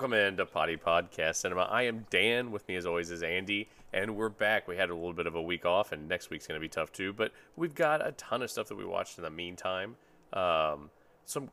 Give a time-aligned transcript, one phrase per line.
[0.00, 1.68] Welcome into Potty Podcast Cinema.
[1.70, 2.50] I am Dan.
[2.50, 4.66] With me, as always, is Andy, and we're back.
[4.66, 6.70] We had a little bit of a week off, and next week's going to be
[6.70, 7.12] tough too.
[7.12, 9.96] But we've got a ton of stuff that we watched in the meantime.
[10.32, 10.88] Um,
[11.26, 11.50] some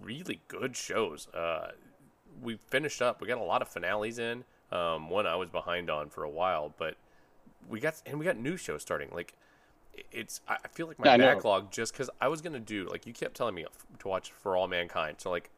[0.00, 1.26] really good shows.
[1.34, 1.72] Uh,
[2.40, 3.20] we finished up.
[3.20, 4.44] We got a lot of finales in.
[4.70, 6.94] Um, one I was behind on for a while, but
[7.68, 9.08] we got and we got new shows starting.
[9.12, 9.34] Like
[10.12, 11.24] it's I feel like my I know.
[11.24, 13.66] backlog just because I was gonna do like you kept telling me
[13.98, 15.16] to watch For All Mankind.
[15.18, 15.50] So like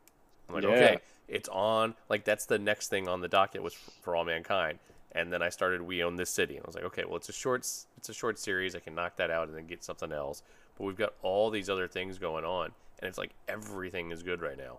[0.48, 0.70] I'm like Yeah.
[0.70, 1.94] okay, it's on.
[2.08, 4.78] Like that's the next thing on the docket was For All Mankind.
[5.14, 7.28] And then I started We Own This City, and I was like, okay, well, it's
[7.28, 7.60] a short,
[7.98, 8.74] it's a short series.
[8.74, 10.42] I can knock that out and then get something else.
[10.78, 14.40] But we've got all these other things going on, and it's like everything is good
[14.40, 14.78] right now.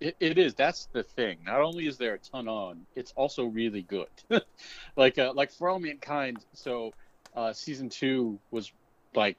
[0.00, 0.54] It, it is.
[0.54, 1.38] That's the thing.
[1.44, 4.08] Not only is there a ton on, it's also really good.
[4.96, 6.44] like uh, like for all mankind.
[6.52, 6.92] So
[7.34, 8.70] uh, season two was
[9.14, 9.36] like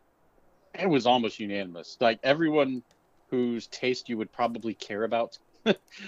[0.77, 1.97] it was almost unanimous.
[1.99, 2.83] Like everyone
[3.29, 5.37] whose taste you would probably care about,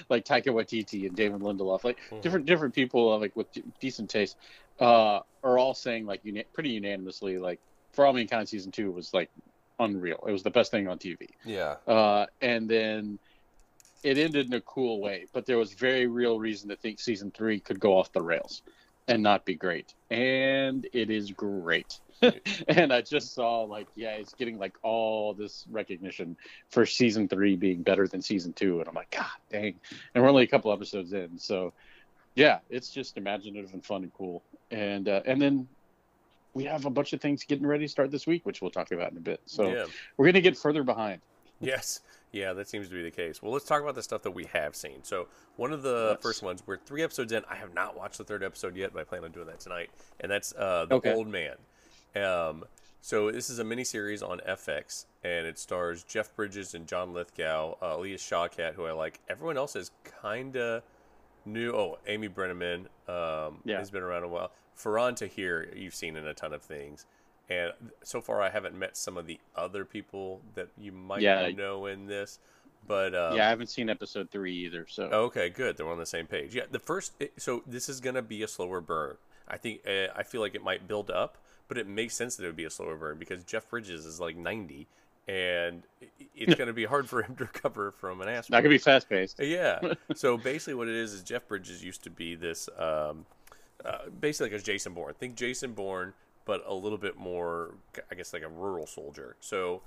[0.09, 2.21] like Taika Waititi and David Lindelof, like Mhm.
[2.21, 4.37] different different people like with d- decent taste,
[4.79, 7.59] uh, are all saying like uni- pretty unanimously like
[7.93, 9.29] for all mankind season two was like
[9.79, 10.23] unreal.
[10.27, 11.27] It was the best thing on TV.
[11.45, 11.75] Yeah.
[11.87, 13.19] uh, and then
[14.03, 15.27] it ended in a cool way.
[15.33, 18.63] But there was very real reason to think season three could go off the rails
[19.07, 21.99] and not be great, and it is great.
[22.67, 26.37] and I just saw like, yeah, it's getting like all this recognition
[26.69, 29.75] for season three being better than season two, and I'm like, God dang!
[30.13, 31.73] And we're only a couple episodes in, so
[32.35, 34.43] yeah, it's just imaginative and fun and cool.
[34.69, 35.67] And uh, and then
[36.53, 38.91] we have a bunch of things getting ready to start this week, which we'll talk
[38.91, 39.41] about in a bit.
[39.45, 39.85] So yeah.
[40.17, 41.21] we're gonna get further behind.
[41.59, 42.01] Yes.
[42.31, 43.41] Yeah, that seems to be the case.
[43.41, 45.03] Well, let's talk about the stuff that we have seen.
[45.03, 45.27] So,
[45.57, 46.23] one of the Let's.
[46.23, 47.43] first ones, we're three episodes in.
[47.49, 49.89] I have not watched the third episode yet, but I plan on doing that tonight.
[50.21, 51.13] And that's uh, The Okay.
[51.13, 51.55] Old Man.
[52.15, 52.65] Um,
[53.03, 57.77] so, this is a miniseries on FX, and it stars Jeff Bridges and John Lithgow,
[57.81, 59.19] uh, Alia Shawkat, who I like.
[59.27, 60.83] Everyone else is kind of
[61.45, 61.71] new.
[61.71, 63.79] Oh, Amy Brenneman um, Yeah.
[63.79, 64.51] has been around a while.
[64.77, 67.05] Faran Tahir, you've seen in a ton of things.
[67.49, 67.73] And
[68.03, 71.49] so far, I haven't met some of the other people that you might Yeah.
[71.49, 72.39] know in this.
[72.87, 74.85] But um, yeah, I haven't seen episode three either.
[74.87, 75.75] So okay, good.
[75.77, 76.55] They're on the same page.
[76.55, 77.13] Yeah, the first.
[77.37, 79.17] So this is gonna be a slower burn.
[79.47, 79.81] I think.
[79.87, 81.37] Uh, I feel like it might build up,
[81.71, 84.19] but it makes sense that it would be a slower burn because Jeff Bridges is
[84.19, 84.87] like ninety,
[85.25, 85.83] and
[86.35, 88.49] it's gonna be hard for him to recover from an ass.
[88.49, 89.39] going to be fast paced.
[89.39, 89.79] Yeah.
[90.13, 93.25] so basically, what it is is Jeff Bridges used to be this, um,
[93.85, 95.13] uh, basically like a Jason Bourne.
[95.13, 96.11] Think Jason Bourne,
[96.43, 97.75] but a little bit more,
[98.11, 99.37] I guess, like a rural soldier.
[99.39, 99.81] So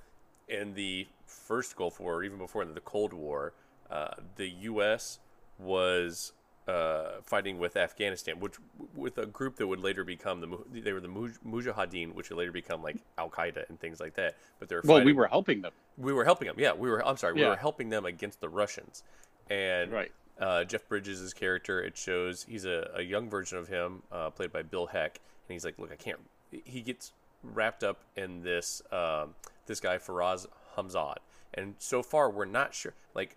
[0.49, 3.53] in the first Gulf War, even before the Cold War,
[3.91, 5.19] uh, the U.S.
[5.59, 6.33] was
[6.67, 8.55] uh, fighting with Afghanistan, which
[8.95, 12.39] with a group that would later become the they were the Muj- Mujahideen, which would
[12.39, 14.37] later become like Al Qaeda and things like that.
[14.59, 15.73] But they're Well, we were helping them.
[15.99, 16.57] we were helping them.
[16.59, 17.07] Yeah, we were.
[17.07, 19.03] I'm sorry, we were helping them against the Russians.
[19.51, 20.13] And Right.
[20.41, 24.51] uh, Jeff Bridges' character, it shows he's a, a young version of him, uh, played
[24.53, 26.19] by Bill Heck, and he's like, "Look, I can't."
[26.65, 29.35] He gets wrapped up in this um,
[29.67, 30.47] this guy Faraz
[30.79, 31.17] Hamzad,
[31.53, 32.95] and so far we're not sure.
[33.15, 33.37] Like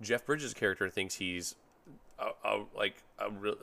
[0.00, 1.56] Jeff Bridges' character thinks he's
[2.18, 3.56] a, a like a really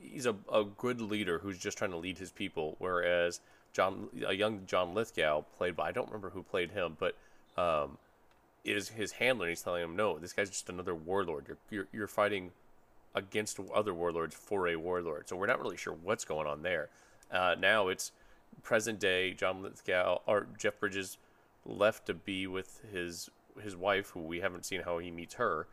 [0.00, 3.40] he's a, a good leader who's just trying to lead his people, whereas
[3.72, 7.16] John a young John Lithgow played by I don't remember who played him, but
[7.56, 7.98] um,
[8.64, 9.46] is his handler.
[9.46, 11.46] and He's telling him, "No, this guy's just another warlord.
[11.48, 12.52] You're you're, you're fighting
[13.14, 16.88] against other warlords for a warlord." So we're not really sure what's going on there.
[17.30, 18.12] Uh, now it's
[18.62, 19.32] present day.
[19.32, 21.18] John Lithgow or Jeff Bridges
[21.64, 23.30] left to be with his
[23.62, 25.66] his wife, who we haven't seen how he meets her,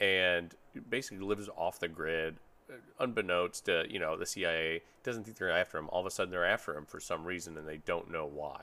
[0.00, 0.54] and
[0.88, 2.36] basically lives off the grid,
[2.98, 4.82] unbeknownst to you know the CIA.
[5.02, 5.88] Doesn't think they're after him.
[5.90, 8.62] All of a sudden, they're after him for some reason, and they don't know why.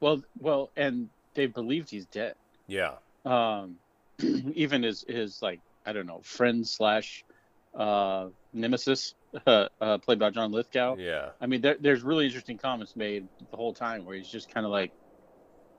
[0.00, 2.34] Well, well, and they believed he's dead.
[2.66, 2.94] Yeah,
[3.24, 3.76] Um,
[4.54, 7.24] even his his like I don't know friend slash
[7.74, 9.14] uh, nemesis,
[9.46, 10.96] uh, uh, played by John Lithgow.
[10.96, 14.52] yeah, I mean, there, there's really interesting comments made the whole time where he's just
[14.52, 14.92] kind of like,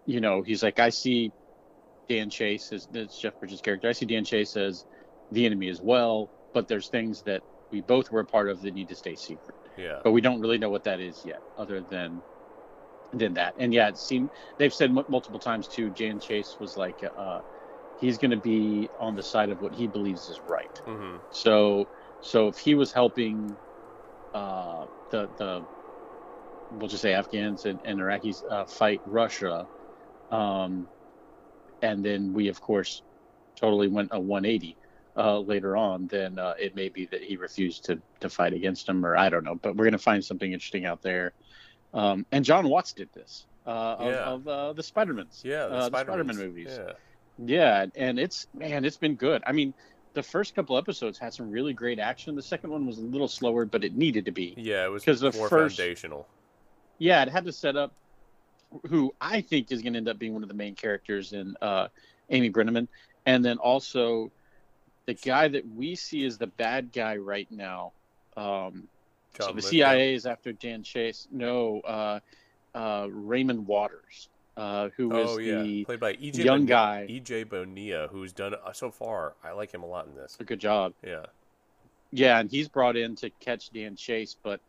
[0.06, 1.32] you know, he's like, I see
[2.12, 3.88] Dan Chase is that's Jeff Bridges' character.
[3.90, 4.86] I see Dan Chase as
[5.30, 8.74] the enemy as well, but there's things that we both were a part of that
[8.74, 9.58] need to stay secret.
[9.78, 10.00] yeah.
[10.04, 12.24] But we don't really know what that is yet, other than
[13.14, 13.54] than that.
[13.58, 15.90] And yeah, it seemed they've said m- multiple times too.
[15.90, 17.42] Dan Chase was like, uh,
[17.96, 20.82] he's going to be on the side of what he believes is right.
[20.86, 23.58] hmm So, so if he was helping
[24.34, 25.66] uh, the the
[26.70, 29.68] we'll just say Afghans and, and Iraqis uh, fight Russia,
[30.30, 30.88] um,
[31.82, 33.02] and then we of course
[33.56, 34.76] totally went a 180
[35.18, 38.88] uh, later on, then uh, it may be that he refused to to fight against
[38.88, 39.56] him, or I don't know.
[39.56, 41.34] But we're gonna find something interesting out there.
[41.94, 44.24] Um, and John Watts did this uh, of, Yeah.
[44.24, 45.42] of uh, the Spider-Mans.
[45.44, 46.30] Yeah, the uh, Spider-Mans.
[46.38, 46.80] Spider-Man movies.
[46.80, 46.94] Yeah.
[47.44, 49.42] Yeah, and it's man, it's been good.
[49.48, 49.74] I mean,
[50.14, 52.36] the first couple episodes had some really great action.
[52.36, 54.54] The second one was a little slower, but it needed to be.
[54.58, 56.28] Yeah, it was 'Cause the more first- foundational.
[57.00, 57.94] Yeah, it had to set up
[58.88, 61.56] who I think is going to end up being one of the main characters in
[61.62, 61.88] uh,
[62.30, 62.88] Amy Brenneman,
[63.26, 64.32] and then also
[65.06, 67.92] the guy that we see as the bad guy right now.
[68.38, 68.88] Um,
[69.40, 69.62] so the.
[69.62, 71.28] CIA is after Dan Chase.
[71.32, 72.20] No, uh,
[72.76, 77.08] uh, Raymond Waters, uh, who is Oh yeah, the played by EJ young Bonilla, guy.
[77.10, 79.34] EJ Bonilla, who's done uh, so far.
[79.44, 80.38] I like him a lot in this.
[80.40, 80.94] a good job.
[81.06, 81.26] Yeah,
[82.12, 84.60] Yeah, and he's brought in to catch Dan Chase, but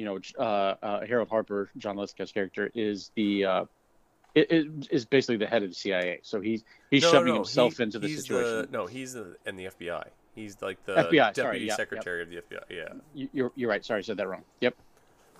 [0.00, 3.64] you know, uh, uh, Harold Harper, John Lithgow's character, is the uh,
[4.34, 6.20] it, it is basically the head of the CIA.
[6.22, 8.70] So he's he's No, shoving no, himself he- into the situation.
[8.72, 10.04] no, he's the, in the FBI.
[10.34, 11.76] He's like the FBI, deputy sorry, yeah, yep.
[11.76, 12.62] secretary of the FBI.
[12.70, 13.84] Yeah, You- You're you're right.
[13.84, 14.42] Sorry, I said that wrong.
[14.62, 14.74] Yep.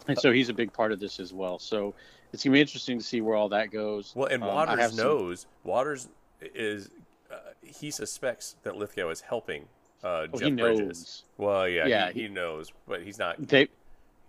[0.09, 1.59] And so he's a big part of this as well.
[1.59, 1.95] So
[2.35, 4.13] it's gonna be interesting to see where all that goes.
[4.15, 5.47] Well, and Um, Waters some- knows.
[5.65, 6.09] Waters
[6.55, 6.91] is
[7.31, 9.69] uh, he suspects that Lithgow is helping
[10.03, 10.59] uh, Oh, Jeff Bridges.
[10.81, 11.25] knows.
[11.39, 13.37] Well, yeah, Yeah, he, he knows, but he's not.
[13.47, 13.69] They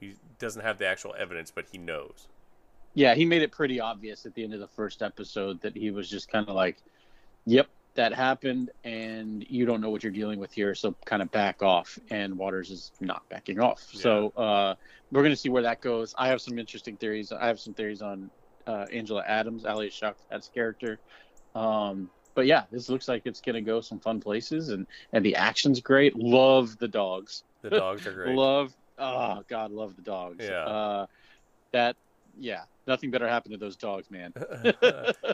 [0.01, 2.27] He doesn't have the actual evidence, but he knows.
[2.93, 5.91] yeah, he made it pretty obvious at the end of the first episode that he
[5.91, 6.77] was just kind of like,
[7.45, 11.31] "Yep, that happened, and you don't know what you're dealing with here, so kind of
[11.31, 13.79] back off." And Waters is not backing off.
[13.93, 14.75] So uh,
[15.11, 16.13] we're going to see where that goes.
[16.17, 17.31] I have some interesting theories.
[17.31, 18.29] I have some theories on
[18.67, 20.99] uh, Angela Adams, Alia Shawkat's character.
[21.55, 25.23] Um, but yeah, this looks like it's going to go some fun places, and and
[25.23, 26.15] the action's great.
[26.17, 27.43] Love the dogs.
[27.61, 28.35] The dogs are great.
[28.35, 30.45] Love, oh God, love the dogs.
[30.47, 30.65] Yeah.
[30.65, 31.05] Uh,
[31.71, 31.95] that,
[32.39, 34.33] yeah, nothing better happened to those dogs, man.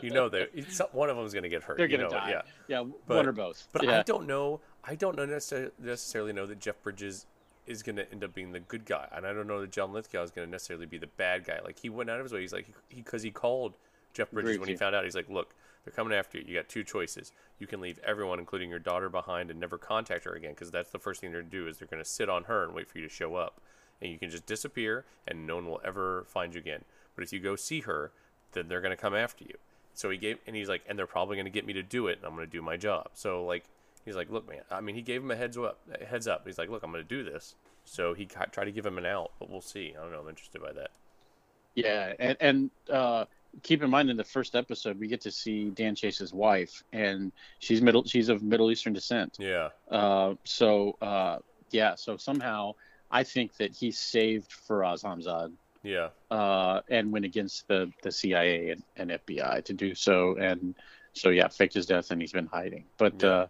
[0.02, 0.46] you know, they
[0.92, 1.78] one of them's going to get hurt.
[1.78, 2.30] They're gonna know die.
[2.30, 2.42] Yeah.
[2.68, 3.68] Yeah, But- one or both.
[3.72, 4.00] But yeah.
[4.00, 4.60] I don't know.
[4.84, 7.26] I don't know necessarily, necessarily know that Jeff Bridges
[7.66, 9.92] is going to end up being the good guy, and I don't know that John
[9.92, 11.60] Lithgow is going to necessarily be the bad guy.
[11.62, 12.40] Like he went out of his way.
[12.40, 13.74] He's like he because he, called
[14.14, 14.78] Jeff Bridges Agree when he you.
[14.78, 15.04] found out.
[15.04, 15.54] He's like, look,
[15.88, 16.44] they're coming after you.
[16.46, 17.32] You got two choices.
[17.58, 20.90] You can leave everyone, including your daughter, behind and never contact her again, because that's
[20.90, 22.74] the first thing they're going to do is they're going to sit on her and
[22.74, 23.62] wait for you to show up,
[24.02, 26.84] and you can just disappear, and no one will ever find you again.
[27.14, 28.12] But if you go see her,
[28.52, 29.54] then they're going to come after you.
[29.94, 32.06] So he gave, and he's like, and they're probably going to get me to do
[32.06, 33.08] it, and I'm going to do my job.
[33.14, 33.64] So like,
[34.04, 34.60] he's like, look, man.
[34.70, 35.78] I mean, he gave him a heads up.
[36.06, 36.42] Heads up.
[36.44, 37.54] He's like, look, I'm going to do this.
[37.86, 39.94] So he tried to give him an out, but we'll see.
[39.98, 40.20] I don't know.
[40.20, 40.90] I'm interested by that.
[41.74, 43.24] Yeah, and and uh,
[43.62, 47.32] keep in mind in the first episode we get to see Dan Chase's wife, and
[47.58, 49.36] she's middle she's of Middle Eastern descent.
[49.40, 49.68] Yeah.
[49.90, 51.38] Uh, so uh,
[51.70, 52.74] yeah, so somehow
[53.10, 55.52] I think that he saved Faraz Hamzad
[55.82, 56.08] Yeah.
[56.30, 60.74] uh, and went against the the CIA and, and FBI to do so, and
[61.14, 62.84] so yeah, faked his death and he's been hiding.
[62.98, 63.28] But Yeah.
[63.28, 63.46] uh,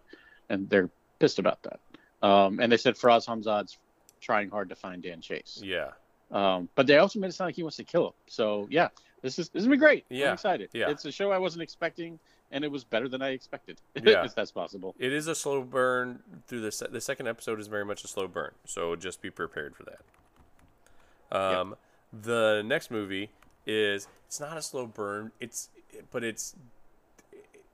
[0.49, 1.79] and they're pissed about that.
[2.25, 3.77] Um, and they said Faraz Hamzad's
[4.21, 5.61] trying hard to find Dan Chase.
[5.63, 5.91] Yeah.
[6.31, 8.13] Um, but they also made it sound like he wants to kill him.
[8.27, 8.89] So yeah,
[9.21, 10.05] this is this is gonna be great.
[10.09, 10.69] Yeah, I'm excited.
[10.73, 10.89] yeah.
[10.89, 12.19] It's a show I wasn't expecting,
[12.51, 13.79] and it was better than I expected.
[14.03, 14.23] Yeah.
[14.25, 14.95] if that's possible.
[14.99, 18.07] It is a slow burn through the se- the second episode is very much a
[18.07, 21.37] slow burn, so just be prepared for that.
[21.37, 21.75] Um,
[22.11, 23.29] the next movie
[23.65, 25.31] is it's not a slow burn.
[25.39, 25.69] It's
[26.11, 26.55] but it's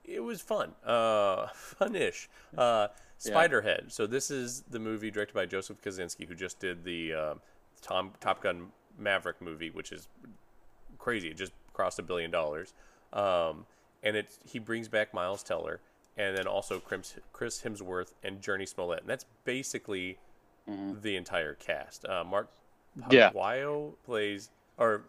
[0.04, 2.28] it was fun, uh, fun-ish.
[2.56, 2.88] Uh,
[3.18, 3.90] Spiderhead.
[3.90, 7.34] So this is the movie directed by Joseph Kosinski, who just did the uh,
[7.82, 8.68] Tom Top Gun
[8.98, 10.06] Maverick movie, which is
[11.06, 11.28] crazy.
[11.28, 12.74] It just crossed a billion dollars.
[13.12, 13.64] Um,
[14.02, 15.78] and it he brings back Miles Teller
[16.18, 19.02] and then also Chris, Chris Hemsworth and Jurnee Smollett.
[19.02, 20.18] And that's basically
[20.66, 22.04] the entire cast.
[22.06, 22.50] Uh, Mark
[23.08, 23.30] Yeah.
[23.30, 25.02] Paguio plays or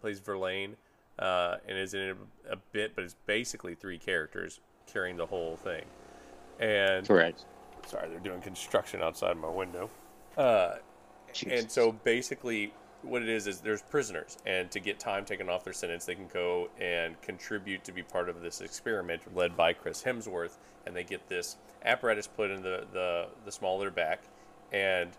[0.00, 0.74] plays Verlaine
[1.20, 2.16] uh, and is in it
[2.50, 4.58] a bit, but it's basically three characters
[4.92, 5.84] carrying the whole thing.
[6.58, 7.44] And Correct.
[7.86, 9.90] sorry, they're doing construction outside my window.
[10.36, 10.74] Uh,
[11.48, 12.72] and so basically,
[13.02, 16.14] what it is is there's prisoners, and to get time taken off their sentence, they
[16.14, 20.94] can go and contribute to be part of this experiment led by Chris Hemsworth, and
[20.94, 24.24] they get this apparatus put in the the, the small of their back,
[24.72, 25.10] and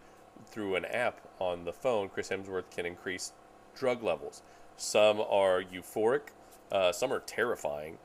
[0.45, 3.33] through an app on the phone, Chris Hemsworth can increase
[3.75, 4.41] drug levels.
[4.75, 6.29] Some are euphoric,
[6.71, 7.97] uh, some are terrifying,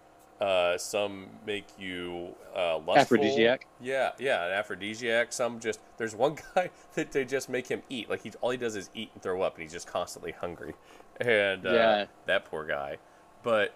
[0.43, 2.97] uh, some make you uh, lustful.
[2.97, 3.67] Aphrodisiac.
[3.81, 5.33] Yeah, yeah, an aphrodisiac.
[5.33, 8.11] Some just there's one guy that they just make him eat.
[8.11, 10.75] Like he all he does is eat and throw up, and he's just constantly hungry.
[11.21, 12.07] And uh, Yeah.
[12.27, 12.97] that poor guy.
[13.43, 13.75] But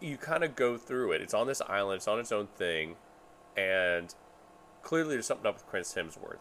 [0.00, 1.20] you kind of go through it.
[1.22, 1.96] It's on this island.
[1.98, 2.94] It's on its own thing,
[3.56, 4.14] and
[4.82, 6.38] clearly there's something up with Chris Hemsworth.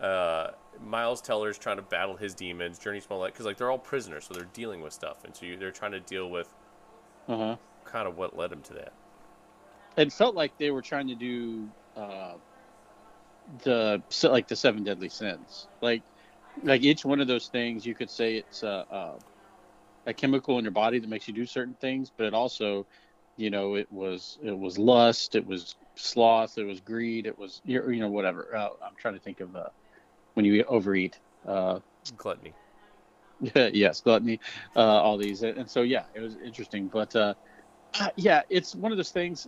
[0.00, 0.50] Uh,
[0.84, 2.78] Miles Teller's trying to battle his demons.
[2.78, 5.56] Jurnee Smollett, because like they're all prisoners, so they're dealing with stuff, and so you,
[5.56, 6.52] they're trying to deal with
[7.28, 7.56] Uh huh.
[7.84, 8.92] Kind of what led him to that.
[9.96, 12.34] It felt like they were trying to do uh,
[13.64, 15.68] the like the seven deadly sins.
[15.82, 16.02] Like
[16.62, 19.14] like each one of those things, you could say it's a, a,
[20.06, 22.86] a chemical in your body that makes you do certain things, but it also
[23.36, 27.60] You know, it was it was lust, it was sloth, it was greed, it was
[27.64, 28.54] you know whatever.
[28.56, 29.70] Uh, I'm trying to think of uh,
[30.34, 31.20] when you overeat.
[31.46, 31.80] Uh,
[32.16, 32.54] Gluttony.
[33.54, 34.40] yes, gluttony,
[34.76, 36.88] uh, all these, and so yeah, it was interesting.
[36.88, 37.14] But
[38.00, 39.46] uh, yeah, it's one of those things.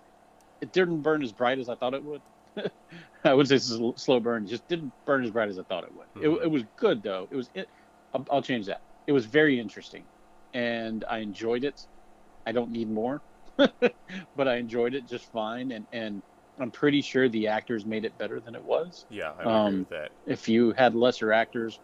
[0.61, 2.23] It didn't burn as bright as I thought it would.
[3.25, 4.45] I would say it's a slow burn.
[4.45, 6.09] It just didn't burn as bright as I thought it would.
[6.15, 6.39] Mhm.
[6.39, 7.29] It, it was good though.
[7.31, 7.51] It was.
[7.55, 7.69] It,
[8.15, 8.83] I'll, I'll change that.
[9.07, 10.09] It was very interesting,
[10.55, 11.81] and I enjoyed it.
[12.47, 13.23] I don't need more,
[13.59, 15.73] but I enjoyed it just fine.
[15.73, 16.23] And and
[16.59, 19.07] I'm pretty sure the actors made it better than it was.
[19.09, 20.13] Yeah, I would agree Um, with that.
[20.27, 21.81] If you had lesser actors,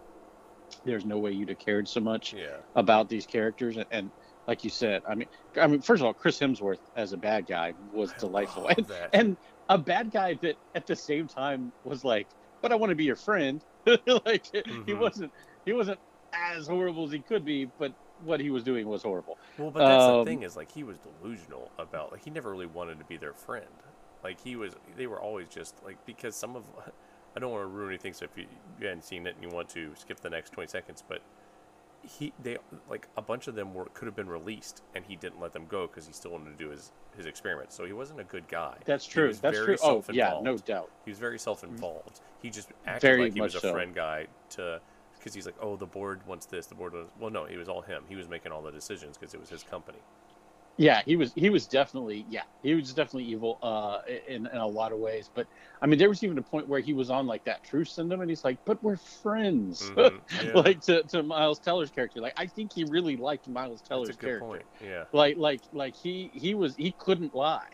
[0.85, 2.63] there's no way you'd have cared so much Yeah.
[2.75, 4.13] about these characters and, and
[4.47, 7.47] like you said i mean i mean first of all chris hemsworth as a bad
[7.47, 9.37] guy was I delightful and, and
[9.69, 12.29] a bad guy that at the same time was like
[12.61, 13.65] but i want to be your friend
[14.27, 14.47] like
[14.87, 14.95] he Mhm.
[14.95, 15.33] wasn't
[15.65, 16.01] he wasn't
[16.33, 19.85] as horrible as he could be but what he was doing was horrible Well, but
[19.87, 22.99] that's Um, the thing is like he was delusional about like he never really wanted
[22.99, 23.83] to be their friend.
[24.23, 26.71] Like he was, they were always just like because some of
[27.37, 28.13] I don't want to ruin anything.
[28.15, 28.47] So if you,
[28.79, 31.23] you hadn't seen it and you want to skip the next twenty seconds, but
[32.03, 32.59] he they
[32.91, 35.67] like a bunch of them were could have been released and he didn't let them
[35.69, 37.75] go because he still wanted to do his his experiments.
[37.75, 38.77] So he wasn't a good guy.
[38.85, 42.21] that's He true was that's very true oh yeah no doubt He was very self-involved.
[42.41, 43.73] He just acted Very like he was a so.
[43.73, 44.81] friend guy to
[45.23, 46.95] because he's like, oh, the board wants this, the board.
[46.95, 47.13] Wants...
[47.21, 48.03] Well, no, it was all him.
[48.09, 49.99] He was making all the decisions because it was his company.
[50.79, 54.67] Yeah, he was he was definitely yeah he was definitely evil uh in, in a
[54.67, 55.31] lot of ways.
[55.33, 55.47] But
[55.83, 58.23] I mean, there was even a point where he was on like that truce syndrome,
[58.23, 60.53] and he's like, "But we're friends." Mhm, yeah.
[60.55, 62.21] like to, to Miles Teller's character.
[62.21, 64.47] Like I think he really liked Miles Teller's That's a good character.
[64.47, 64.67] point.
[64.81, 65.05] Yeah.
[65.13, 67.69] Like like like he he was he couldn't lie,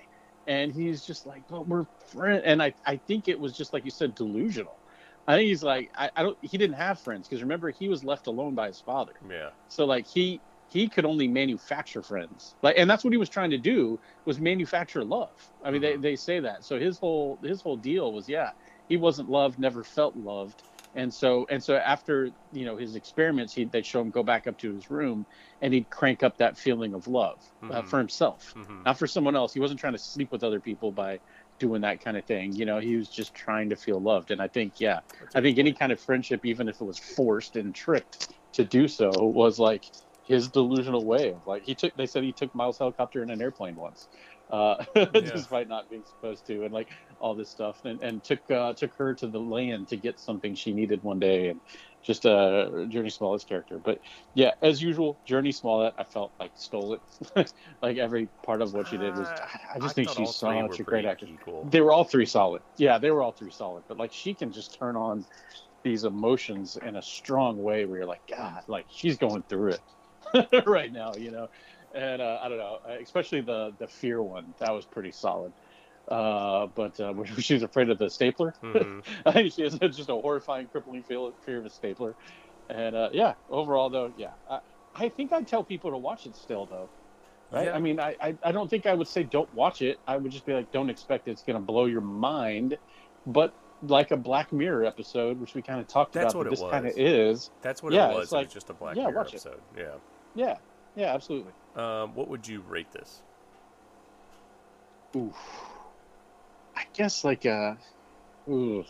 [0.47, 3.85] and he's just like, "But we're friends." And I I think it was just like
[3.85, 4.81] you said, delusional.
[5.27, 8.03] I think he's like I, I don't he didn't have friends because remember he was
[8.03, 9.13] left alone by his father.
[9.29, 9.51] Yeah.
[9.69, 12.57] So like he he could only manufacture friends.
[12.63, 15.37] Like and that's what he was trying to do was manufacture love.
[15.65, 15.83] I mean Mhm.
[15.83, 16.65] they, they say that.
[16.65, 18.53] So his whole his whole deal was yeah,
[18.87, 20.65] he wasn't loved, never felt loved.
[20.95, 24.47] And so and so after, you know, his experiments, he they'd show him go back
[24.47, 25.27] up to his room
[25.61, 27.89] and he'd crank up that feeling of love uh, Mhm.
[27.89, 29.53] for himself, hmm not for someone else.
[29.53, 31.21] He wasn't trying to sleep with other people by
[31.59, 32.55] doing that kind of thing.
[32.57, 34.31] You know, he was just trying to feel loved.
[34.31, 35.01] And I think, yeah,
[35.35, 38.19] I think any kind of friendship, even if it was forced and tricked
[38.55, 39.85] to do so, was like
[40.29, 41.95] his delusional way of like he took.
[41.95, 44.09] They said he took Miles' helicopter in an airplane once,
[44.51, 48.75] uh, despite not being supposed to, and like all this stuff, and, and took uh,
[48.75, 51.63] took her to the land to get something she needed one day, and
[52.03, 53.79] just uh, Jurnee Smollett's character.
[53.79, 54.01] But
[54.35, 56.99] yeah, as usual, Jurnee Smollett, I felt like stole
[57.35, 57.53] it.
[57.83, 59.29] like every part of what she did was.
[59.75, 61.25] I just think she's such a great actor.
[61.27, 61.65] Equal.
[61.65, 62.61] They were all three solid.
[62.77, 63.85] Yeah, they were all three solid.
[63.89, 65.25] But like she can just turn on
[65.85, 69.81] these emotions in a strong way where you're like, God, like she's going through it
[70.67, 71.49] right now, you know.
[71.95, 75.53] And uh, I don't know, especially the the fear one that was pretty solid.
[76.07, 79.05] Uh, but uh, she was afraid of the stapler, Mhm.
[79.27, 82.15] I think she has just a horrifying, crippling fear, fear of a stapler.
[82.71, 84.61] And uh, yeah, overall though, yeah, I,
[84.95, 86.89] I think I'd tell people to watch it still though.
[87.51, 87.67] Right?
[87.67, 87.75] Yeah.
[87.77, 89.99] I mean, I, I, I don't think I would say don't watch it.
[90.07, 92.77] I would just be like, don't expect it's going to blow your mind.
[93.27, 96.49] But like a Black Mirror episode, which we kind of talked That's about, what that
[96.49, 96.71] it this was.
[96.73, 97.51] kind of is.
[97.63, 98.23] That's what Yeah, it was.
[98.25, 99.35] it's it like- was just a Black yeah, Mirror watch it.
[99.47, 99.61] episode.
[99.79, 99.85] Yeah.
[100.39, 100.57] Yeah,
[100.95, 101.53] yeah, absolutely.
[101.75, 103.23] Um, what would you rate this?
[105.17, 105.35] Ooh,
[106.77, 107.75] I guess like uh,
[108.49, 108.85] ooh.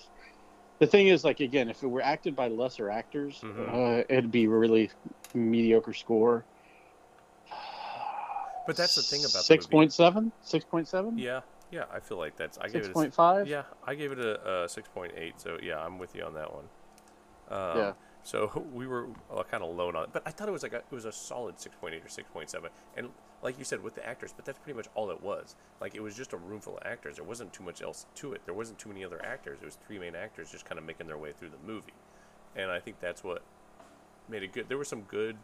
[0.79, 4.01] The thing is, like again, if it were acted by lesser actors, Mhm.
[4.01, 4.91] uh, it'd be a really
[5.33, 6.45] mediocre score.
[8.67, 11.41] But that's the thing about the six point seven, six point seven, Yeah.
[11.71, 11.87] Yeah.
[11.91, 12.59] I feel like that's.
[12.59, 12.91] I gave six it.
[12.91, 13.49] A, point five.
[13.49, 13.63] yeah.
[13.83, 15.41] I gave it a, a six point eight.
[15.41, 16.69] So yeah, I'm with you on that one.
[17.49, 17.93] Um, Yeah.
[18.25, 20.73] So we were uh, kind of low on it, but I thought it was like
[20.73, 23.09] a, it was a solid six point eight or six point seven, and
[23.43, 25.55] like you said with the actors, but that's pretty much all it was.
[25.81, 27.17] Like it was just a room full of actors.
[27.17, 28.43] There wasn't too much else to it.
[28.45, 29.59] There wasn't too many other actors.
[29.63, 31.95] It was three main actors just kind of making their way through the movie,
[32.57, 33.43] and I think that's what
[34.29, 34.69] made it good.
[34.69, 35.37] There was some good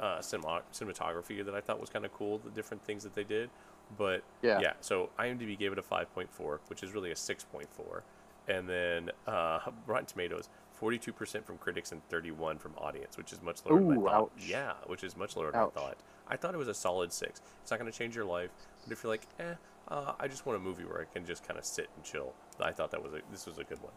[0.00, 2.38] uh, cinema- cinematography that I thought was kind of cool.
[2.38, 3.48] The different things that they did,
[3.96, 4.60] but Yeah.
[4.60, 4.72] yeah.
[4.80, 8.02] So IMDb gave it a five point four, which is really a six point four,
[8.46, 10.48] and then uh, Rotten Tomatoes.
[10.80, 14.14] 42% from critics and 31 from audience, which is much lower than I Ooh, thought.
[14.14, 14.30] ouch.
[14.46, 15.72] Yeah, which is much lower than Ouch.
[15.76, 15.96] I thought.
[16.28, 17.40] I thought it was a solid six.
[17.62, 18.50] It's not going to change your life,
[18.84, 19.54] but if you're like, eh,
[19.88, 22.34] uh, I just want a movie where I can just kind of sit and chill,
[22.60, 23.92] I thought that was a, this was a good one.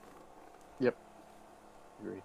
[0.80, 0.96] Yep.
[2.02, 2.22] Agreed.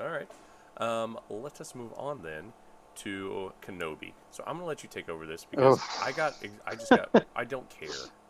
[0.00, 0.30] All right,
[0.78, 2.52] um, let us move on then
[2.96, 4.12] to Kenobi.
[4.30, 5.78] So I'm gonna let you take over this because.
[6.02, 6.34] I got,
[6.66, 7.88] I just got, I don't care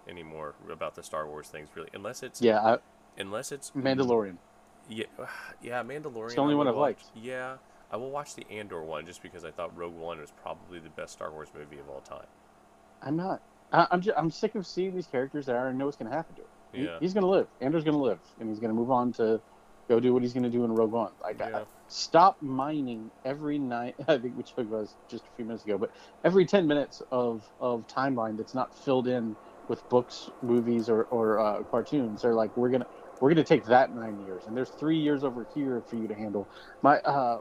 [0.08, 2.78] anymore about the Star Wars things really, unless it's, Yeah, I,
[3.20, 4.36] unless it's Mandalorian.
[4.90, 5.04] Yeah,
[5.62, 6.26] yeah, Mandalorian.
[6.26, 7.04] It's the only I one I've liked.
[7.14, 7.56] Yeah,
[7.90, 10.90] I will watch the Andor one just because I thought Rogue One was probably the
[10.90, 12.26] best Star Wars movie of all time.
[13.02, 13.40] I'm not.
[13.72, 16.10] I, I'm just, I'm sick of seeing these characters that I already know what's going
[16.10, 16.48] to happen to him.
[16.72, 16.98] He- Yeah.
[17.00, 17.46] he's going to live.
[17.60, 19.40] Andor's going to live, and he's going to move on to
[19.88, 21.12] go do what he's going to do in Rogue One.
[21.22, 21.64] Like, I- Yeah.
[21.88, 23.94] stop mining every night.
[24.08, 25.90] I think we spoke about this just a few minutes ago, but
[26.24, 29.34] every ten minutes of of timeline that's not filled in
[29.68, 32.22] with books, movies, or or uh, cartoons.
[32.22, 32.86] They're like, we're gonna
[33.20, 36.14] we're gonna take that nine years, and there's three years over here for you to
[36.14, 36.50] handle.
[36.82, 37.40] My uh,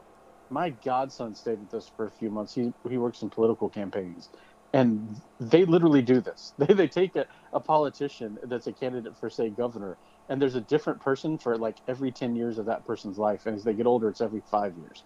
[0.50, 2.54] my godson stayed with us for a few months.
[2.54, 4.30] He he works in political campaigns.
[4.72, 6.54] And they literally do this.
[6.58, 9.98] They, they take a, a politician that's a candidate for, say, governor,
[10.30, 13.56] and there's a different person for like every 10 years of that person's life and
[13.56, 15.04] as they get older it's every five years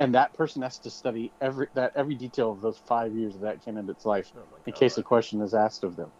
[0.00, 3.42] and that person has to study every that every detail of those five years of
[3.42, 6.12] that candidate's life Oh in case a question is asked of them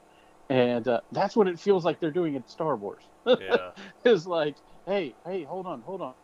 [0.48, 3.70] and uh, that's what it feels like they're doing in star wars yeah.
[4.04, 6.14] is like hey hey hold on hold on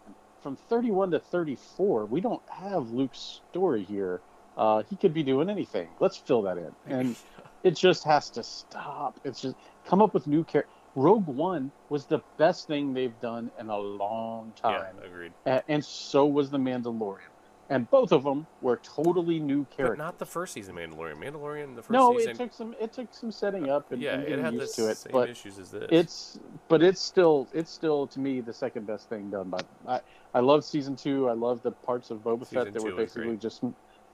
[0.40, 4.22] from 31 to 34 we don't have luke's story here
[4.56, 7.16] uh, he could be doing anything let's fill that in and
[7.62, 9.18] it just has to stop.
[9.24, 10.72] It's just come up with new characters.
[10.94, 15.32] Rogue One was the best thing they've done in a long yeah, time, agreed.
[15.46, 17.31] A- and so was the Mandalorian.
[17.70, 19.98] And both of them were totally new But characters.
[19.98, 21.16] not the first season Mandalorian.
[21.16, 22.30] Mandalorian, the first no, season.
[22.32, 24.58] it took some it took some setting up and, yeah, and it getting had the
[24.58, 25.88] used to it, same but issues as this.
[25.90, 26.38] it's
[26.68, 30.00] but it's still it's still to me the second best thing done by I
[30.34, 31.28] I love season two.
[31.28, 33.62] I love the parts of Boba Season Fett that were basically just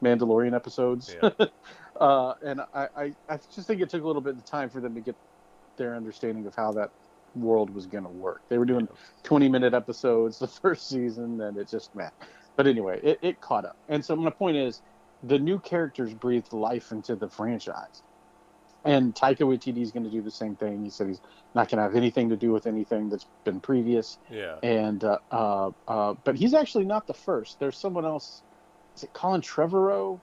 [0.03, 1.17] Mandalorian episodes.
[1.21, 1.31] Yeah.
[2.01, 4.81] uh, and I, I I just think it took a little bit of time for
[4.81, 5.17] them to get
[5.77, 6.91] their understanding of how that
[7.35, 8.43] world was going to work.
[8.49, 8.89] They were doing
[9.23, 12.11] 20 minute episodes the first season, and it just man.
[12.59, 13.77] But anyway, it, it caught up.
[13.89, 14.83] And so my point is,
[15.23, 18.03] the new characters breathed life into the franchise.
[18.85, 20.83] And Taika Waititi is going to do the same thing.
[20.83, 21.21] He said he's
[21.55, 24.19] not going to have anything to do with anything that's been previous.
[24.29, 24.57] yeah.
[24.65, 27.61] And uh, uh, uh, but he's actually not the first.
[27.61, 28.43] There's someone else.
[28.97, 30.19] Is it Colin Trevorrow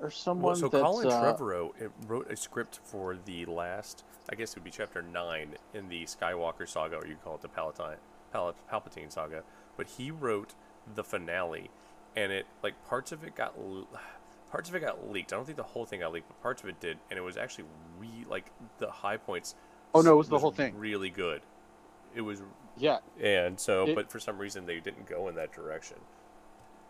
[0.00, 0.52] or someone?
[0.52, 4.56] Well, so Colin uh, Trevorrow it wrote a script for the last, I guess it
[4.56, 7.96] would be chapter nine in the Skywalker saga, or you call it the Palatine,
[8.34, 9.44] Pal- Palpatine saga.
[9.78, 10.52] But he wrote
[10.94, 11.70] the finale,
[12.16, 13.54] and it like parts of it got
[14.50, 15.32] parts of it got leaked.
[15.32, 17.22] I don't think the whole thing got leaked, but parts of it did, and it
[17.22, 17.64] was actually
[17.98, 18.46] re like
[18.78, 19.54] the high points.
[19.94, 20.76] Oh, no, it was the whole thing.
[20.78, 21.42] Really good.
[22.14, 22.42] It was,
[22.76, 25.96] Yeah, and so, It- but for some reason they didn't go in that direction.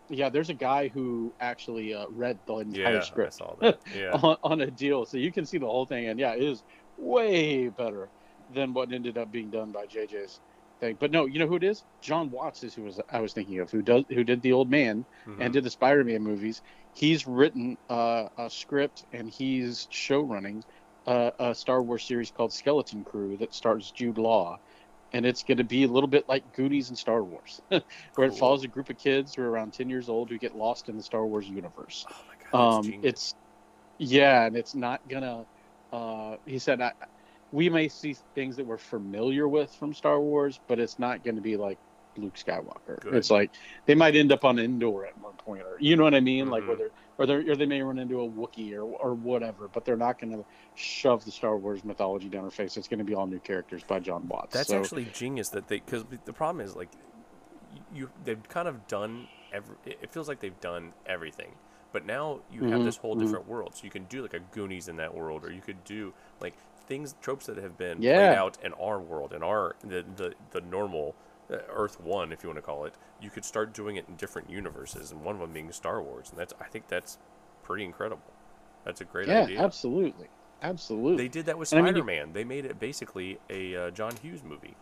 [0.08, 0.28] yeah.
[0.28, 3.78] There's a guy who actually uh, read the entire Yeah, I script saw that.
[3.96, 4.10] Yeah.
[4.22, 6.08] on, on a deal, so you can see the whole thing.
[6.08, 6.62] And yeah, it is
[6.98, 8.08] way better
[8.54, 10.40] than what ended up being done by JJ's
[10.80, 10.96] thing.
[10.98, 11.84] But no, you know who it is?
[12.00, 14.70] John Watts is who was I was thinking of, who does who did the Old
[14.70, 15.36] Man Mhm.
[15.40, 16.62] and did the Spider-Man movies.
[16.94, 20.64] He's written uh, a script and he's show running
[21.06, 24.58] uh, a Star Wars series called Skeleton Crew that stars Jude Law,
[25.12, 27.82] and it's going to be a little bit like Goonies and Star Wars, where
[28.16, 28.24] Cool.
[28.26, 30.88] it follows a group of kids who are around ten years old who get lost
[30.88, 32.04] in the Star Wars universe.
[32.10, 33.34] Oh my god, Um, it's
[33.98, 35.44] yeah, and it's not gonna.
[35.92, 36.92] Uh, he said, I,
[37.50, 41.36] "We may see things that we're familiar with from Star Wars, but it's not going
[41.36, 41.78] to be like
[42.16, 42.98] Luke Skywalker.
[43.00, 43.14] Good.
[43.14, 43.52] It's like
[43.86, 46.48] they might end up on Endor at one point, or you know what I mean,
[46.48, 46.66] like Mhm.
[46.66, 49.84] where they're or they or they may run into a Wookiee or or whatever, but
[49.84, 52.76] they're not going to shove the Star Wars mythology down our face.
[52.76, 54.58] It's going to be all new characters by John Watts.
[54.58, 56.96] That's So, actually genius that they because the problem is like
[57.88, 61.58] you they've kind of done every it feels like they've done everything
[61.92, 63.16] but now you have Mhm, this whole mhm.
[63.16, 65.84] different world so you can do like a goonies in that world or you could
[65.84, 66.58] do like
[66.90, 68.10] things tropes that have been Yeah.
[68.10, 71.16] played out in our world in our the the, the normal
[71.52, 74.16] uh, earth one if you want to call it you could start doing it in
[74.16, 77.18] different universes and one of them being star wars and that's i think that's
[77.62, 78.34] pretty incredible
[78.84, 80.28] that's a great yeah, idea absolutely,
[80.62, 81.22] absolutely.
[81.22, 84.16] they did that with And I mean, spider-man they made it basically a uh, john
[84.22, 84.76] hughes movie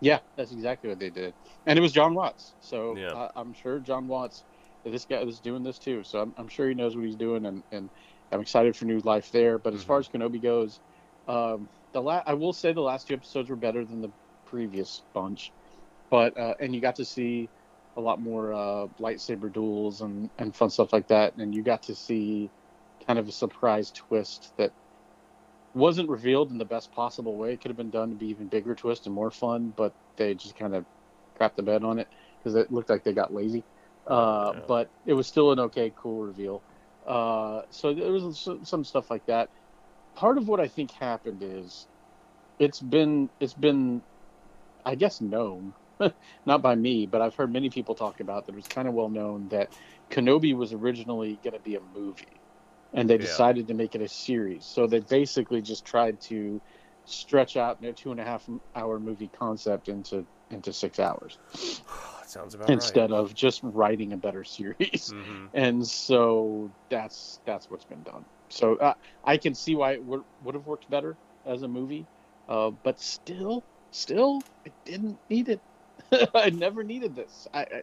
[0.00, 1.34] Yeah, that's exactly what they did,
[1.66, 2.54] and it was John Watts.
[2.60, 3.14] So Yeah.
[3.14, 4.44] uh, I'm sure John Watts,
[4.84, 6.04] this guy is doing this too.
[6.04, 7.90] So I'm, I'm sure he knows what he's doing, and, and
[8.30, 9.58] I'm excited for new life there.
[9.58, 10.80] But as far as Kenobi goes,
[11.26, 14.12] um, the la- I will say the last two episodes were better than the
[14.46, 15.52] previous bunch,
[16.10, 17.50] but uh, and you got to see
[17.96, 21.82] a lot more uh, lightsaber duels and, and fun stuff like that, and you got
[21.84, 22.50] to see
[23.06, 24.72] kind of a surprise twist that
[25.74, 27.52] wasn't revealed in the best possible way.
[27.52, 30.34] It could have been done to be even bigger twist and more fun, but they
[30.34, 30.84] just kind of
[31.38, 33.64] crapped the bed on it because it looked like they got lazy.
[34.06, 34.60] Uh, Yeah.
[34.66, 36.62] But it was still an okay, cool reveal.
[37.08, 39.48] Uh, so there was some, stuff like that.
[40.14, 41.88] Part of what I think happened is
[42.58, 44.02] it's been it's been,
[44.84, 45.74] I guess, known,
[46.46, 48.94] not by me, but I've heard many people talk about that it was kind of
[48.94, 49.70] well known that
[50.10, 52.42] Kenobi was originally going to be a movie
[52.92, 53.20] and they Yeah.
[53.22, 54.66] decided to make it a series.
[54.66, 56.60] So they basically just tried to
[57.04, 61.38] stretch out their two and a half hour movie concept into into six hours
[62.28, 65.14] sounds about instead of just writing a better series.
[65.14, 65.26] right.
[65.26, 68.26] hmm And so that's that's what's been done.
[68.50, 72.08] So uh, I can see why it would would have worked better as a movie,
[72.48, 75.62] uh, but still, still, I didn't need it.
[76.34, 77.46] I never needed this.
[77.52, 77.82] I, I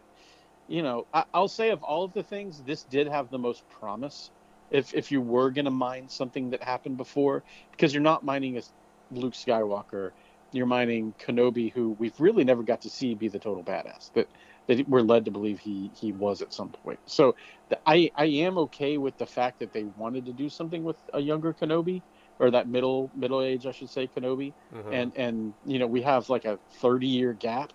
[0.66, 3.68] you know, I, I'll say of all of the things, this did have the most
[3.68, 4.30] promise.
[4.70, 8.62] If if you were gonna mine something that happened before, because you're not mining a
[9.10, 10.12] Luke Skywalker,
[10.52, 14.28] you're mining Kenobi, who we've really never got to see be the total badass that
[14.68, 17.00] that we're led to believe he he was at some point.
[17.06, 17.34] So
[17.70, 20.98] the, I I am okay with the fact that they wanted to do something with
[21.14, 22.04] a younger Kenobi
[22.38, 24.92] or that middle middle age I should say Kenobi, Mhm.
[24.92, 27.72] and and you know we have like a 30 year gap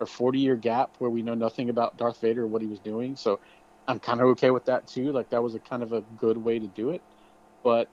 [0.00, 2.80] or 40 year gap where we know nothing about Darth Vader or what he was
[2.80, 3.16] doing.
[3.16, 3.40] So
[3.86, 5.12] I'm kind of okay with that too.
[5.12, 7.02] Like that was a kind of a good way to do it,
[7.64, 7.88] but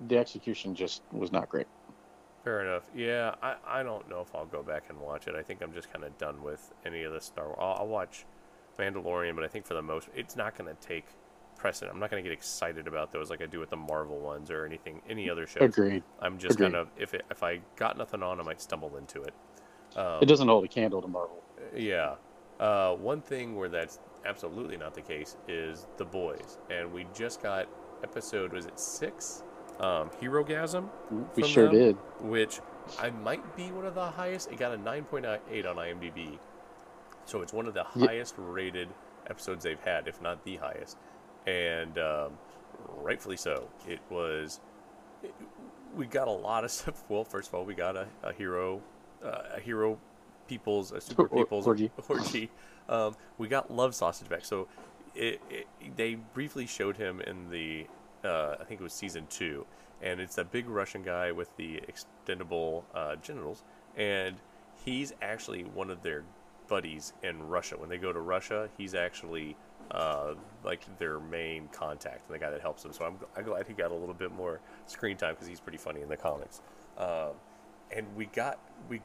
[0.00, 1.68] the execution just was not great.
[2.44, 2.84] Fair enough.
[2.94, 5.34] Yeah, I, I don't know if I'll go back and watch it.
[5.36, 7.58] I think I'm just kind of done with any of the Star Wars.
[7.60, 8.24] I'll, I'll watch
[8.78, 11.04] Mandalorian, but I think for the most, it's not going to take
[11.56, 11.94] precedent.
[11.94, 14.50] I'm not going to get excited about those like I do with the Marvel ones
[14.50, 15.62] or anything, any other shows.
[15.62, 16.02] Agreed.
[16.20, 16.72] I'm just Agreed.
[16.72, 19.34] kind of if it, if I got nothing on, I might stumble into it.
[19.94, 21.42] Um, It doesn't hold a candle to Marvel.
[21.76, 22.14] yeah.
[22.58, 27.42] Uh, one thing where that's absolutely not the case is The Boys, and we just
[27.42, 27.68] got
[28.04, 29.42] episode was it six?
[29.80, 30.88] Um, Herogasm
[31.36, 31.74] We sure them?
[31.74, 31.96] did.
[32.20, 32.60] which
[33.00, 34.50] I might be one of the highest.
[34.50, 36.38] It got a 9.8 on IMDb.
[37.24, 38.88] So it's one of the Ye- highest rated
[39.28, 40.96] episodes they've had, if not the highest.
[41.46, 42.32] And um,
[42.98, 43.68] rightfully so.
[43.88, 44.60] It was.
[45.22, 45.34] It,
[45.96, 47.02] we got a lot of stuff.
[47.08, 48.80] Well, first of all, we got a, a hero,
[49.24, 49.98] uh, a hero
[50.48, 51.90] people's, a super people's orgy.
[52.08, 52.50] orgy.
[52.88, 54.44] Um, we got love sausage back.
[54.44, 54.68] So
[55.14, 57.86] it, it, they briefly showed him in the,
[58.24, 59.66] uh, I think it was season two,
[60.00, 63.62] and it's that big Russian guy with the extendable uh, genitals,
[63.96, 64.36] and
[64.84, 66.24] he's actually one of their
[66.68, 67.76] buddies in Russia.
[67.76, 69.56] When they go to Russia, he's actually
[69.90, 72.92] uh, like their main contact and the guy that helps them.
[72.92, 75.78] So I'm, I'm glad he got a little bit more screen time because he's pretty
[75.78, 76.62] funny in the comics.
[76.96, 77.32] Um,
[77.94, 78.58] and we got
[78.88, 79.02] we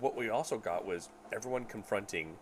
[0.00, 2.36] what we also got was everyone confronting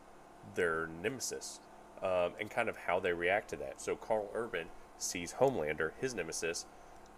[0.54, 1.60] their nemesis
[2.02, 3.80] um, and kind of how they react to that.
[3.80, 4.66] So Karl Urban
[4.98, 6.66] sees Homelander, his nemesis,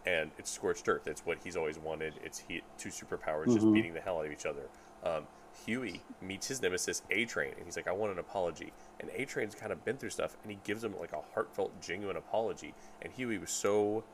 [0.06, 1.06] and it's scorched earth.
[1.06, 2.14] It's what he's always wanted.
[2.24, 3.74] It's he, two superpowers just Mhm.
[3.74, 4.68] beating the hell out of each other.
[5.04, 5.26] Um,
[5.66, 9.24] Huey meets his nemesis A Train, and he's like, "I want an apology." And A
[9.24, 12.74] Train's kind of been through stuff, and he gives him like a heartfelt, genuine apology.
[13.02, 14.04] And Huey was so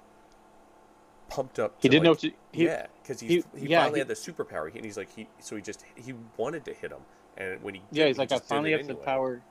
[1.29, 1.75] pumped up.
[1.81, 2.37] He didn't know like, what to.
[2.53, 5.29] He, yeah, because he, he- yeah, finally he- had the superpower, and he's like he
[5.39, 7.01] so he just he wanted to hit him,
[7.37, 9.43] and when he yeah, he's he like, I finally have the power.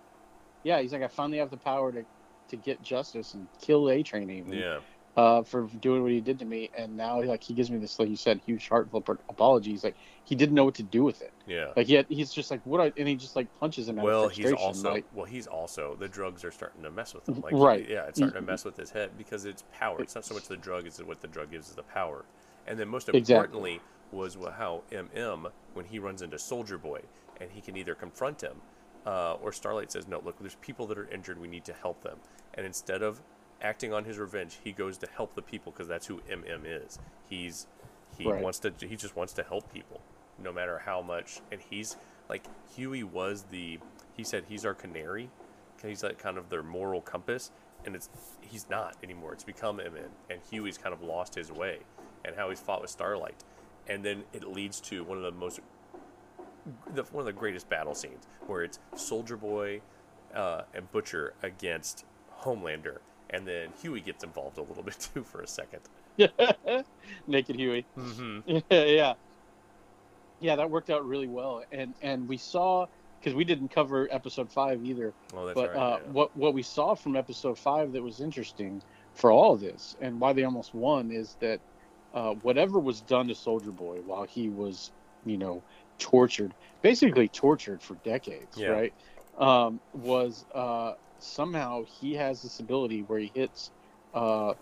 [0.64, 2.06] Yeah, he's like, I finally have the power to,
[2.54, 4.54] to get justice and kill A Train even.
[4.54, 4.80] Yeah,
[5.16, 8.00] uh, for doing what he did to me, and now like he gives me this,
[8.00, 9.80] like you said, huge heartfelt apology.
[9.84, 11.34] Like he didn't know what to do with it.
[11.46, 11.68] yeah.
[11.76, 14.06] Like he had, he's just like what, I, and he just like punches him out
[14.06, 17.42] Well, he's also like, well, he's also the drugs are starting to mess with him.
[17.42, 17.88] Like, Right.
[17.88, 20.02] Yeah, it's starting to mess with his head because it's power.
[20.02, 22.26] It's not so much the drug; it's what the drug gives is the power.
[22.66, 23.74] And then most Exactly.
[23.74, 27.02] importantly was wha- how MM when he runs into Soldier Boy
[27.40, 28.62] and he can either confront him
[29.06, 31.40] uh, or Starlight says, "No, look, there's people that are injured.
[31.40, 32.18] We need to help them."
[32.54, 33.22] And instead of
[33.62, 37.00] acting on his revenge, he goes to help the people because that's who MM is.
[37.30, 37.68] He's
[38.18, 38.44] he Right.
[38.44, 40.02] wants to he just wants to help people
[40.38, 41.96] no matter how much and he's
[42.30, 42.44] like
[42.76, 43.80] Huey was the
[44.16, 45.30] he said he's our canary.
[45.82, 47.52] he's like kind of their moral compass
[47.86, 48.10] and it's
[48.42, 51.80] he's not anymore it's become MM and Huey's kind of lost his way
[52.24, 53.44] and how he's fought with Starlight
[53.88, 55.60] and then it leads to one of the most
[56.94, 59.82] the, one of the greatest battle scenes where it's Soldier Boy
[60.34, 62.06] uh, and Butcher against
[62.42, 63.00] Homelander
[63.34, 65.82] and then Huey gets involved a little bit too for a second
[67.28, 67.86] naked Huey.
[67.98, 68.58] mm-hmm.
[68.70, 69.14] yeah,
[70.40, 70.56] yeah.
[70.56, 72.86] That worked out really well, and and we saw
[73.20, 75.12] because we didn't cover episode five either.
[75.34, 76.12] oh that's but right uh, yeah.
[76.12, 78.84] what what we saw from episode five that was interesting
[79.16, 81.60] for all of this, and why they almost won, is that
[82.14, 84.92] uh, whatever was done to Soldier Boy while he was,
[85.26, 85.64] you know,
[86.00, 88.70] tortured, basically tortured for decades, Yeah.
[88.70, 88.94] right?
[89.38, 93.72] Um, was uh, somehow he has this ability where he hits
[94.14, 94.54] uh,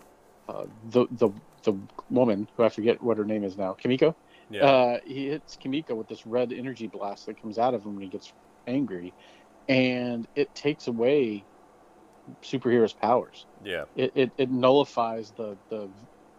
[0.48, 1.30] uh, the the
[1.64, 1.74] the
[2.10, 4.16] woman who I forget what her name is now, Kimiko.
[4.48, 7.94] yeah Uh, he hits Kimiko with this red energy blast that comes out of him
[7.94, 8.32] when he gets
[8.66, 9.14] angry,
[9.68, 11.46] and it takes away
[12.44, 13.46] superheroes' powers.
[13.62, 15.92] yeah It, it, it nullifies the the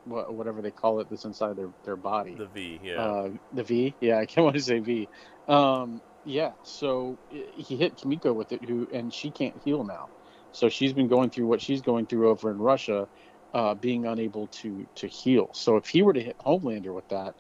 [0.05, 2.35] whatever they call it that's inside their their body.
[2.35, 5.09] the V yeah Uh, the V, yeah, I can't want to say V.
[5.47, 10.09] Um, yeah, so he hit Kimiko with it, who and she can't heal now.
[10.51, 13.07] So she's been going through what she's going through over in Russia,
[13.53, 15.49] uh, being unable to to heal.
[15.53, 17.35] So if he were to hit Homelander with that,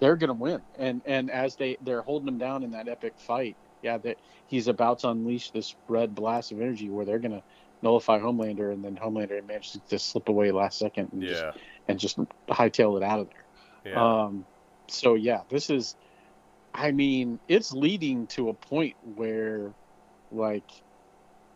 [0.00, 0.62] they're gonna win.
[0.76, 4.68] And and as they they're holding him down in that epic fight, yeah, that he's
[4.68, 7.42] about to unleash this red blast of energy where they're gonna
[7.82, 11.28] nullify Homelander, and then Homelander managed to slip away last second and Yeah.
[11.28, 11.58] just
[11.88, 13.92] and just hightail it out of there.
[13.92, 14.22] Yeah.
[14.24, 14.44] Um,
[14.88, 15.94] so yeah, this is,
[16.74, 19.72] I mean, it's leading to a point where,
[20.32, 20.68] like,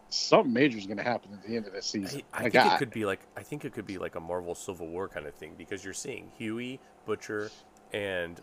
[0.09, 2.22] something major is going to happen at the end of this season.
[2.33, 4.14] I, I like, think I- it could be like I think it could be like
[4.16, 7.50] a Marvel Civil War kind of thing because you're seeing Huey, Butcher,
[7.92, 8.37] and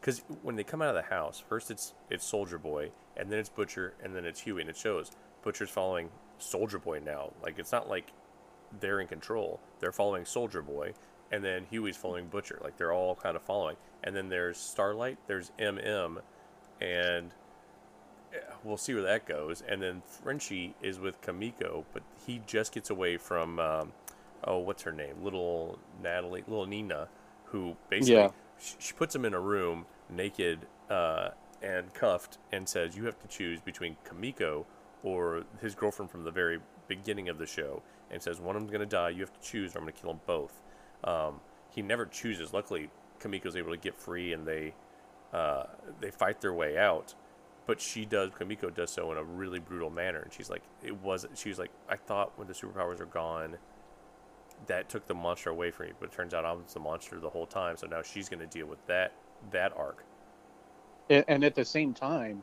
[0.00, 3.38] because when they come out of the house, first it's it's Soldier Boy, and then
[3.38, 5.10] it's Butcher, and then it's Huey, and it shows
[5.42, 6.08] Butcher's following
[6.42, 7.32] Soldier Boy now.
[7.42, 8.12] Like it's not like
[8.80, 10.94] they're in control; they're following Soldier Boy,
[11.30, 12.58] and then Huey's following Butcher.
[12.62, 13.76] Like they're all kind of following.
[14.04, 16.18] And then there's Starlight, there's MM,
[16.80, 17.30] and
[18.34, 19.62] eh, we'll see where that goes.
[19.68, 23.92] And then Frenchie is with Kimiko, but he just gets away from um,
[24.44, 25.22] oh, what's her name?
[25.22, 27.08] Little Natalie, little Nina,
[27.44, 28.30] who basically Yeah.
[28.60, 31.28] she, she puts him in a room naked uh,
[31.62, 34.66] and cuffed and says, "You have to choose between Kimiko
[35.02, 38.72] or his girlfriend from the very beginning of the show." And says, "One of them's
[38.72, 39.10] gonna die.
[39.10, 40.62] You have to choose, or I'm gonna kill them both."
[41.04, 42.52] Um, he never chooses.
[42.52, 44.74] Luckily, Kimiko's able to get free, and they
[45.32, 45.64] uh,
[46.00, 47.14] they fight their way out.
[47.66, 48.30] But she does.
[48.36, 51.58] Kimiko does so in a really brutal manner, and she's like, "It was." She was
[51.58, 53.56] like, "I thought when the superpowers are gone,
[54.66, 57.18] that took the monster away from me, but it turns out I was the monster
[57.20, 57.76] the whole time.
[57.76, 59.12] So now she's going to deal with that
[59.52, 60.04] that arc."
[61.10, 62.42] and, and at the same time,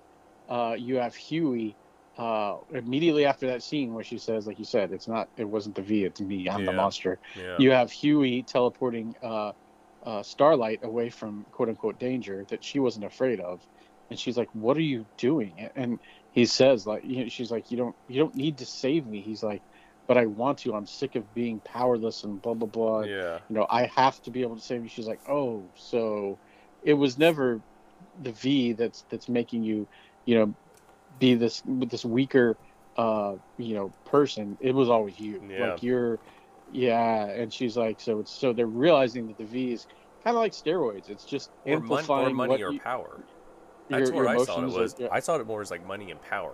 [0.50, 1.76] uh, you have Huey
[2.20, 5.74] uh, immediately after that scene where she says, like you said, it's not, it wasn't
[5.76, 7.18] the V, it's me, I'm the monster.
[7.36, 7.56] Yeah.
[7.58, 9.54] You have Huey teleporting uh,
[10.04, 13.62] uh, Starlight away from quote unquote danger that she wasn't afraid of,
[14.10, 16.00] and she's like, "What are you doing?" And
[16.32, 19.22] he says, like, you know, she's like, "You don't, you don't need to save me."
[19.22, 19.62] He's like,
[20.08, 20.74] "But I want to.
[20.74, 23.40] I'm sick of being powerless and blah blah blah." yeah.
[23.50, 24.90] you know, I have to be able to save you.
[24.90, 26.38] She's like, oh, so
[26.84, 27.62] it was never
[28.24, 29.88] the V that's that's making you,
[30.26, 30.54] you know,
[31.20, 32.58] be this this weaker,
[32.98, 34.58] uh, you know, person.
[34.60, 35.42] It was always you.
[35.50, 35.72] Yeah.
[35.74, 36.20] Like you're,
[36.72, 37.26] yeah.
[37.28, 39.88] And she's like, so it's so they're realizing that the V is
[40.24, 41.10] kind of like steroids.
[41.10, 43.22] It's just Or, mon- amplifying or money or you- power.
[43.90, 44.94] That's your what I thought it was.
[45.00, 45.08] are- yeah.
[45.12, 46.54] I saw it more as like money and power.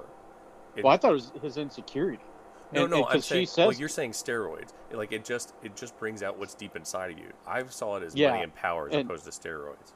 [0.75, 2.23] It- well, I thought it was his insecurity.
[2.71, 3.41] no, And- no, and I'm saying.
[3.41, 4.69] she says well, you're saying steroids.
[4.91, 7.32] Like it just it just brings out what's deep inside of you.
[7.45, 9.93] I saw it as Yeah, money and power as and- opposed to steroids.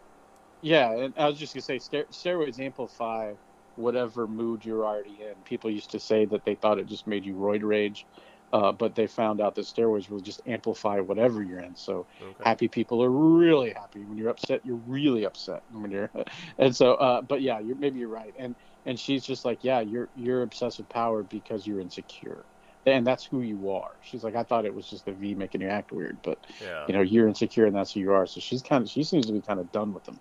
[0.62, 3.34] Yeah, and I was just gonna say steroids amplify
[3.80, 5.44] whatever mood you're already in.
[5.44, 8.08] People used to say that they thought it just made you roid rage,
[8.54, 11.76] uh, but they found out that steroids will just amplify whatever you're in.
[11.76, 12.46] So Okay.
[12.46, 14.06] happy people are really happy.
[14.06, 15.64] When you're upset, you're really upset.
[15.72, 16.12] When you're,
[16.58, 18.34] and so, uh, but yeah, you're maybe you're right.
[18.38, 22.46] And and she's just like, yeah, you're you're obsessed with power because you're insecure,
[22.86, 23.98] and that's who you are.
[24.02, 26.88] She's like, I thought it was just the V making you act weird, but Yeah.
[26.88, 29.28] you know you're insecure and that's who you are so she's kind of she seems
[29.28, 30.20] to be kind of done with them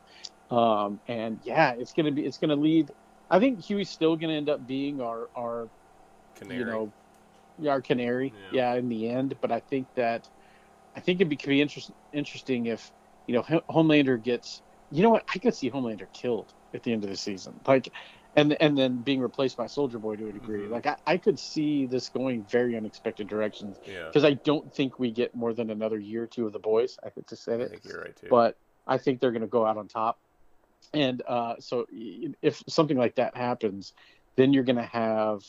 [0.51, 2.91] um and yeah it's gonna be it's gonna lead
[3.31, 5.71] i think huey's still gonna end up being our our
[6.35, 6.59] Canary.
[6.61, 6.93] you know
[7.69, 8.73] our canary Yeah.
[8.73, 8.75] yeah.
[8.79, 10.29] in the end but i think that
[10.95, 12.93] i think it'd be, could be interest, interesting if
[13.27, 16.93] you know Ho- homelander gets you know what i could see homelander killed at the
[16.93, 17.93] end of the season like
[18.37, 20.71] and and then being replaced by soldier boy to a degree Mhm.
[20.71, 24.07] like I, I could see this going very unexpected directions Yeah.
[24.07, 26.99] because I don't think we get more than another year or two of the boys.
[27.03, 28.29] I hate to say I it, think you're right too.
[28.31, 30.19] but I think they're going to go out on top.
[30.95, 33.93] And uh, so, if something like that happens,
[34.37, 35.45] then you're going to have,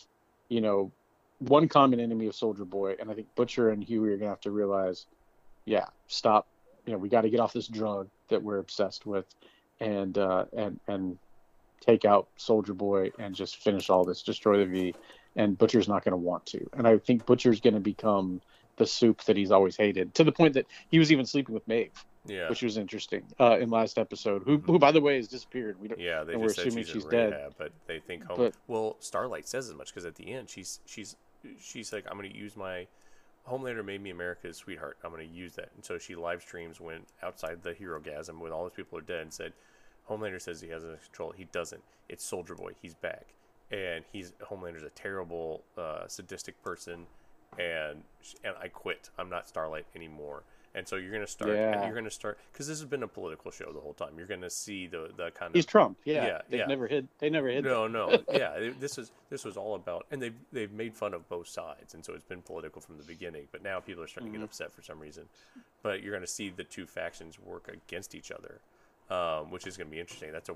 [0.49, 0.91] you know,
[1.39, 4.29] one common enemy of Soldier Boy, and I think Butcher and Huey are going to
[4.29, 5.05] have to realize,
[5.65, 6.47] yeah, stop.
[6.85, 9.25] You know, we got to get off this drug that we're obsessed with,
[9.79, 11.17] and uh, and and
[11.79, 14.95] take out Soldier Boy and just finish all this, destroy the V.
[15.35, 18.41] And Butcher's not going to want to, and I think Butcher's going to become
[18.75, 21.67] the soup that he's always hated, to the point that he was even sleeping with
[21.67, 21.91] Maeve
[22.25, 22.49] yeah.
[22.49, 24.43] which was interesting uh, in last episode.
[24.43, 25.79] Who, who by the way, has disappeared.
[25.79, 25.99] We don't.
[25.99, 27.31] Yeah, they and just we're said assuming she's, she's dead.
[27.31, 28.37] rehab, but they think home.
[28.37, 31.15] But- well, Starlight says as much because at the end she's she's
[31.59, 32.87] she's like, I'm going to use my
[33.49, 34.97] Homelander made me America's sweetheart.
[35.03, 38.51] I'm going to use that, and so she live streams went outside the Herogasm when
[38.51, 39.53] all those people are dead and said,
[40.09, 41.33] Homelander says he has control.
[41.35, 41.81] He doesn't.
[42.09, 42.73] It's Soldier Boy.
[42.81, 43.27] He's back,
[43.71, 47.05] and he's Homelander's a terrible, uh, sadistic person,
[47.57, 48.03] and
[48.43, 49.09] and I quit.
[49.17, 50.43] I'm not Starlight anymore.
[50.75, 51.51] And so you're gonna start.
[51.51, 51.85] Yeah.
[51.85, 54.11] You're gonna start because this has been a political show the whole time.
[54.17, 55.97] You're gonna see the the kind of He's Trump.
[56.05, 56.65] Yeah, Yeah, they've yeah.
[56.67, 57.07] never hid.
[57.17, 57.63] They never hid.
[57.63, 58.69] no, no, yeah.
[58.79, 62.05] This is this was all about, and they've they've made fun of both sides, and
[62.05, 63.47] so it's been political from the beginning.
[63.51, 64.43] But now people are starting to Mm-hmm.
[64.43, 65.23] get upset for some reason.
[65.81, 68.59] But you're going to see the two factions work against each other,
[69.09, 70.31] um, which is going to be interesting.
[70.31, 70.55] That's a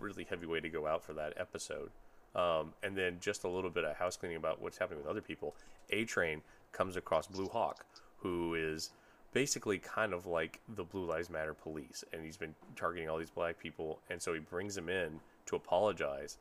[0.00, 1.90] really heavy way to go out for that episode.
[2.34, 5.20] Um, and then just a little bit of house cleaning about what's happening with other
[5.20, 5.54] people.
[5.90, 6.40] A Train
[6.72, 7.84] comes across Blue Hawk,
[8.16, 8.90] who is
[9.32, 13.30] basically kind of like the Blue Lives Matter police, and he's been targeting all these
[13.30, 16.38] black people, and so he brings him in to apologize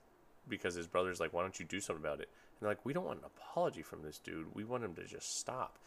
[0.48, 2.94] because his brother's like, "Why don't you do something about it?" And they're like, we
[2.94, 4.54] don't want an apology from this dude.
[4.54, 5.78] We want him to just stop.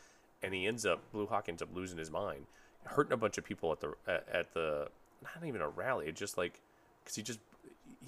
[0.42, 2.46] And he ends up, Blue Hawk ends up losing his mind,
[2.84, 4.88] hurting a bunch of people at the at, the
[5.22, 6.06] not even a rally.
[6.06, 6.60] It's just like
[7.04, 7.40] because he just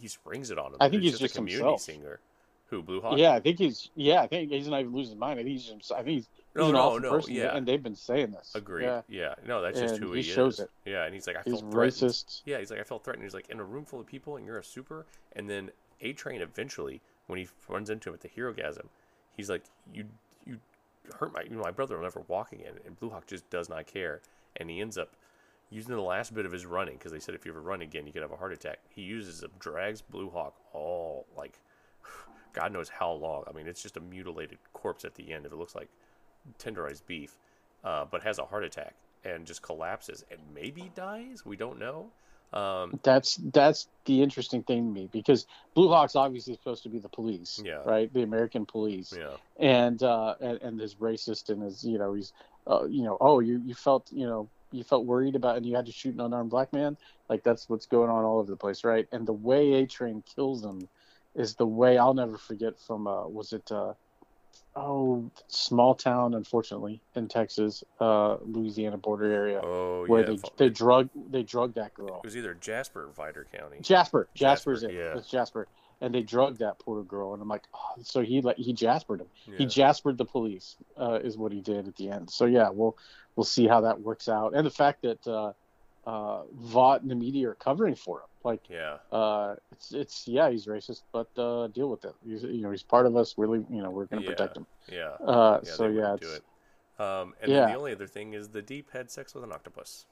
[0.00, 0.80] he springs it on him.
[0.80, 1.80] I think It's he's a just a community himself.
[1.80, 2.20] singer.
[2.68, 3.16] Who Blue Hawk?
[3.18, 3.90] Yeah, I think he's.
[3.94, 5.38] Yeah, I think he's not even losing his mind.
[5.38, 5.66] I think he's.
[5.66, 6.28] Just, I think he's.
[6.52, 7.56] he's No, an no, awful no, person, yeah.
[7.56, 8.52] and they've been saying this.
[8.54, 8.84] Agreed.
[8.84, 9.34] Yeah, Yeah.
[9.46, 10.60] No, that's just And who he he, shows is.
[10.60, 10.70] it.
[10.84, 11.92] Yeah, and he's like, I he's felt threatened.
[11.92, 12.42] racist.
[12.44, 13.24] Yeah, he's like, I felt threatened.
[13.24, 15.06] He's like, in a room full of people, and you're a super.
[15.34, 18.86] And then A Train eventually, when he runs into him at the Herogasm,
[19.36, 20.04] he's like, you,
[20.44, 20.58] you
[21.20, 22.72] hurt my, you know, my brother will never walk again.
[22.84, 24.22] And Blue Hawk just does not care,
[24.56, 25.10] and he ends up
[25.70, 28.06] using the last bit of his running because they said if you ever run again,
[28.06, 28.78] you could have a heart attack.
[28.88, 31.58] He uses it, drags Blue Hawk all like,
[32.56, 33.44] God knows how long.
[33.46, 35.44] I mean, it's just a mutilated corpse at the end.
[35.46, 35.88] If it looks like
[36.58, 37.36] tenderized beef,
[37.84, 41.44] uh, but has a heart attack and just collapses and maybe dies.
[41.44, 42.10] We don't know.
[42.52, 46.98] Um, That's that's the interesting thing to me because Blue Hawk's obviously supposed to be
[46.98, 47.82] the police, Yeah.
[47.84, 48.10] right?
[48.12, 52.32] The American police, yeah, and uh, and, and is racist and is you know he's
[52.68, 55.74] uh, you know oh you you felt you know you felt worried about and you
[55.74, 56.96] had to shoot an unarmed black man
[57.28, 59.06] like that's what's going on all over the place, right?
[59.12, 60.88] And the way A Train kills him
[61.36, 63.92] is the way I'll never forget from uh, was it uh,
[64.74, 70.36] oh small town unfortunately in Texas, uh, Louisiana border area oh where yeah.
[70.58, 72.20] they they drug they drug that girl.
[72.22, 73.78] it was either Jasper or Vider County.
[73.80, 74.28] Jasper.
[74.34, 74.92] Jasper, Jasper's it.
[74.92, 75.18] yeah.
[75.18, 75.68] It's Jasper.
[75.98, 79.22] And they drugged that poor girl, and I'm like, oh, so he like he jaspered
[79.22, 79.28] him.
[79.56, 82.28] He jaspered the police, uh, is what he did at the end.
[82.28, 82.98] So yeah, we'll
[83.34, 85.26] we'll see how that works out, and the fact that
[86.06, 90.48] uh, Vought and the media are covering for him, like yeah, uh, it's it's yeah,
[90.50, 92.14] he's racist, but uh, deal with it.
[92.24, 93.36] He's you know he's part of us.
[93.36, 94.28] We're leave- you know we're gonna Yeah.
[94.28, 94.66] protect him.
[94.90, 95.72] yeah, Uh, yeah.
[95.72, 96.44] so yeah, do it.
[96.98, 97.60] Um, and Yeah.
[97.60, 100.06] then the only other thing is the deep had sex with an octopus.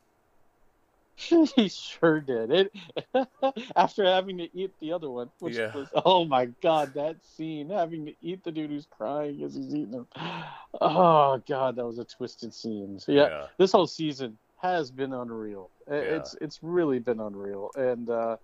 [1.54, 2.72] he sure did it
[3.76, 5.70] after having to eat the other one which Yeah.
[5.72, 9.72] was oh my god that scene having to eat the dude who's crying as he's
[9.72, 10.09] eating him
[10.80, 15.12] oh god that was a twisted scene so yeah, yeah, this whole season has been
[15.12, 16.16] unreal Yeah.
[16.16, 18.37] it's it's really been unreal and uh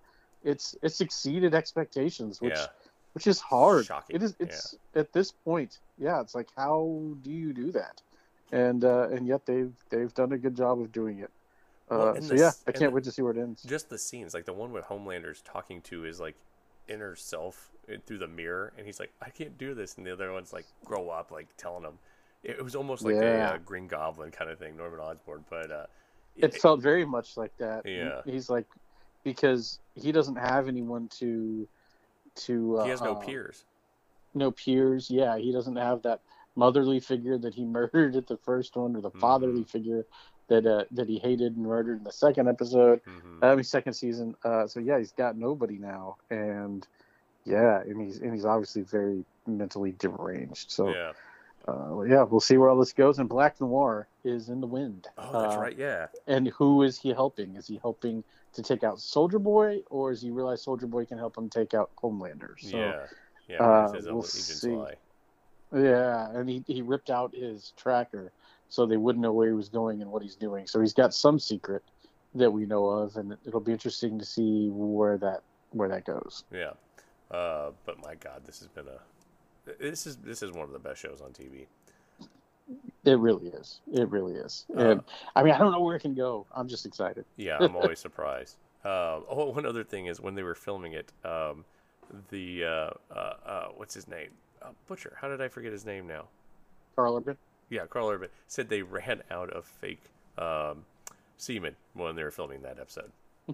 [0.43, 2.67] it's it's exceeded expectations which yeah.
[3.13, 7.31] which is hard Shocking, it is it's at this point yeah it's like how do
[7.31, 8.01] you do that
[8.51, 11.31] and uh and yet they've they've done a good job of doing it
[11.89, 13.63] uh, so the yeah, I can't wait to see where it ends.
[13.63, 16.35] Just the scenes, like the one with Homelander's talking to his like
[16.87, 20.13] inner self uh, through the mirror, and he's like, "I can't do this," and the
[20.13, 21.99] other one's like, "Grow up," like telling him.
[22.43, 23.51] It was almost like a Yeah.
[23.51, 25.85] uh, Green Goblin kind of thing, Norman Osborn, but uh,
[26.35, 27.85] It felt very much like that.
[27.85, 28.21] Yeah.
[28.25, 28.65] he's like
[29.23, 31.67] because he doesn't have anyone to
[32.45, 32.77] to.
[32.77, 33.65] Uh, he has no uh, peers.
[34.33, 35.09] No peers.
[35.09, 36.21] Yeah, he doesn't have that
[36.55, 39.19] motherly figure that he murdered at the first one, or the Mm-hmm.
[39.19, 40.05] fatherly figure
[40.47, 43.01] that uh, that he hated and murdered in the second episode.
[43.05, 44.35] hmm I mean, second season.
[44.43, 46.87] Uh, so yeah, he's got nobody now, and
[47.43, 50.71] yeah, and he's and he's obviously very mentally deranged.
[50.71, 51.13] So yeah.
[51.67, 53.19] Uh, yeah, we'll see where all this goes.
[53.19, 55.07] And Black Noir is in the wind.
[55.17, 55.77] Oh, that's Uh, right.
[55.77, 56.07] Yeah.
[56.27, 57.55] And who is he helping?
[57.55, 61.17] Is he helping to take out Soldier Boy, or does he realize Soldier Boy can
[61.17, 62.59] help him take out Homelander?
[62.59, 63.05] So, yeah.
[63.47, 63.63] Yeah.
[63.63, 64.69] uh, we'll "Oh, see.
[64.71, 64.95] lie."
[65.73, 68.31] yeah, and he, he ripped out his tracker
[68.69, 70.67] so they wouldn't know where he was going and what he's doing.
[70.67, 71.83] So he's got some secret
[72.35, 76.43] that we know of, and it'll be interesting to see where that where that goes.
[76.51, 76.71] Yeah.
[77.29, 78.99] Uh, but my God, this has been a.
[79.79, 81.67] This is this is one of the best shows on TV.
[83.03, 83.81] It really is.
[83.91, 84.65] It really is.
[84.75, 85.03] Uh, and
[85.35, 86.45] I mean, I don't know where it can go.
[86.55, 87.25] I'm just excited.
[87.37, 88.57] Yeah, I'm always surprised.
[88.83, 91.65] Um, oh, one other thing is when they were filming it, um,
[92.29, 94.29] the uh, uh, uh, what's his name?
[94.61, 95.17] Uh, Butcher.
[95.19, 96.25] How did I forget his name now?
[96.95, 97.37] Karl Urban.
[97.69, 100.03] Yeah, Karl Urban said they ran out of fake
[100.37, 100.83] um,
[101.37, 103.11] semen when they were filming that episode.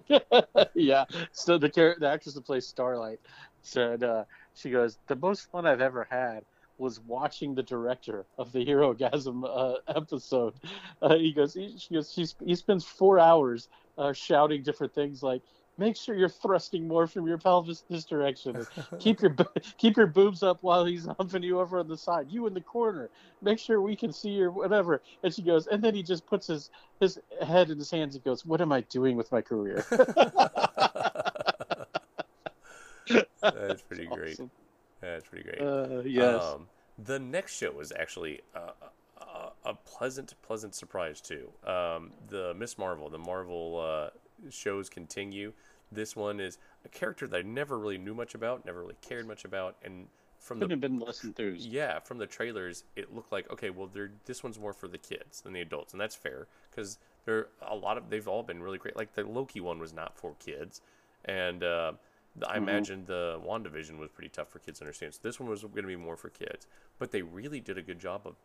[0.74, 1.04] yeah.
[1.32, 1.68] So the
[1.98, 3.20] the actress that plays Starlight
[3.62, 4.24] said uh,
[4.58, 6.44] she goes, "The most fun I've ever had
[6.78, 10.54] was watching the director of the Herogasm uh, episode."
[11.00, 13.68] Uh, he goes, he, she goes, she's, he spends four hours
[13.98, 15.42] uh, shouting different things like.
[15.80, 18.66] Make sure you're thrusting more from your pelvis this direction.
[18.98, 19.36] keep your
[19.76, 22.26] keep your boobs up while he's humping you over on the side.
[22.28, 23.10] You in the corner.
[23.42, 25.00] Make sure we can see your whatever.
[25.22, 28.24] And she goes, and then he just puts his his head in his hands and
[28.24, 29.86] goes, "What am I doing with my career?"
[33.40, 34.38] That's pretty great.
[35.00, 35.60] That's pretty great.
[35.60, 36.42] Uh, yes.
[36.42, 36.66] Um,
[37.04, 38.70] the next show was actually uh,
[39.20, 41.48] a, a pleasant, pleasant surprise too.
[41.64, 44.10] Um, the Miss Marvel, the Marvel uh,
[44.50, 45.52] shows continue.
[45.90, 49.26] This one is a character that I never really knew much about, never really cared
[49.26, 50.06] much about, and
[50.38, 51.66] from Couldn't the have been less enthused.
[51.66, 54.98] yeah, from the trailers, it looked like okay, well, they're this one's more for the
[54.98, 58.42] kids than the adults, and that's fair because there are a lot of they've all
[58.42, 58.96] been really great.
[58.96, 60.80] Like the Loki one was not for kids,
[61.24, 61.92] and uh,
[62.46, 62.58] I Mhm.
[62.58, 65.14] imagine the WandaVision was pretty tough for kids to understand.
[65.14, 66.66] So this one was going to be more for kids,
[66.98, 68.36] but they really did a good job of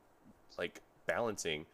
[0.57, 1.65] like balancing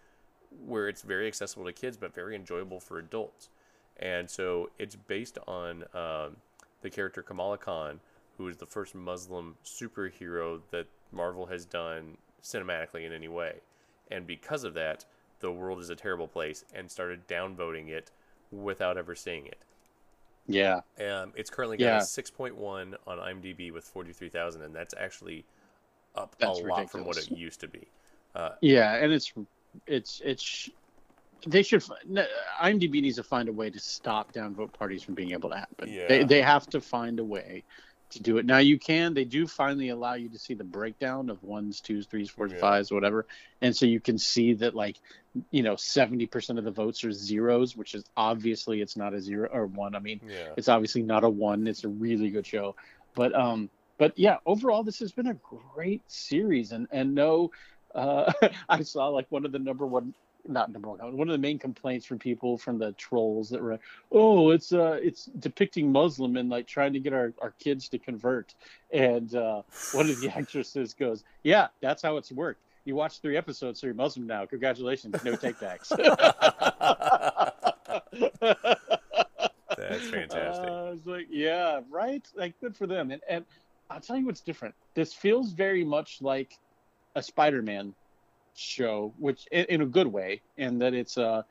[0.65, 3.49] where it's very accessible to kids but very enjoyable for adults.
[3.97, 6.37] And so it's based on um,
[6.81, 7.99] the character Kamala Khan,
[8.37, 13.59] who is the first Muslim superhero that Marvel has done cinematically in any way.
[14.09, 15.05] And because of that,
[15.39, 18.11] the world is a terrible place and started downvoting it
[18.51, 19.63] without ever seeing it.
[20.49, 20.81] Yeah.
[20.99, 21.97] Um, it's currently got Yeah.
[21.97, 25.45] a 6.1 on IMDb with 43,000, and that's actually
[26.15, 27.87] up That's a lot from what it used to be.
[28.35, 29.31] Uh, Yeah, and it's
[29.85, 30.69] it's it's
[31.47, 31.83] they should
[32.61, 35.89] IMDb needs to find a way to stop downvote parties from being able to happen.
[35.89, 36.25] They Yeah.
[36.25, 37.63] they have to find a way
[38.11, 38.45] to do it.
[38.45, 42.07] Now you can they do finally allow you to see the breakdown of ones, twos,
[42.07, 42.59] threes, fours, Yeah.
[42.59, 43.25] fives, whatever,
[43.61, 44.97] and so you can see that like
[45.51, 49.21] you know seventy percent of the votes are zeros, which is obviously it's not a
[49.21, 49.95] zero or one.
[49.95, 50.53] I mean yeah.
[50.57, 51.67] it's obviously not a one.
[51.67, 52.75] It's a really good show,
[53.13, 55.37] but um, but yeah, overall this has been a
[55.75, 57.51] great series, and and no,
[57.93, 58.31] uh,
[58.69, 60.13] I saw like one of the number one,
[60.47, 63.79] not number one, one of the main complaints from people from the trolls that were,
[64.11, 67.99] oh, it's uh, it's depicting Muslim and like trying to get our our kids to
[67.99, 68.55] convert,
[68.91, 69.61] and uh,
[69.93, 72.61] one of the actresses goes, yeah, that's how it's worked.
[72.85, 74.45] You watched three episodes, so you're Muslim now.
[74.45, 75.89] Congratulations, no takebacks.
[79.77, 80.69] That's fantastic.
[80.69, 82.25] Uh, I was like, yeah, right.
[82.35, 83.11] Like, good for them.
[83.11, 83.45] And and
[83.89, 84.75] I'll tell you what's different.
[84.93, 86.57] This feels very much like
[87.15, 87.93] a Spider-Man
[88.59, 91.43] show, which in, in a good way, and that it's uh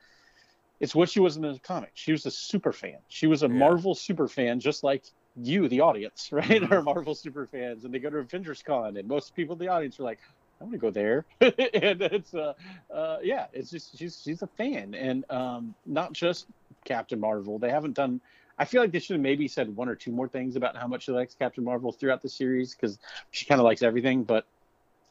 [0.79, 1.91] it's what she was in the comic.
[1.93, 2.99] She was a super fan.
[3.07, 3.49] She was a Yeah.
[3.49, 5.03] Marvel super fan, just like
[5.35, 6.63] you, the audience, right?
[6.63, 6.71] Mhm.
[6.71, 9.67] Are Marvel super fans, and they go to Avengers Con, and most people in the
[9.69, 10.19] audience are like,
[10.61, 12.53] I want to go there, and it's uh,
[12.93, 16.47] uh, yeah, it's just she's she's a fan, and um, not just
[16.85, 17.59] Captain Marvel.
[17.59, 18.21] They haven't done.
[18.57, 20.87] I feel like they should have maybe said one or two more things about how
[20.87, 22.99] much she likes Captain Marvel throughout the series because
[23.31, 24.45] she kind of likes everything, but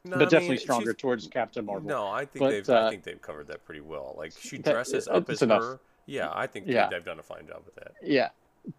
[0.05, 1.89] No, I but definitely mean, stronger towards Captain Marvel.
[1.89, 2.69] No, I think But, they've.
[2.69, 4.15] uh, I think they've covered that pretty well.
[4.17, 5.61] Like she dresses uh, up as enough.
[5.61, 5.79] her.
[6.05, 6.87] Yeah, I think Yeah.
[6.89, 7.93] they've done a fine job with that.
[8.01, 8.29] Yeah,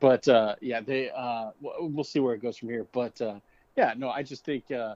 [0.00, 2.86] but uh, yeah, they uh, we'll see where it goes from here.
[2.92, 3.40] But uh,
[3.76, 4.94] yeah, no, I just think uh,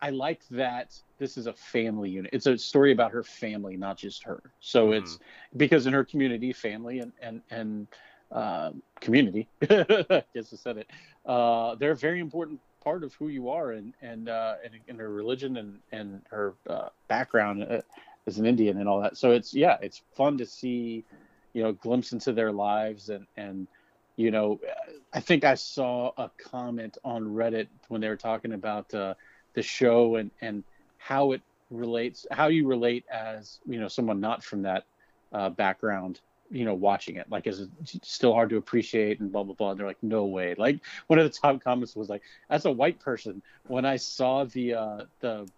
[0.00, 2.30] I like that this is a family unit.
[2.32, 4.40] It's a story about her family, not just her.
[4.60, 4.98] So Mhm.
[4.98, 5.18] it's
[5.56, 7.88] because in her community, family and and and
[8.30, 8.70] uh,
[9.00, 10.90] community, I guess I said it.
[11.26, 15.10] Uh, they're very important part of who you are and and uh, and, and her
[15.10, 17.80] religion and and her uh, background uh,
[18.26, 19.16] as an Indian and all that.
[19.16, 21.04] So it's yeah, it's fun to see,
[21.52, 23.66] you know, glimpse into their lives and and
[24.16, 24.60] you know,
[25.12, 29.14] I think I saw a comment on Reddit when they were talking about uh,
[29.54, 30.64] the show and and
[30.98, 34.84] how it relates, how you relate as you know someone not from that
[35.32, 36.20] uh, background,
[36.52, 37.26] you know, watching it.
[37.30, 37.70] Like, is it
[38.04, 39.70] still hard to appreciate and blah blah blah?
[39.70, 40.54] And they're like, no way.
[40.56, 44.44] Like one of the top comments was like, as a white person, when I saw
[44.44, 45.48] the uh, the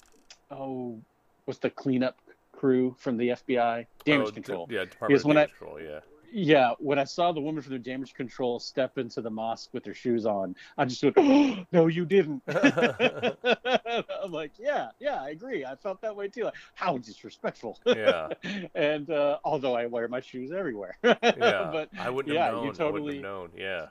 [0.51, 0.99] oh,
[1.45, 2.16] what's the cleanup
[2.53, 4.68] crew from the FBI damage Oh, d- control?
[4.70, 5.80] yeah, Department Because of when I- Damage Control.
[5.82, 6.01] Yeah.
[6.37, 9.85] Yeah, when I saw the woman from the damage control step into the mosque with
[9.85, 15.30] her shoes on, I just went, oh, "No, you didn't." I'm like, "Yeah, yeah, I
[15.30, 15.64] agree.
[15.64, 16.45] I felt that way too.
[16.47, 18.30] Like, how disrespectful." Yeah.
[18.74, 21.70] and uh, although I wear my shoes everywhere, Yeah.
[21.70, 22.70] but I wouldn't yeah, have you known.
[22.70, 23.51] I totally- known.
[23.57, 23.87] Yeah.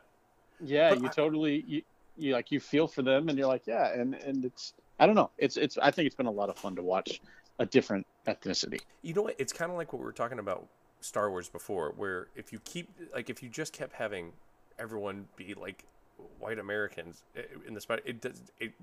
[0.60, 1.82] yeah, But you I- totally you,
[2.18, 5.16] you like you feel for them, and you're like, yeah, and and it's I don't
[5.16, 7.22] know, it's it's I think it's been a lot of fun to watch
[7.60, 8.82] a different ethnicity.
[9.02, 9.36] You know what?
[9.38, 10.68] It's kind of like what we were talking about
[11.04, 14.32] Star Wars before, where if you keep like if you just kept having
[14.80, 15.84] everyone be like
[16.40, 18.74] white Americans eh, in the spot, it does it.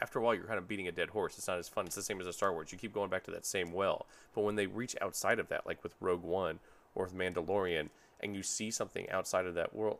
[0.00, 1.38] After a while, you're kind of beating a dead horse.
[1.38, 1.86] It's not as fun.
[1.86, 2.70] It's the same as a Star Wars.
[2.70, 4.04] You keep going back to that same well.
[4.34, 6.58] But when they reach outside of that, like with Rogue One
[6.94, 7.88] or with Mandalorian,
[8.20, 9.98] and you see something outside of that world,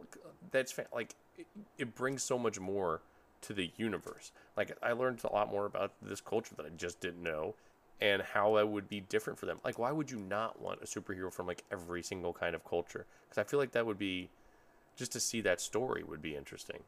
[0.50, 1.46] that's fa- like it,
[1.78, 3.00] it brings so much more
[3.42, 4.32] to the universe.
[4.56, 7.54] Like I learned a lot more about this culture that I just didn't know
[8.00, 9.60] and how that would be different for them.
[9.64, 13.06] Like, why would you not want a superhero from like every single kind of culture?
[13.28, 14.30] Because I feel like that would be
[14.96, 16.84] just to see that story would be interesting.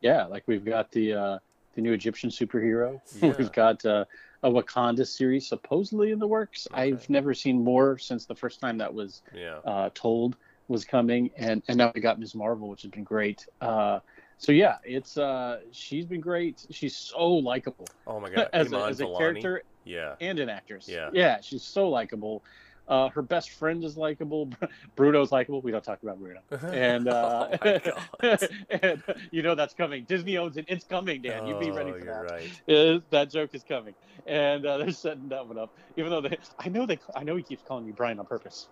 [0.00, 1.38] Yeah, like we've got the uh,
[1.74, 3.00] the new Egyptian superhero.
[3.22, 3.32] Yeah.
[3.38, 4.04] We've got uh,
[4.42, 6.66] a Wakanda series supposedly in the works.
[6.72, 6.74] Okay.
[6.74, 10.36] I've never seen more since the first time that was Yeah, uh, told
[10.68, 12.34] was coming, and and now we got Ms.
[12.34, 13.44] Marvel, which has been great.
[13.60, 14.00] Uh,
[14.38, 16.64] so yeah, it's uh, she's been great.
[16.70, 20.88] She's so likable Oh my god, as a, as a character Yeah, and an actress.
[20.88, 21.10] Yeah.
[21.12, 22.42] yeah, she's so likable.
[22.88, 24.48] Uh, her best friend is likable.
[24.96, 25.60] Bruno's likable.
[25.60, 26.40] We don't talk about Bruno.
[26.72, 27.76] And, uh, Oh
[28.70, 30.04] and you know that's coming.
[30.04, 30.66] Disney owns it.
[30.68, 31.46] It's coming, Dan.
[31.48, 32.30] You be ready Oh, for you're that.
[32.32, 32.50] right.
[32.68, 35.74] Is that joke is coming, and uh, they're setting that one up.
[35.96, 38.68] Even though they, I know they, I know he keeps calling me Brian on purpose.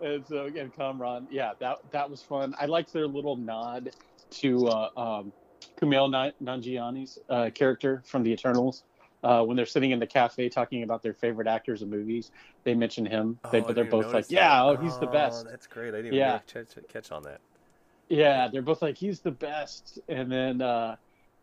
[0.00, 2.54] And so again, Kamran, yeah, that that was fun.
[2.58, 3.90] I liked their little nod
[4.30, 5.32] to uh, um,
[5.80, 8.84] Kumail Nanjiani's uh, character from the Eternals.
[9.22, 12.30] Uh, when they're sitting in the cafe talking about their favorite actors and movies,
[12.64, 13.38] they mention him.
[13.44, 15.92] Oh, I but they're both like, notice "Yeah, oh, he's the best." That's great.
[15.94, 16.40] I didn't Yeah.
[16.52, 17.40] even catch, catch on that.
[18.08, 19.98] Yeah, they're both like, he's the best.
[20.08, 20.96] And then uh,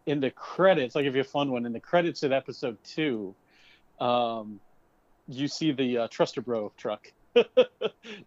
[0.05, 1.65] in the credits, I'll give you a fun one.
[1.65, 3.35] In the credits of episode two,
[3.99, 4.59] um,
[5.27, 7.11] you see the uh, Trust-a-Bro truck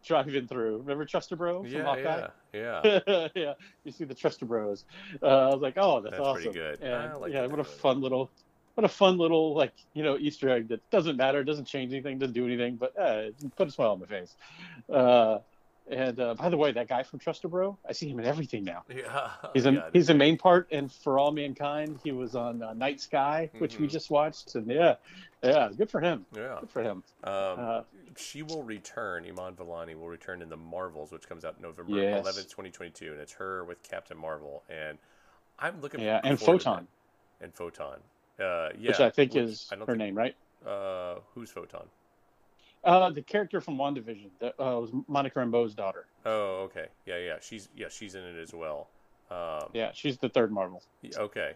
[0.04, 0.78] driving through.
[0.78, 2.26] Remember Trust-a-Bro from Yeah, Hawkeye?
[2.52, 3.28] yeah, yeah.
[3.34, 3.52] yeah,
[3.84, 4.84] you see the Trust-a-Bros.
[5.22, 6.42] Uh, I was like, oh, that's, That's awesome.
[6.52, 6.80] pretty good.
[6.82, 7.80] And, like yeah, that what a they're doing it.
[7.80, 8.30] fun little,
[8.78, 12.16] what a fun little like you know Easter egg that doesn't matter, doesn't change anything,
[12.16, 13.24] doesn't do anything, but uh,
[13.56, 14.36] put a smile on my face.
[14.88, 15.38] Uh,
[15.90, 18.84] and uh, by the way, that guy from Trust-a-Bro, I see him in everything now.
[18.94, 19.30] Yeah.
[19.52, 21.98] He's a he's the main part in For All Mankind.
[22.04, 23.90] He was on uh, Night Sky, which we Mhm.
[23.90, 24.94] just watched, and yeah,
[25.42, 26.24] yeah, good for him.
[26.36, 26.58] Yeah.
[26.60, 27.02] Good for him.
[27.24, 27.82] Um, Uh,
[28.16, 29.24] she will return.
[29.26, 32.24] Iman Vellani will return in the Marvels, which comes out November Yes.
[32.24, 34.62] 11th, 2022, and it's her with Captain Marvel.
[34.68, 34.98] And
[35.58, 35.98] I'm looking.
[36.00, 36.86] yeah, and Photon.
[37.40, 37.98] And Photon.
[38.40, 38.88] Uh, yeah.
[38.88, 40.34] which I think which is I her think- name, right?
[40.66, 41.86] Uh, who's Photon?
[42.84, 46.06] Uh, the character from WandaVision that uh, was Monica Rambeau's daughter.
[46.24, 46.86] Oh, okay.
[47.06, 47.36] Yeah, yeah.
[47.40, 48.88] She's yeah, she's in it as well.
[49.30, 50.82] Um, Yeah, she's the third Marvel.
[51.16, 51.52] Okay.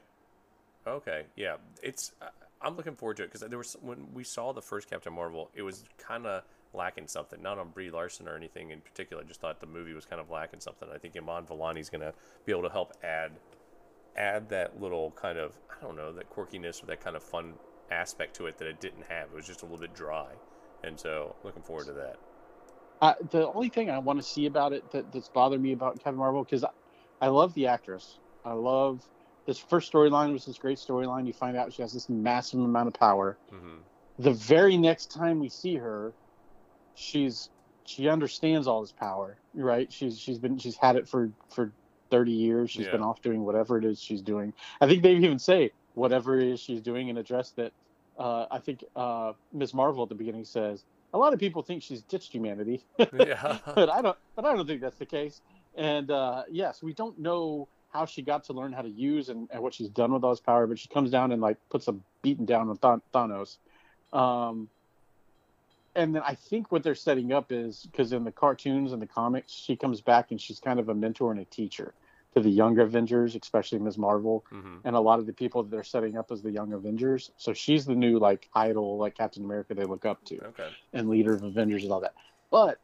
[0.86, 1.24] Okay.
[1.36, 1.56] Yeah.
[1.82, 2.12] It's.
[2.20, 2.28] I-
[2.64, 5.50] I'm looking forward to it because there was when we saw the first Captain Marvel,
[5.52, 7.42] it was kind of lacking something.
[7.42, 9.20] Not on Brie Larson or anything in particular.
[9.22, 10.88] I just thought the movie was kind of lacking something.
[10.94, 12.14] I think Iman Vellani's going to
[12.44, 13.32] be able to help add
[14.16, 17.54] add that little kind of I don't know that quirkiness or that kind of fun
[17.90, 19.30] aspect to it that it didn't have.
[19.30, 20.34] It was just a little bit dry,
[20.82, 22.16] and so looking forward to that.
[23.00, 26.00] Uh, the only thing I want to see about it that, that's bothered me about
[26.02, 26.70] Kevin Marvel because I,
[27.20, 28.20] I love the actress.
[28.44, 29.08] I love
[29.46, 31.26] this first storyline was this great storyline.
[31.26, 33.38] You find out she has this massive amount of power.
[33.50, 33.80] hmm
[34.18, 36.14] The very next time we see her,
[36.94, 37.50] she's
[37.84, 39.92] she understands all this power, right?
[39.92, 41.74] She's she's been she's had it for for
[42.12, 42.70] thirty years.
[42.70, 42.92] She's Yeah.
[42.92, 44.52] been off doing whatever it is she's doing.
[44.80, 47.72] I think they even say whatever it is she's doing in a dress that
[48.18, 49.72] uh, I think uh, Ms.
[49.74, 50.84] Marvel at the beginning says.
[51.14, 53.58] A lot of people think she's ditched humanity, Yeah.
[53.74, 54.16] but I don't.
[54.36, 55.40] But I don't think that's the case.
[55.76, 59.46] And uh, yes, we don't know how she got to learn how to use and,
[59.52, 60.66] and what she's done with all this power.
[60.66, 63.56] But she comes down and like puts a beating down on Than- Thanos.
[64.18, 64.68] Um,
[65.94, 69.06] and then I think what they're setting up is because in the cartoons and the
[69.06, 71.92] comics, she comes back and she's kind of a mentor and a teacher
[72.34, 73.98] to the younger Avengers, especially Ms.
[73.98, 76.72] Marvel hmm and a lot of the people that they're setting up as the young
[76.72, 77.30] Avengers.
[77.36, 80.68] So she's the new like idol, like Captain America they look up to Okay.
[80.92, 82.14] and leader of Avengers and all that.
[82.50, 82.80] But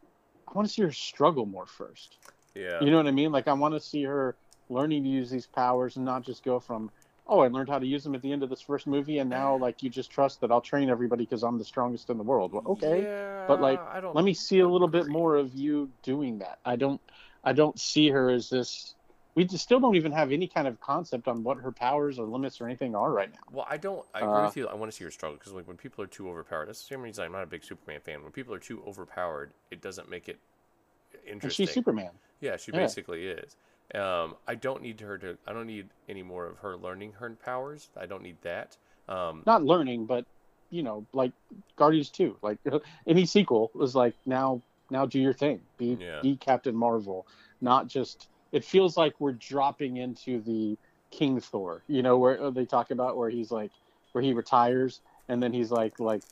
[0.47, 2.19] I want to see her struggle more first.
[2.55, 2.85] Yeah.
[2.85, 3.33] You know what I mean?
[3.33, 4.37] Like I want to see her
[4.69, 6.91] learning to use these powers and not just go from,
[7.27, 9.29] oh, I learned how to use them at the end of this first movie, and
[9.29, 12.23] now like you just trust that I'll train everybody because I'm the strongest in the
[12.23, 12.53] world.
[12.53, 14.15] Well, okay, Yeah, but, like, I don't.
[14.15, 16.59] let me see a little bit more of you doing that.
[16.65, 17.01] I don't,
[17.43, 18.95] I don't see her as this.
[19.39, 22.27] We just still don't even have any kind of concept on what her powers or
[22.27, 23.39] limits or anything are right now.
[23.53, 24.05] Well, I don't.
[24.13, 24.67] I agree Uh, with you.
[24.67, 26.87] I want to see her struggle because, like, when people are too overpowered, that's the
[26.87, 28.25] same reason I'm not a big Superman fan.
[28.25, 30.41] When people are too overpowered, it doesn't make it
[31.25, 31.45] interesting.
[31.45, 32.11] And she's Superman.
[32.41, 32.79] yeah, she yeah.
[32.79, 33.55] basically is.
[33.95, 35.39] Um, I don't need her to.
[35.47, 37.91] I don't need any more of her learning her powers.
[37.97, 38.77] I don't need that.
[39.09, 40.25] Um, not learning, but
[40.71, 41.31] you know, like
[41.77, 42.59] Guardians Two, like
[43.07, 44.61] any sequel was like now
[44.91, 46.23] now do your thing, be Yeah.
[46.23, 47.25] be Captain Marvel,
[47.61, 48.27] not just.
[48.53, 50.79] It feels like we're dropping into the
[51.11, 53.71] King Thor, you know, where they talk about where he's like
[54.13, 56.23] where he retires and then he's like like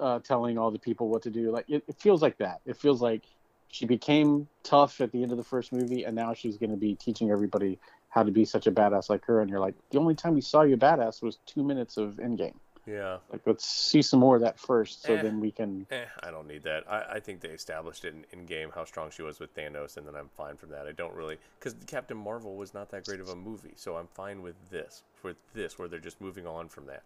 [0.00, 1.50] uh, telling all the people what to do.
[1.50, 2.60] Like it, it feels like that.
[2.66, 3.24] It feels like
[3.68, 6.76] she became tough at the end of the first movie, and now she's going to
[6.76, 7.78] be teaching everybody
[8.10, 9.40] how to be such a badass like her.
[9.40, 12.56] And you're like, the only time we saw you badass was two minutes of Endgame.
[12.86, 13.18] Yeah.
[13.30, 15.22] Like, let's see some more of that first, so Eh.
[15.22, 15.86] then we can.
[15.90, 16.84] Eh, I don't need that.
[16.90, 19.96] I, I think they established it in, in game how strong she was with Thanos,
[19.96, 20.86] and then I'm fine from that.
[20.86, 24.08] I don't really because Captain Marvel was not that great of a movie, so I'm
[24.08, 25.02] fine with this.
[25.22, 27.02] With this, where they're just moving on from that,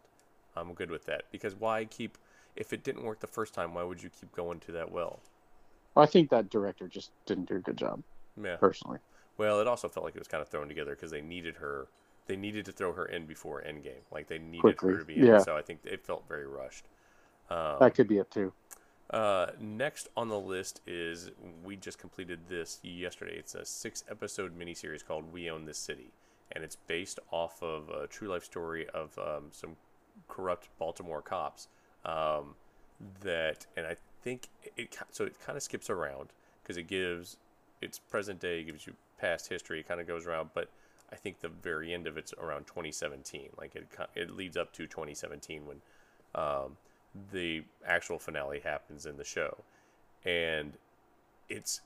[0.57, 1.25] I'm good with that.
[1.31, 2.17] Because why keep?
[2.57, 5.21] If it didn't work the first time, why would you keep going to that well?
[5.95, 8.03] I think that director just didn't do a good job,
[8.43, 8.57] Yeah.
[8.57, 8.99] personally.
[9.37, 11.87] Well, it also felt like it was kind of thrown together because they needed her.
[12.27, 14.03] They needed to throw her in before Endgame.
[14.11, 15.27] Like they needed Quickly, her to be in.
[15.27, 15.39] yeah.
[15.39, 16.87] So I think it felt very rushed.
[17.51, 18.53] Um, That could be it too.
[19.11, 21.31] Uh, next on the list is
[21.65, 23.37] we just completed this yesterday.
[23.39, 26.11] It's a six episode miniseries called We Own This City,
[26.51, 29.77] and it's based off of a true life story of um, some
[30.29, 31.69] corrupt Baltimore cops.
[32.05, 32.55] Um,
[33.21, 36.31] that, and I think it so it kind of skips around
[36.63, 37.37] because it gives
[37.81, 40.69] it's present day, gives you past history, it kind of goes around, but
[41.13, 43.51] I think the very end of it's around 2017.
[43.59, 45.81] Like it it leads up to 2017 when
[46.35, 46.77] um,
[47.33, 49.59] the actual finale happens in the show,
[50.25, 50.73] and
[51.49, 51.81] it's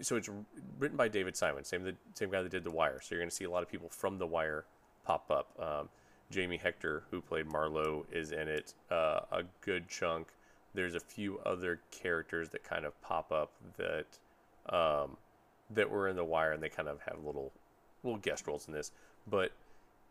[0.00, 0.30] so it's
[0.78, 3.00] written by David Simon, same the same guy that did The Wire.
[3.00, 4.64] So you're going to see a lot of people from The Wire
[5.04, 5.48] pop up.
[5.58, 5.88] Um,
[6.30, 10.28] Jamie Hector, who played Marlowe, is in it uh, a good chunk.
[10.74, 14.06] There's a few other characters that kind of pop up that
[14.74, 15.16] um,
[15.70, 17.52] that were in The Wire, and they kind of have little
[18.04, 18.92] little guest roles in this.
[19.26, 19.52] But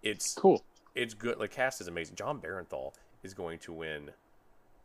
[0.02, 0.64] it's Cool.
[0.96, 1.40] it's good.
[1.40, 2.16] The cast is amazing.
[2.16, 4.10] Jon Bernthal is going to win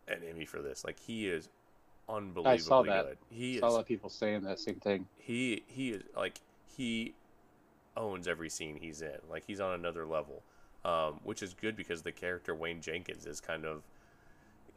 [0.07, 0.85] an Emmy for this.
[0.85, 1.49] Like he is
[2.09, 3.05] unbelievably that.
[3.07, 3.19] good.
[3.31, 5.07] He Saw a is lot of people saying that same thing.
[5.19, 6.41] he he is like
[6.77, 7.15] he
[7.97, 9.19] owns every scene he's in.
[9.31, 10.43] Like he's on another level,
[10.85, 13.83] um, which is good because the character Wayne Jenkins is kind of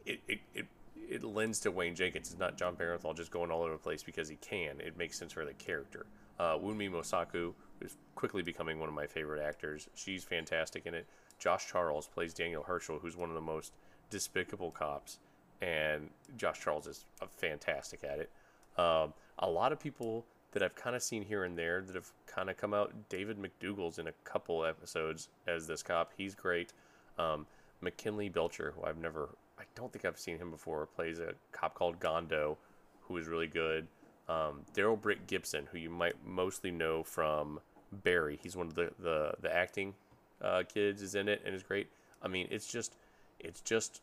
[0.06, 0.40] it it.
[0.54, 0.66] it
[1.10, 2.30] it lends to Wayne Jenkins.
[2.30, 4.80] It's not Jon Bernthal just going all over the place because he can.
[4.80, 6.06] It makes sense for the character.
[6.38, 7.52] Uh, Wunmi Mosaku
[7.84, 9.88] is quickly becoming one of my favorite actors.
[9.94, 11.06] She's fantastic in it.
[11.38, 13.72] Josh Charles plays Daniel Hersl, who's one of the most
[14.10, 15.18] despicable cops,
[15.60, 17.04] and Josh Charles is
[17.36, 18.30] fantastic at it.
[18.78, 22.10] Um, a lot of people that I've kind of seen here and there that have
[22.26, 22.92] kind of come out.
[23.08, 26.12] David McDougal's in a couple episodes as this cop.
[26.16, 26.72] He's great.
[27.18, 27.46] Um,
[27.80, 31.74] McKinley Belcher, who I've never, I don't think I've seen him before, plays a cop
[31.74, 32.58] called Gondo,
[33.00, 33.86] who is really good.
[34.28, 37.60] Um, Darrell Britt-Gibson, who you might mostly know from
[37.92, 38.38] Barry.
[38.42, 39.94] He's one of the the, the acting
[40.40, 41.88] uh, kids is in it and is great.
[42.22, 42.96] I mean, it's just
[43.40, 44.00] it's just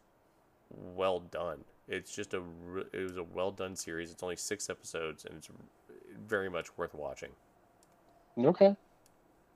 [0.96, 1.64] well done.
[1.88, 2.42] It's just a
[2.94, 4.12] it was a well done series.
[4.12, 5.50] It's only six episodes and it's
[6.28, 7.32] very much worth watching.
[8.38, 8.76] Okay.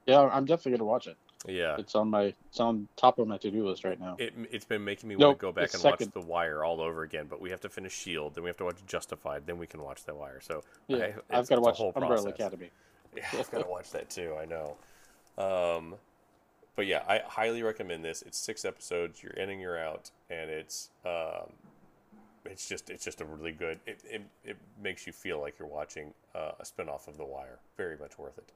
[0.06, 1.18] Yeah, I'm definitely gonna watch it.
[1.46, 4.16] Yeah, It's on my it's on top of my to do list right now.
[4.18, 6.08] it it's been making me Nope, want to go back and second.
[6.08, 7.26] watch The Wire all over again.
[7.30, 9.82] But we have to finish Shield, then we have to watch Justified, then we can
[9.84, 10.40] watch The Wire.
[10.42, 10.98] So Yeah,
[11.30, 12.30] I- I've got to watch whole Umbrella.
[12.30, 12.72] Academy.
[13.16, 14.36] Yeah, I've got to watch that too.
[14.39, 14.76] I know.
[15.38, 15.95] Um,
[16.76, 18.22] but yeah, I highly recommend this.
[18.24, 19.22] It's six episodes.
[19.22, 21.51] You're in and you're out, and it's um,
[22.45, 23.80] it's just it's just a really good.
[23.86, 27.59] It it, it makes you feel like you're watching uh, a spinoff of The Wire.
[27.78, 28.51] Very much worth it.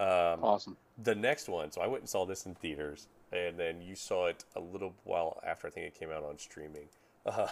[0.00, 0.76] Um, Awesome.
[1.02, 4.26] the next one, so I went and saw this in theaters, and then you saw
[4.26, 6.88] it a little while after I think it came out on streaming,
[7.26, 7.48] uh,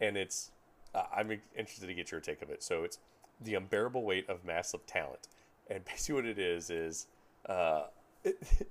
[0.00, 0.50] and it's
[0.94, 2.62] uh, I'm interested to get your take of it.
[2.62, 2.98] So it's
[3.40, 5.28] the unbearable weight of massive talent,
[5.68, 7.06] and basically what it is is
[7.48, 7.84] uh,
[8.22, 8.36] it,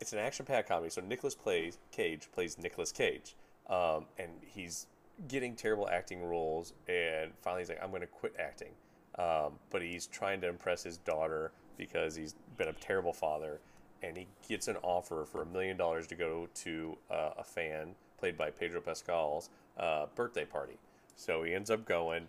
[0.00, 0.90] it's an action-packed comedy.
[0.90, 3.36] So Nicolas plays Cage plays Nicolas Cage,
[3.68, 4.86] um, and he's
[5.28, 8.72] getting terrible acting roles, and finally he's like, I'm going to quit acting.
[9.16, 13.60] Um, but he's trying to impress his daughter because he's been a terrible father,
[14.02, 17.94] and he gets an offer for a million dollars to go to uh, a fan
[18.18, 20.78] played by Pedro Pascal's uh, birthday party.
[21.16, 22.26] So he ends up going,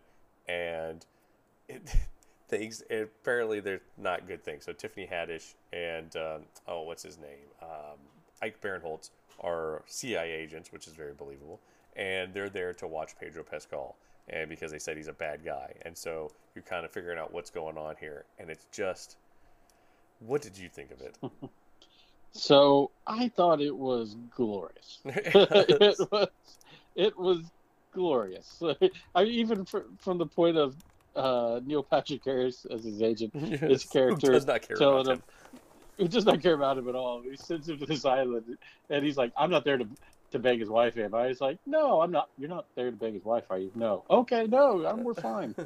[0.47, 1.05] and
[1.67, 1.81] it,
[2.47, 4.65] things apparently they're not good things.
[4.65, 7.47] So Tiffany Haddish and um, oh, what's his name?
[7.61, 7.97] Um,
[8.41, 9.09] Ike Barinholtz
[9.41, 11.59] are CIA agents, which is very believable,
[11.95, 13.95] and they're there to watch Pedro Pascal,
[14.29, 17.33] and because they said he's a bad guy, and so you're kind of figuring out
[17.33, 19.17] what's going on here, and it's just,
[20.19, 21.17] what did you think of it?
[22.37, 24.99] So I thought it was glorious.
[25.05, 26.27] it was
[26.95, 27.39] it was
[27.93, 28.61] glorious.
[29.15, 30.75] I mean, even fr- from the point of
[31.15, 35.23] uh, Neil Patrick Harris as his agent, His character does not care about him, him.
[35.97, 37.21] who does not care about him at all.
[37.21, 38.57] He sends him to this island,
[38.89, 39.87] and he's like, "I'm not there to
[40.31, 42.29] to bang his wife, am I?" He's like, "No, I'm not.
[42.37, 44.03] You're not there to bang his wife, are you?" No.
[44.09, 45.55] Okay, no, I'm, we're fine.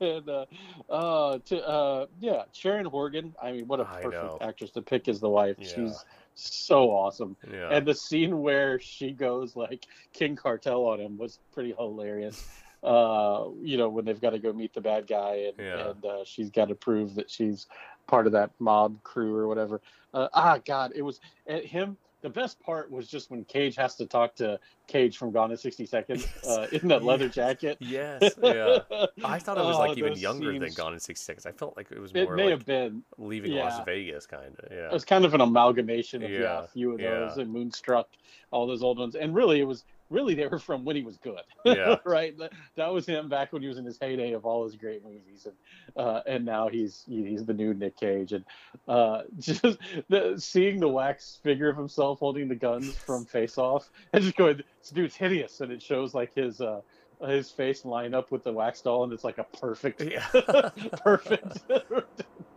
[0.00, 0.46] and uh,
[0.88, 3.34] uh, to uh, yeah, Sharon Horgan.
[3.42, 4.38] I mean, what a I perfect know.
[4.40, 5.56] actress to pick as the wife.
[5.58, 5.68] Yeah.
[5.74, 6.04] She's
[6.34, 7.36] so awesome.
[7.50, 7.70] Yeah.
[7.70, 12.46] And the scene where she goes like King Cartel on him was pretty hilarious.
[12.82, 15.88] Uh, you know, when they've got to go meet the bad guy and, Yeah.
[15.90, 17.66] and uh, she's got to prove that she's
[18.06, 19.80] part of that mob crew or whatever.
[20.14, 21.96] Uh, ah, God, it was at him.
[22.20, 24.58] The best part was just when Cage has to talk to
[24.88, 27.34] Cage from Gone in 60 Seconds uh, in that leather Yes.
[27.34, 27.76] jacket.
[27.80, 28.32] yes.
[28.42, 28.78] Yeah.
[29.24, 31.46] I thought it was Oh, like even younger than Gone in 60 Seconds.
[31.46, 33.02] I felt like it was It more may like have been.
[33.18, 33.84] leaving Las.
[33.84, 34.68] Vegas, kind of.
[34.72, 34.86] Yeah.
[34.86, 37.10] It was kind of an amalgamation of yeah, Yeah, a few of yeah.
[37.10, 38.08] those and Moonstruck,
[38.50, 41.16] all those old ones, and really it was really they were from when he was
[41.18, 41.40] good.
[41.64, 41.96] Yeah.
[42.04, 42.34] right.
[42.76, 45.46] That, was him back when he was in his heyday of all his great movies,
[45.46, 45.54] and
[45.96, 48.44] uh, and now he's he's the new Nick Cage, and
[48.86, 53.90] uh, just the, seeing the wax figure of himself holding the guns from Face Off
[54.12, 56.60] and just going, this dude's hideous, and it shows like his.
[56.60, 56.80] Uh,
[57.26, 60.24] his face line up with the wax doll, and it's like a perfect Yeah.
[61.02, 61.58] perfect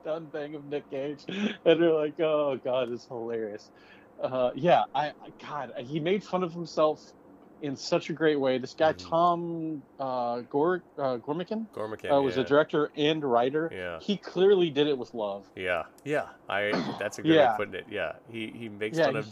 [0.03, 3.71] done thing of Nick Cage, and they're like, "Oh God, it's hilarious."
[4.21, 7.11] Uh, yeah, I, I God, he made fun of himself
[7.61, 8.57] in such a great way.
[8.57, 9.09] This guy Mhm.
[9.09, 12.43] Tom uh, Gore uh, Gormican Gormican uh, was yeah.
[12.43, 13.69] a director and writer.
[13.73, 13.99] Yeah.
[13.99, 15.45] He clearly did it with love.
[15.55, 16.27] Yeah, yeah.
[16.49, 17.85] I that's a good way of putting it.
[17.89, 19.27] Yeah, he he makes Yeah, fun of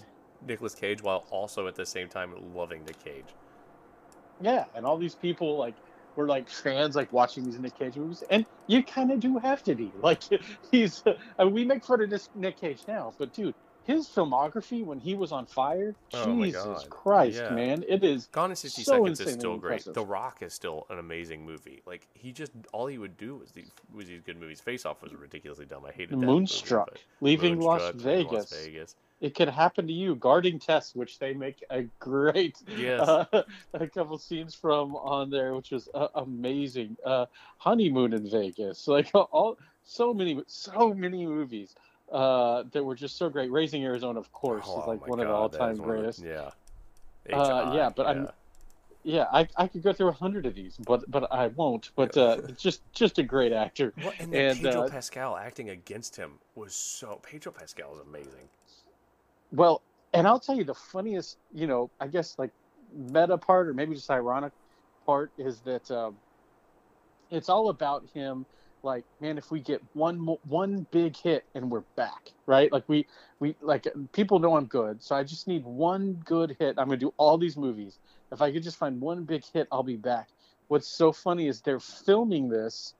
[0.47, 3.25] Nicolas Cage while also at the same time loving Nick Cage.
[4.41, 5.75] Yeah, and all these people like
[6.15, 9.63] were like fans like watching these Nick Cage movies, and you kind of do have
[9.63, 10.21] to be like
[10.71, 11.03] he's.
[11.37, 14.99] I mean, we make fun of this Nick Cage now, but dude, his filmography when
[14.99, 17.55] he was on fire, Oh Jesus Christ, Yeah.
[17.55, 18.27] man, it is.
[18.27, 19.75] Gone in sixty So seconds is still great.
[19.77, 19.93] impressive.
[19.95, 21.81] The Rock is still an amazing movie.
[21.85, 24.61] Like he just all he would do was these was these good movies.
[24.61, 25.85] Face Off was ridiculously dumb.
[25.85, 26.15] I hated that.
[26.17, 28.51] movie, Moonstruck, but leaving Las Moonstruck, Leaving Vegas.
[28.51, 28.95] Las Vegas.
[29.21, 30.15] It could happen to you.
[30.15, 33.01] Guarding Tess, which they make a great Yes.
[33.01, 33.25] uh,
[33.73, 36.95] a couple scenes from on there, which was uh, amazing.
[37.05, 37.25] Uh,
[37.57, 41.75] Honeymoon in Vegas, like all so many so many movies
[42.11, 43.51] uh, that were just so great.
[43.51, 46.23] Raising Arizona, of course, Oh is like one of the all-time is of greatest.
[46.23, 46.49] yeah.
[47.31, 48.27] Uh, yeah, but I'm-
[49.03, 51.91] Yeah, I, I could go through a hundred of these, but but I won't.
[51.95, 53.93] But uh, just just a great actor.
[54.03, 57.19] Well, and, then And, Pedro uh, Pascal acting against him was so.
[57.23, 58.49] Pedro Pascal was amazing.
[59.51, 59.81] Well,
[60.13, 62.51] and I'll tell you the funniest, you know, I guess like
[62.93, 64.51] meta part or maybe just ironic
[65.05, 66.17] part is that um,
[67.31, 68.45] it's all about him.
[68.83, 72.71] Like, man, if we get one mo- one big hit and we're back, right?
[72.71, 73.07] Like we
[73.39, 76.75] we like people know I'm good, so I just need one good hit.
[76.77, 77.99] I'm gonna do all these movies.
[78.31, 80.29] If I could just find one big hit, I'll be back.
[80.67, 82.93] What's so funny is they're filming this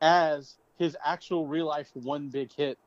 [0.00, 2.78] as his actual real life one big hit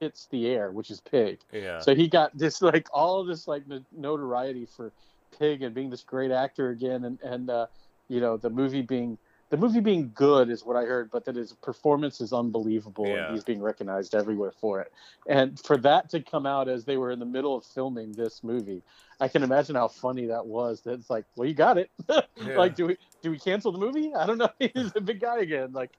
[0.00, 1.40] hits the air, which is Pig.
[1.52, 1.78] Yeah.
[1.78, 3.64] So he got this like all this like
[3.96, 4.92] notoriety for
[5.38, 7.66] Pig and being this great actor again, and and uh,
[8.08, 9.18] you know the movie being
[9.52, 13.26] the movie being good is what I heard, but that his performance is unbelievable Yeah.
[13.26, 14.90] and he's being recognized everywhere for it.
[15.28, 18.42] And for that to come out as they were in the middle of filming this
[18.42, 18.82] movie,
[19.20, 20.80] I can imagine how funny that was.
[20.80, 21.90] That it's like, well, you got it.
[22.44, 22.56] Yeah.
[22.56, 24.12] like, do we do we cancel the movie?
[24.14, 24.48] I don't know.
[24.58, 25.72] He's a big guy again.
[25.72, 25.92] Like,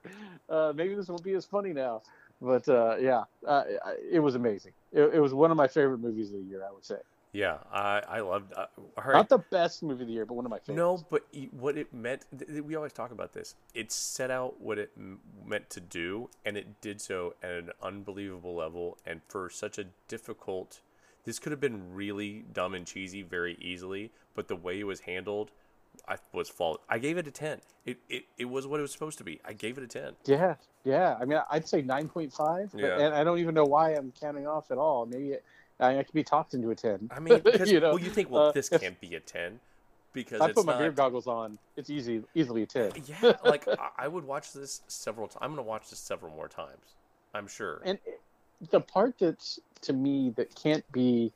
[0.49, 2.01] uh, maybe this won't be as funny now.
[2.41, 3.63] But uh, yeah, uh,
[4.11, 4.73] it was amazing.
[4.91, 6.63] It, it was one of my favorite movies of the year.
[6.67, 6.97] I would say.
[7.33, 7.57] Yeah.
[7.71, 8.53] I I loved.
[8.53, 8.67] Uh,
[9.03, 9.13] right.
[9.13, 10.77] Not the best movie of the year, but one of my favorites.
[10.77, 13.55] No, but what it meant, th- th- we always talk about this.
[13.73, 17.69] It set out what it m- meant to do, and it did so at an
[17.81, 18.97] unbelievable level.
[19.05, 20.79] And for such a difficult,
[21.25, 25.01] this could have been really dumb and cheesy very easily, but the way it was
[25.01, 25.51] handled,
[26.07, 26.81] I was fault.
[26.89, 27.61] I gave it a ten.
[27.85, 29.39] It, it it was what it was supposed to be.
[29.45, 30.13] I gave it a ten.
[30.25, 31.17] Yeah, yeah.
[31.19, 32.99] I mean, I'd say nine point five, Yeah.
[32.99, 35.05] and I don't even know why I'm counting off at all.
[35.05, 35.43] Maybe it,
[35.79, 37.09] I, I could be talked into a ten.
[37.15, 39.59] I mean, you know, well, you think, well, uh, this can't be a ten
[40.13, 40.79] because I put my not.
[40.79, 42.91] beer goggles on, it's easy, easily a ten.
[43.05, 43.67] yeah, like
[43.97, 45.39] I, would watch this several times.
[45.41, 46.95] I'm gonna watch this several more times.
[47.33, 47.81] I'm sure.
[47.83, 47.97] And
[48.69, 51.31] the part that's to me that can't be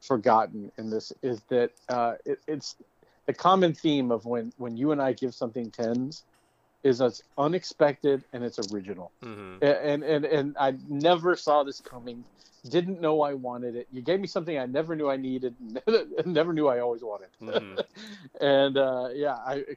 [0.00, 2.76] forgotten in this is that uh, it, it's
[3.26, 6.24] the common theme of when when you and I give something tens
[6.84, 9.12] is it's unexpected and it's original.
[9.22, 12.24] hmm A- and and and I never saw this coming.
[12.68, 13.88] Didn't know I wanted it.
[13.92, 15.56] You gave me something I never knew I needed.
[16.26, 17.28] Never knew I always wanted.
[17.40, 17.84] Mhm.
[18.40, 19.56] and uh, yeah, I.
[19.56, 19.76] God,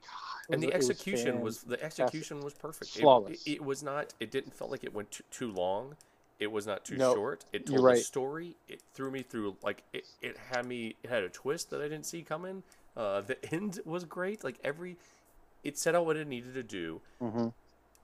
[0.52, 2.96] and the it was execution was, the execution was perfect.
[2.96, 3.42] It- Flawless.
[3.48, 4.14] It, it was not.
[4.20, 5.96] It didn't felt like it went too, too long.
[6.40, 7.46] It was not too No, short.
[7.54, 7.98] It told a right.
[7.98, 8.56] story.
[8.68, 10.96] It threw me through like it, it had me.
[11.04, 12.62] It had a twist that I didn't see coming.
[12.96, 14.44] Uh, the end was great.
[14.44, 14.98] Like every,
[15.66, 17.54] it set out what it needed to do, Mhm.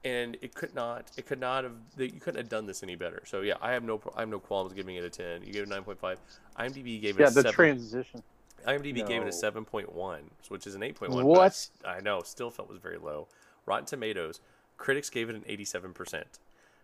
[0.03, 1.12] and it could not.
[1.16, 1.76] It could not have.
[1.97, 3.24] You couldn't have done this any better.
[3.26, 4.01] So yeah, I have no.
[4.16, 5.43] I have no qualms giving it a ten.
[5.43, 6.20] You gave it nine point five.
[6.57, 7.53] IMDb gave it Yeah, a the seven.
[7.53, 8.24] transition.
[8.66, 11.26] IMDb gave it a seven point one, which is an eight point one.
[11.26, 11.70] What?
[11.86, 13.28] I know, still felt was very low.
[13.66, 14.41] Rotten Tomatoes,
[14.78, 16.39] critics gave it an eighty-seven percent.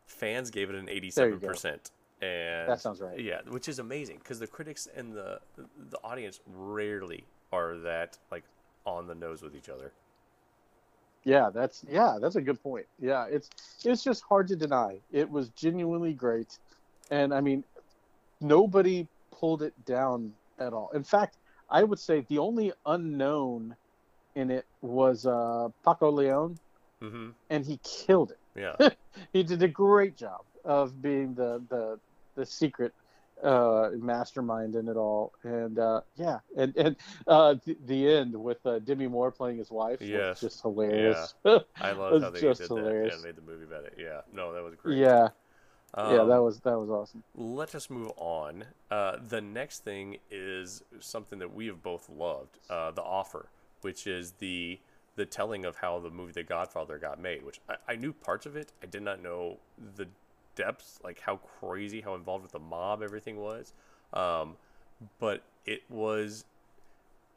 [0.06, 3.20] Fans gave it an eighty-seven percent, and That sounds right.
[3.20, 5.40] yeah, which is amazing because the critics and the
[5.90, 8.44] the audience rarely are that like
[8.86, 9.92] on the nose with each other.
[11.28, 12.88] Yeah, that's yeah, that's a good point.
[13.00, 13.50] Yeah, it's
[13.86, 15.02] it's just hard to deny.
[15.12, 16.60] It was genuinely great,
[17.12, 17.66] and I mean,
[18.42, 20.90] nobody pulled it down at all.
[20.94, 21.38] In fact,
[21.70, 23.76] I would say the only unknown
[24.36, 26.60] in it was uh, Paco Leon,
[27.02, 28.40] hmm and he killed it.
[28.56, 28.90] Yeah,
[29.34, 32.00] He did a great job of being the the
[32.36, 32.94] the secret
[33.44, 36.96] uh mastermind in it all and uh yeah and and
[37.28, 40.42] uh the, the end with uh, demi moore playing his wife Yes.
[40.42, 43.14] was just hilarious I love how they just did hilarious.
[43.14, 43.94] that and made the movie about it.
[43.98, 44.98] Yeah, no, that was great.
[44.98, 45.30] yeah
[45.94, 48.66] yeah Um, that was that was awesome let us move on.
[48.90, 53.50] Uh, the next thing is something that we have both loved, uh, The Offer,
[53.82, 54.80] which is the
[55.16, 57.44] the telling of how the movie The Godfather got made.
[57.44, 58.72] Which I, I knew parts of it.
[58.84, 59.58] I did not know
[59.96, 60.08] the
[60.58, 63.74] depths, like how crazy, how involved with the mob everything was.
[64.14, 64.58] Um,
[65.20, 66.44] but it was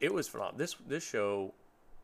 [0.01, 0.57] it was phenomenal.
[0.57, 1.53] This this show,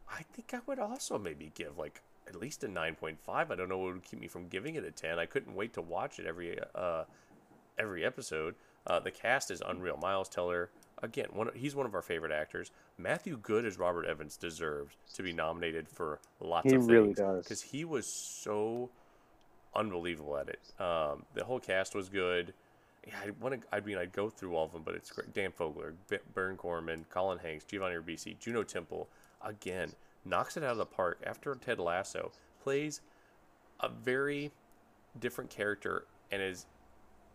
[0.09, 3.51] I think I would also maybe give like at least a nine point five.
[3.51, 5.19] I don't know what would keep me from giving it a ten.
[5.19, 7.03] I couldn't wait to watch it every uh
[7.77, 8.55] every episode.
[8.85, 9.97] Uh, the cast is unreal.
[9.97, 10.69] Miles Teller,
[11.03, 12.71] again, one he's one of our favorite actors.
[12.97, 17.13] Matthew Goode as Robert Evans deserves to be nominated for lots He of things really
[17.13, 17.43] does.
[17.43, 18.89] because he was so
[19.77, 20.59] unbelievable at it.
[20.81, 22.53] Um, the whole cast was good.
[23.07, 23.67] Yeah, I want to.
[23.71, 25.33] I mean, I'd go through all of them, but it's great.
[25.33, 25.93] Dan Fogler,
[26.33, 29.07] Burn Gorman, Colin Hanks, Giovanni Ribisi, Juno Temple.
[29.41, 29.93] Again,
[30.25, 31.21] knocks it out of the park.
[31.25, 33.01] After Ted Lasso plays
[33.79, 34.51] a very
[35.19, 36.65] different character and is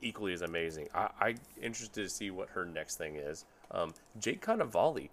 [0.03, 0.88] equally as amazing.
[0.95, 3.45] I, I'm interested to see what her next thing is.
[3.70, 5.09] Um, Jake Cannavale,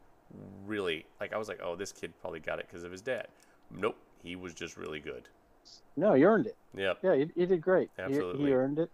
[0.66, 1.32] really like.
[1.32, 3.28] I was like, oh, this kid probably got it because of his dad.
[3.72, 5.30] Nope, he was just really good.
[5.96, 6.56] No, you earned it.
[6.76, 7.00] Yep.
[7.04, 7.90] Yeah, you, you did great.
[7.96, 8.48] He- Absolutely.
[8.48, 8.90] He, earned it.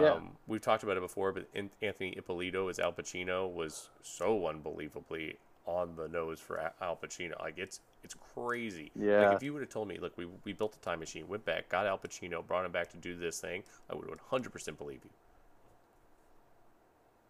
[0.00, 0.12] Yeah.
[0.12, 1.48] Um, we've talked about it before, but
[1.80, 7.38] Anthony Ippolito as Al Pacino was so unbelievably on the nose for Al Pacino.
[7.40, 8.92] Like it's it's crazy.
[8.94, 9.28] Yeah.
[9.28, 11.44] Like if you would have told me, look, we we built a time machine, went
[11.44, 15.00] back, got Al Pacino, brought him back to do this thing, I would 100% believe
[15.02, 15.10] you.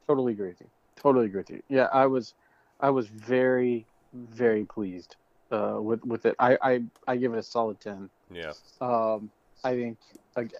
[0.07, 0.69] Totally agree with you.
[0.97, 1.63] Totally agree with you.
[1.69, 2.35] Yeah, I was,
[2.81, 5.17] I was very, very pleased
[5.51, 6.35] uh, with with it.
[6.39, 8.11] I, I I give it a solid ten.
[8.33, 8.53] Yeah.
[8.81, 9.31] Um,
[9.65, 9.99] I think
[10.37, 10.53] like,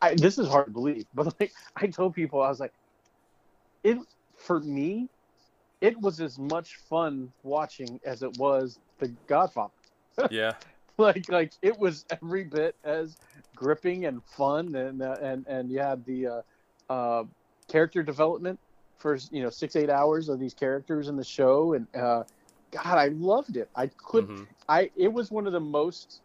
[0.00, 2.72] I, this is hard to believe, but like I told people, I was like,
[3.84, 3.98] it
[4.36, 5.08] for me,
[5.80, 9.72] it was as much fun watching as it was The Godfather.
[10.30, 10.54] Yeah.
[10.98, 13.16] like like it was every bit as
[13.54, 16.42] gripping and fun, and uh, and and you had the uh,
[16.92, 17.24] uh,
[17.68, 18.58] character development
[18.96, 22.24] for you know six eight hours of these characters in the show, and uh,
[22.70, 23.70] God, I loved it.
[23.74, 24.46] I could Mhm.
[24.68, 26.20] I it was one of the most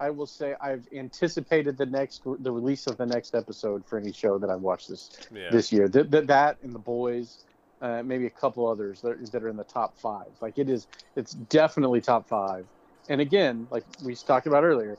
[0.00, 4.12] I will say I've anticipated the next the release of the next episode for any
[4.12, 5.50] show that I've watched this Yeah.
[5.50, 5.88] this year.
[5.88, 7.44] Th- th- that and the boys,
[7.80, 10.36] uh, maybe a couple others that are, that are in the top five.
[10.40, 12.66] Like it is, it's definitely top five.
[13.08, 14.96] And again, like we talked about earlier,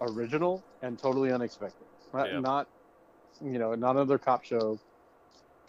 [0.00, 1.86] original and totally unexpected.
[2.12, 2.40] Not, Yeah.
[2.40, 2.68] not
[3.40, 4.78] you know, not another cop show,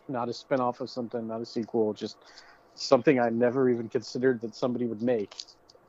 [0.08, 2.18] not a spin-off of something, not a sequel, just
[2.76, 5.36] something I never even considered that somebody would make.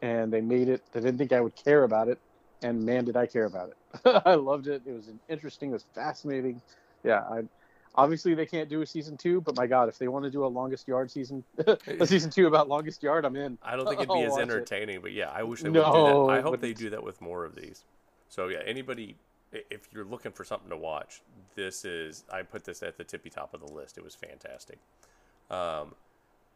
[0.02, 0.82] And they made it.
[0.92, 2.18] They didn't think I would care about it,
[2.62, 4.22] and man, did I care about it.
[4.26, 4.82] I loved it.
[4.84, 5.70] It was interesting.
[5.70, 6.60] It was fascinating.
[7.02, 7.42] Yeah, I
[7.94, 10.44] obviously they can't do a season two, but my God, if they want to do
[10.44, 13.56] a longest yard season, a season two about longest yard, I'm in.
[13.62, 14.42] I don't think it'd be as watch it.
[14.42, 16.32] entertaining, but yeah, I wish they would No, do that.
[16.32, 17.84] I hope they do that with more of these.
[18.28, 19.16] So yeah, anybody,
[19.52, 21.22] if you're looking for something to watch,
[21.54, 22.24] this is.
[22.32, 23.96] I put this at the tippy top of the list.
[23.96, 24.78] It was fantastic.
[25.50, 25.94] Um,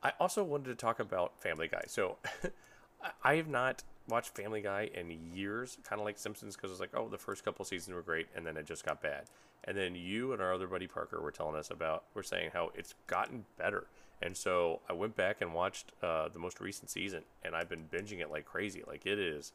[0.02, 1.84] I also wanted to talk about Family Guy.
[1.86, 2.16] So
[3.24, 6.94] I- have not watched Family Guy in years, kind of like Simpsons, because it's like,
[6.94, 9.24] oh, the first couple seasons were great, and then it just got bad.
[9.64, 12.70] And then you and our other buddy Parker were telling us about, we're saying how
[12.74, 13.86] it's gotten better.
[14.22, 17.86] And so I went back and watched uh, the most recent season, and I've been
[17.92, 18.82] binging it like crazy.
[18.86, 19.52] Like it is,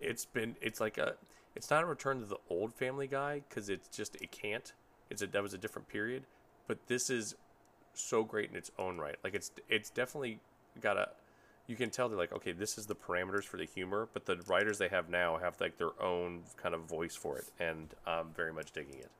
[0.00, 1.14] it's been, it's like a,
[1.54, 4.72] it's not a return to the old Family Guy because it's just it can't.
[5.08, 6.24] It's a that was a different period,
[6.66, 7.36] but this is
[8.00, 9.16] so great in its own right.
[9.24, 10.40] Like it's it's definitely
[10.80, 11.08] got a,
[11.66, 14.36] you can tell they're like okay, this is the parameters for the humor, but the
[14.46, 18.30] writers they have now have like their own kind of voice for it, and I'm
[18.34, 19.10] very much digging it.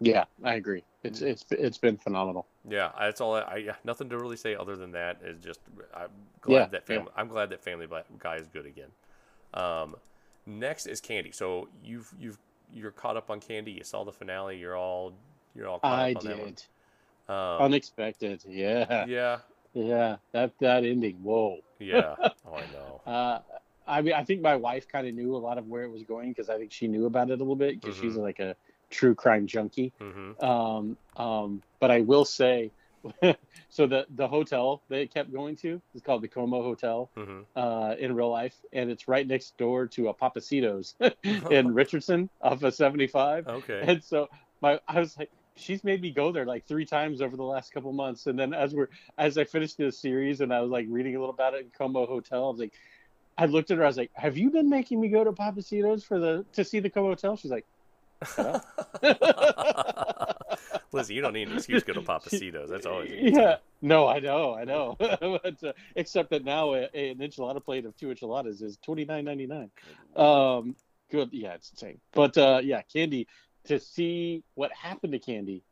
[0.00, 0.84] Yeah, I agree.
[1.02, 2.46] It's it's it's been phenomenal.
[2.68, 3.34] Yeah, that's all.
[3.34, 5.20] I, I yeah, nothing to really say other than that.
[5.24, 5.60] Is just
[5.94, 6.10] I'm
[6.40, 7.10] glad Yeah, that family.
[7.16, 7.86] I'm glad that Family
[8.18, 8.90] Guy is good again.
[9.54, 9.96] Um,
[10.46, 11.32] next is Candy.
[11.32, 12.38] So you've you've
[12.72, 13.72] you're caught up on Candy.
[13.72, 14.58] You saw the finale.
[14.58, 15.14] You're all
[15.54, 16.54] you're all caught I up on that one.
[17.28, 18.42] Um, Unexpected.
[18.46, 19.06] Yeah.
[19.06, 19.38] yeah,
[19.74, 20.16] Yeah.
[20.32, 21.16] That that ending.
[21.22, 21.58] Whoa.
[21.78, 22.16] yeah.
[22.46, 23.00] Oh, I know.
[23.06, 23.38] Uh,
[23.86, 26.02] I mean, I think my wife kind of knew a lot of where it was
[26.04, 28.22] going because I think she knew about it a little bit because she's Mhm.
[28.22, 28.56] like a
[28.90, 29.92] true crime junkie.
[29.98, 32.72] hmm Um, um, but I will say,
[33.70, 37.94] so the the hotel they kept going to is called the Como Hotel hmm uh,
[37.98, 40.94] in real life, and it's right next door to a Pappasitos
[41.50, 43.46] in Richardson off of 75.
[43.46, 43.84] Okay.
[43.86, 44.28] And so
[44.60, 47.72] my I was like, she's made me go there like three times over the last
[47.72, 48.26] couple months.
[48.26, 48.88] And then as we're
[49.18, 51.70] as I finished this series and I was like reading a little about it in
[51.76, 52.72] Como Hotel, I was like,
[53.38, 56.04] I looked at her, I was like, Have you been making me go to Pappasitos
[56.04, 57.36] for the to see the Como Hotel?
[57.36, 57.66] She's like,
[58.34, 58.64] "Shut up."
[60.92, 62.68] Listen, you don't need an excuse to go to Pappasitos.
[62.68, 63.56] That's always yeah.
[63.80, 64.96] No, I know, I know.
[64.98, 69.04] but, uh, except that now a, a- an enchilada plate of two enchiladas is twenty
[69.04, 69.70] nine ninety nine.
[70.16, 70.74] Um,
[71.10, 71.30] good.
[71.32, 72.00] Yeah, it's insane.
[72.12, 73.26] But uh, yeah, Candy.
[73.66, 75.62] To see what happened to Candy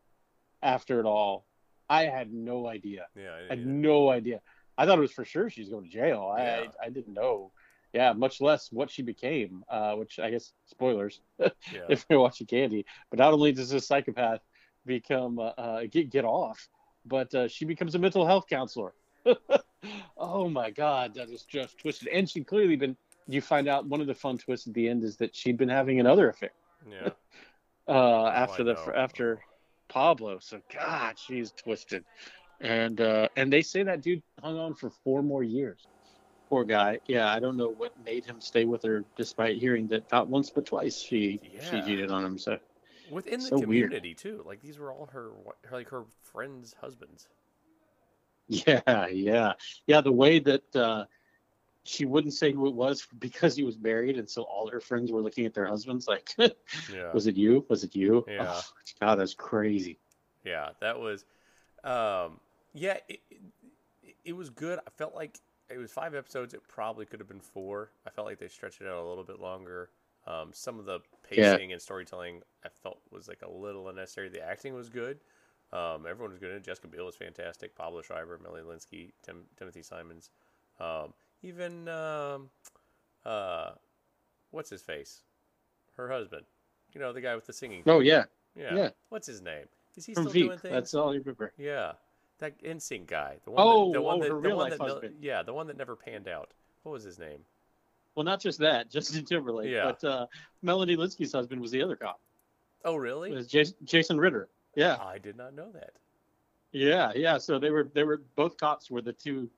[0.62, 1.46] after it all,
[1.88, 3.06] I had no idea.
[3.16, 4.40] Yeah, I I had no idea.
[4.76, 6.34] I thought it was for sure she's going to jail.
[6.36, 6.64] Yeah.
[6.82, 7.52] I I didn't know.
[7.94, 9.64] Yeah, much less what she became.
[9.68, 11.48] Uh, which I guess spoilers yeah.
[11.88, 12.84] if you're watching Candy.
[13.10, 14.40] But not only does this psychopath
[14.84, 16.68] become uh, uh, get get off,
[17.06, 18.92] but uh, she becomes a mental health counselor.
[20.16, 22.08] oh my god, that is just twisted.
[22.08, 22.96] And she'd clearly been.
[23.26, 25.68] You find out one of the fun twists at the end is that she'd been
[25.68, 26.50] having another affair
[26.90, 27.10] Yeah.
[27.88, 28.92] uh, after the know.
[28.94, 29.40] after
[29.88, 30.38] Pablo.
[30.40, 32.04] So God, she's twisted.
[32.60, 35.86] And uh, and they say that dude hung on for four more years.
[36.48, 36.98] Poor guy.
[37.06, 40.50] Yeah, I don't know what made him stay with her, despite hearing that not once
[40.50, 41.82] but twice she she Yeah.
[41.82, 42.38] cheated on him.
[42.38, 42.58] So
[43.10, 43.90] Within the So weird.
[43.90, 44.42] community too.
[44.44, 45.32] Like these were all her,
[45.64, 47.28] her like her friends' husbands.
[48.48, 49.52] yeah, yeah,
[49.86, 50.00] yeah.
[50.00, 51.04] The way that uh,
[51.88, 55.10] she wouldn't say who it was because he was married, and so all her friends
[55.10, 57.12] were looking at their husbands like, Yeah.
[57.12, 57.64] "Was it you?
[57.68, 58.46] Was it you?" Yeah.
[58.54, 58.62] Oh,
[59.00, 59.98] God, that's crazy.
[60.44, 61.24] Yeah, that was,
[61.84, 62.38] um,
[62.74, 63.20] yeah, it,
[64.02, 64.78] it, it was good.
[64.78, 66.54] I felt like it was five episodes.
[66.54, 67.90] It probably could have been four.
[68.06, 69.90] I felt like they stretched it out a little bit longer.
[70.26, 71.52] Um, some of the Yeah.
[71.54, 74.28] pacing and storytelling I felt was like a little unnecessary.
[74.28, 75.18] The acting was good.
[75.72, 76.50] Um, everyone was good.
[76.50, 76.64] in it.
[76.64, 77.74] Jessica Biel was fantastic.
[77.74, 80.30] Pablo Schreiber, Melanie Lynskey, Tim, Timothy Simons,
[80.80, 81.12] um,
[81.42, 82.50] even um,
[83.24, 83.70] uh,
[84.50, 85.22] what's his face?
[85.96, 86.44] Her husband.
[86.94, 87.82] You know the guy with the singing.
[87.86, 88.24] Oh yeah,
[88.56, 88.74] Yeah.
[88.74, 88.88] yeah.
[89.08, 89.66] What's his name?
[89.96, 90.46] Is he from still Veep.
[90.46, 90.72] doing things?
[90.72, 91.52] That's all you remember.
[91.58, 91.92] Yeah,
[92.38, 93.36] that NSYNC guy.
[93.44, 95.16] The one Oh, that, the one oh, that, her the real one life that husband.
[95.20, 96.52] yeah, the one that never panned out.
[96.84, 97.40] What was his name?
[98.14, 99.84] Well, not just that, Justin Timberlake, Yeah.
[100.00, 100.26] but uh,
[100.62, 102.20] Melanie Lynskey's husband was the other cop.
[102.84, 103.32] Oh, It really?
[103.32, 104.48] was Jason, Jason Ritter.
[104.76, 105.92] Yeah, I did not know that.
[106.72, 107.38] yeah, yeah.
[107.38, 109.50] So they were they were both cops were the two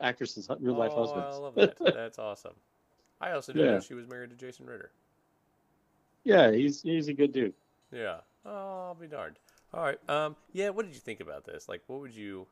[0.00, 1.36] actresses' real life oh, husbands.
[1.36, 1.76] I love that.
[1.94, 2.54] That's awesome.
[3.20, 3.80] I also didn't know Yeah.
[3.80, 4.90] she was married to Jason Ritter.
[6.24, 7.54] Yeah, he's he's a good dude.
[7.92, 8.18] Yeah.
[8.46, 9.36] Oh, I'll be darned.
[9.72, 9.98] All right.
[10.08, 10.36] Um.
[10.52, 10.70] Yeah.
[10.70, 11.68] What did you think about this?
[11.68, 12.46] Like, what would you?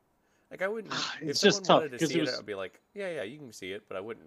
[0.50, 0.92] Like, I wouldn't.
[1.22, 3.22] if It's just tough, wanted to 'cause see it it, I'd be like, yeah, yeah,
[3.22, 4.26] you can see it, but I wouldn't.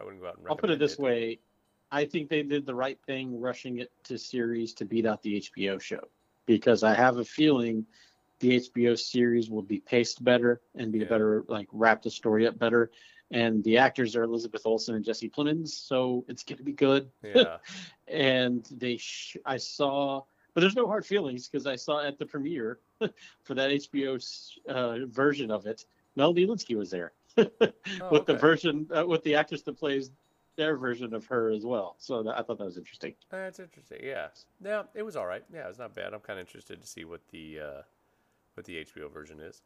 [0.00, 0.48] I wouldn't go out and.
[0.48, 1.38] I'll put it this way.
[1.92, 5.36] I think they did the right thing rushing it to series to beat out the
[5.40, 6.00] HBO show
[6.44, 7.86] because I have a feeling
[8.40, 11.06] the HBO series will be paced better and be Yeah.
[11.06, 12.90] better, like wrap the story up better.
[13.32, 17.10] And the actors are Elizabeth Olsen and Jesse Plemons, so it's going to be good.
[17.22, 17.58] Yeah.
[18.08, 20.22] And they, sh- I saw,
[20.54, 22.78] but there's no hard feelings because I saw at the premiere
[23.42, 24.16] for that HBO
[24.68, 29.34] uh, version of it, Melody Lynskey was there Oh, with the version uh, with the
[29.34, 30.10] actress that plays
[30.56, 31.96] their version of her as well.
[31.98, 33.14] So that, I thought that was interesting.
[33.28, 33.98] That's interesting.
[34.02, 34.28] Yeah.
[34.64, 35.44] Yeah, it was all right.
[35.52, 36.14] Yeah, it was not bad.
[36.14, 37.82] I'm kind of interested to see what the uh,
[38.56, 39.62] what the HBO version is.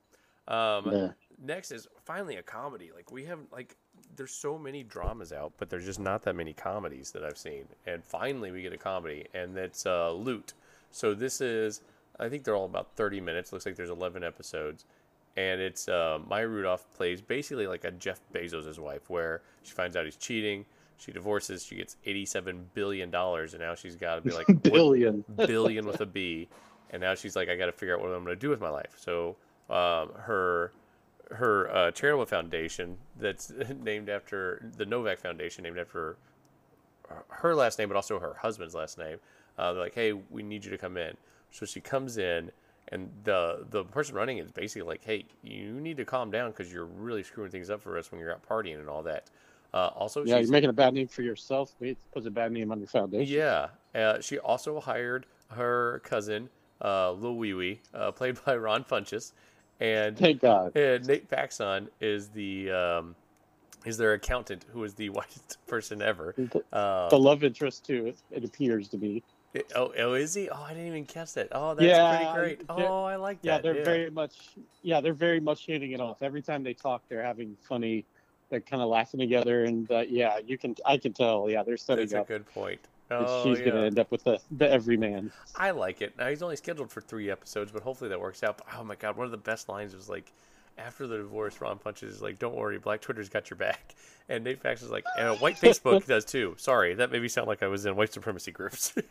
[0.49, 1.09] Um, Yeah.
[1.43, 2.91] Next is finally a comedy.
[2.95, 3.77] Like we have like
[4.17, 7.65] there's so many dramas out, but there's just not that many comedies that I've seen.
[7.87, 10.53] And finally we get a comedy, and that's uh, Loot.
[10.91, 11.81] So this is
[12.19, 13.53] I think they're all about 30 minutes.
[13.53, 14.85] Looks like there's 11 episodes.
[15.37, 19.97] And it's uh, Maya Rudolph plays basically like a Jeff Bezos' wife, where she finds
[19.97, 20.67] out he's cheating,
[20.99, 25.25] she divorces, she gets 87 billion dollars, and now she's got to be like, Billion.
[25.37, 26.49] billion with a B,
[26.91, 28.61] and now she's like, I got to figure out what I'm going to do with
[28.61, 28.95] my life.
[28.97, 29.37] So
[29.69, 30.73] um, her
[31.31, 36.17] her uh, charitable foundation that's named after the Novak Foundation, named after
[37.29, 39.19] her last name, but also her husband's last name.
[39.59, 41.17] Uh, they're like, hey, we need you to come in.
[41.51, 42.51] So she comes in,
[42.89, 46.51] and the the person running it is basically like, hey, you need to calm down
[46.51, 49.27] because you're really screwing things up for us when you're out partying and all that.
[49.73, 51.75] Uh, also, Yeah, she's, you're making a bad name for yourself.
[51.81, 53.33] It puts a bad name on your foundation.
[53.35, 56.49] yeah, uh, she also hired her cousin,
[56.83, 59.33] uh, Lil Wee Wee, uh, played by Ron Funches,
[59.81, 60.77] and Thank God.
[60.77, 63.15] and Nate Faxon is the um,
[63.87, 66.35] is their accountant, who is the whitest person ever.
[66.37, 68.15] The, Uh, the love interest too.
[68.31, 69.23] It, appears to be.
[69.55, 70.49] it- oh, oh, is he?
[70.49, 71.49] Oh, I didn't even catch that.
[71.53, 72.61] Oh, that's Yeah, pretty great.
[72.69, 73.47] Oh, I like that.
[73.47, 74.35] Yeah, they're very much.
[74.83, 76.23] Yeah, they're very much hitting it off.
[76.23, 78.05] Every time they talk, they're having funny.
[78.51, 80.75] They're kind of laughing together, and uh, yeah, you can.
[80.85, 81.49] I can tell.
[81.49, 82.29] Yeah, they're setting That's a up.
[82.29, 82.81] good point.
[83.11, 83.67] Oh, she's yeah.
[83.67, 85.33] gonna end up with the the everyman.
[85.57, 86.17] I like it.
[86.19, 88.59] Now he's only scheduled for three episodes, but hopefully that works out.
[88.59, 90.33] But, oh my god, one of the best lines was like,
[90.79, 93.95] after the divorce, Ron Funches is like, "Don't worry, Black Twitter's got your back,"
[94.29, 96.55] and Nate Fax is like, and uh, White Facebook does too.
[96.59, 98.95] Sorry, that made me sound like I was in white supremacy groups.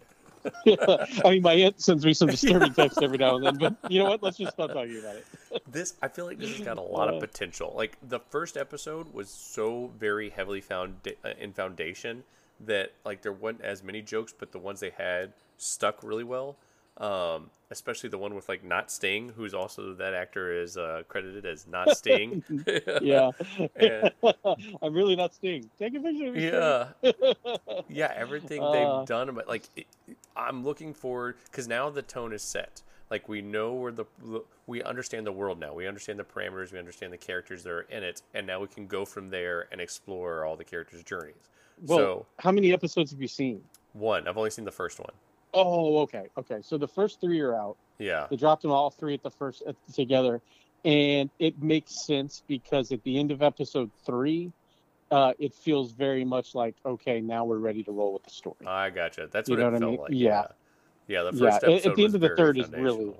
[0.65, 3.99] I mean, my aunt sends me some disturbing texts every now and then, but you
[4.01, 4.23] know what?
[4.23, 5.25] Let's just stop talking about it.
[5.67, 7.15] this I feel like this has got a lot Uh.
[7.15, 7.73] of potential.
[7.75, 10.95] Like the first episode was so very heavily found
[11.25, 12.23] uh, in foundation
[12.65, 16.57] that like there wasn't as many jokes, but the ones they had stuck really well.
[16.97, 21.45] Um, especially the one with like not Sting, who's also that actor is uh, credited
[21.45, 22.43] as not Sting.
[23.01, 23.31] Yeah,
[23.77, 24.11] And-
[24.81, 25.69] I'm really not Sting.
[25.79, 26.87] Take a picture of yeah,
[27.87, 28.11] yeah.
[28.15, 28.71] Everything Uh.
[28.71, 29.87] they've done, but like it,
[30.35, 32.81] I'm looking forward because now the tone is set.
[33.09, 34.05] Like we know where the
[34.67, 35.73] we understand the world now.
[35.73, 36.71] We understand the parameters.
[36.73, 39.67] We understand the characters that are in it, and now we can go from there
[39.71, 41.49] and explore all the characters' journeys.
[41.85, 43.61] Well, so how many episodes have you seen?
[43.93, 45.09] one, I've only seen the first one.
[45.53, 46.59] Oh, okay, okay.
[46.61, 47.75] So the first three are out.
[47.97, 50.41] Yeah, They dropped them all three at the first at, together,
[50.85, 54.51] and it makes sense because at the end of episode three,
[55.11, 58.55] uh, it feels very much like okay, now we're ready to roll with the story.
[58.67, 59.27] I gotcha.
[59.31, 59.99] That's You what it what I felt mean?
[60.01, 60.11] like.
[60.13, 60.45] Yeah.
[61.07, 61.23] Yeah.
[61.23, 63.15] The Yeah, first at- at episode the end was of the third is really-.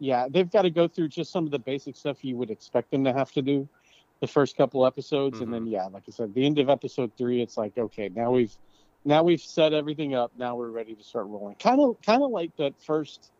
[0.00, 2.90] Yeah, they've got to go through just some of the basic stuff you would expect
[2.90, 3.66] them to have to do
[4.24, 5.64] the first couple episodes, and Mm-hmm.
[5.64, 8.56] then yeah, like I said, the end of episode three, it's like okay, now we've
[9.04, 10.32] now we've set everything up.
[10.36, 11.56] Now we're ready to start rolling.
[11.56, 13.32] Kind of kind of like that first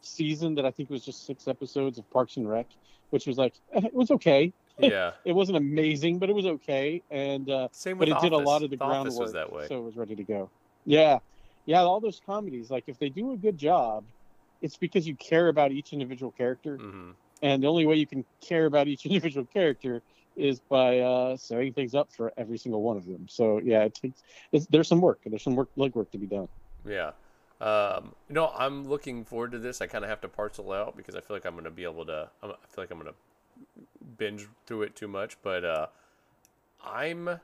[0.00, 2.66] season that I think was just six episodes of Parks and Rec,
[3.10, 4.52] which was like it was okay.
[4.80, 5.12] Yeah.
[5.24, 8.62] It wasn't amazing, but it was okay, and uh, Same but it did a lot
[8.62, 9.66] of the, Office groundwork, was that way.
[9.66, 10.50] so it was ready to go.
[10.86, 11.18] Yeah,
[11.66, 14.04] yeah, all those comedies, like if they do a good job,
[14.62, 17.10] it's because you care about each individual character, hmm
[17.42, 20.02] and the only way you can care about each individual character
[20.38, 23.26] is by uh, setting things up for every single one of them.
[23.28, 24.22] So yeah, it takes
[24.70, 26.48] there's some work, there's some work legwork to be done.
[26.86, 27.10] Yeah.
[27.60, 29.80] Um, you know, I'm looking forward to this.
[29.80, 31.84] I kind of have to parcel out because I feel like I'm going to be
[31.84, 32.28] able to.
[32.42, 33.84] I feel like I'm going to
[34.16, 35.86] binge through it too much, but uh,
[36.84, 37.40] I'm.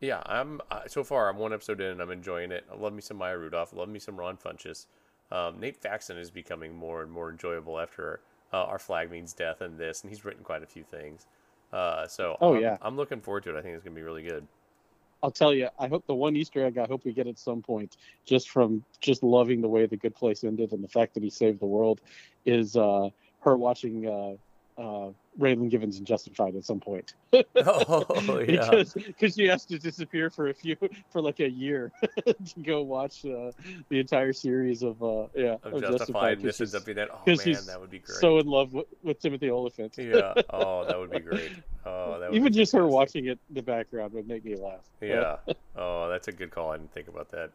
[0.00, 0.62] Yeah, I'm.
[0.70, 2.64] Uh, so far, I'm one episode in and I'm enjoying it.
[2.72, 3.74] I love me some Maya Rudolph.
[3.74, 4.86] Love me some Ron Funches.
[5.30, 8.20] Um, Nate Faxon is becoming more and more enjoyable after
[8.52, 11.26] uh, our flag means death and this, and he's written quite a few things.
[11.72, 12.76] Uh, so Oh, I'm, yeah.
[12.82, 13.58] I'm looking forward to it.
[13.58, 14.46] I think it's to be really good.
[15.22, 17.60] I'll tell you, I hope the one Easter egg I hope we get at some
[17.60, 21.22] point, just from just loving the way the Good Place ended and the fact that
[21.22, 22.00] he saved the world,
[22.46, 23.10] is uh,
[23.40, 24.36] her watching uh,
[24.80, 27.12] uh, Raylan Givens and Justified at some point.
[27.34, 28.70] oh yeah.
[28.70, 30.76] because because she has to disappear for a few
[31.10, 31.92] for like a year
[32.26, 33.52] to go watch uh,
[33.90, 36.96] the entire series of uh yeah of Justified, and 'cause this ends she's up being
[36.96, 37.08] that.
[37.12, 38.16] Oh 'cause man, that would be great.
[38.18, 39.94] so in love with, with Timothy Olyphant.
[39.98, 40.32] yeah.
[40.50, 41.52] Oh, that would be great.
[41.84, 44.56] Oh, that would Even be just her watching it in the background would make me
[44.56, 44.84] laugh.
[45.00, 45.36] Yeah.
[45.76, 46.70] Oh, that's a good call.
[46.72, 47.50] I didn't think about that.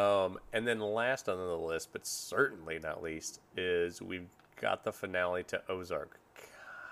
[0.00, 4.28] Um, and then last on the list, but certainly not least, is we've
[4.60, 6.18] got the finale to Ozark.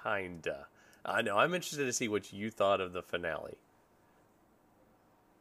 [0.07, 0.69] Kinda.
[1.05, 1.37] I know.
[1.37, 3.57] I'm interested to see what you thought of the finale.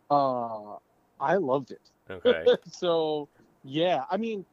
[0.09, 0.78] Uh,
[1.20, 1.82] I loved it.
[2.09, 2.55] Okay.
[2.68, 3.30] so
[3.63, 4.45] yeah, I mean,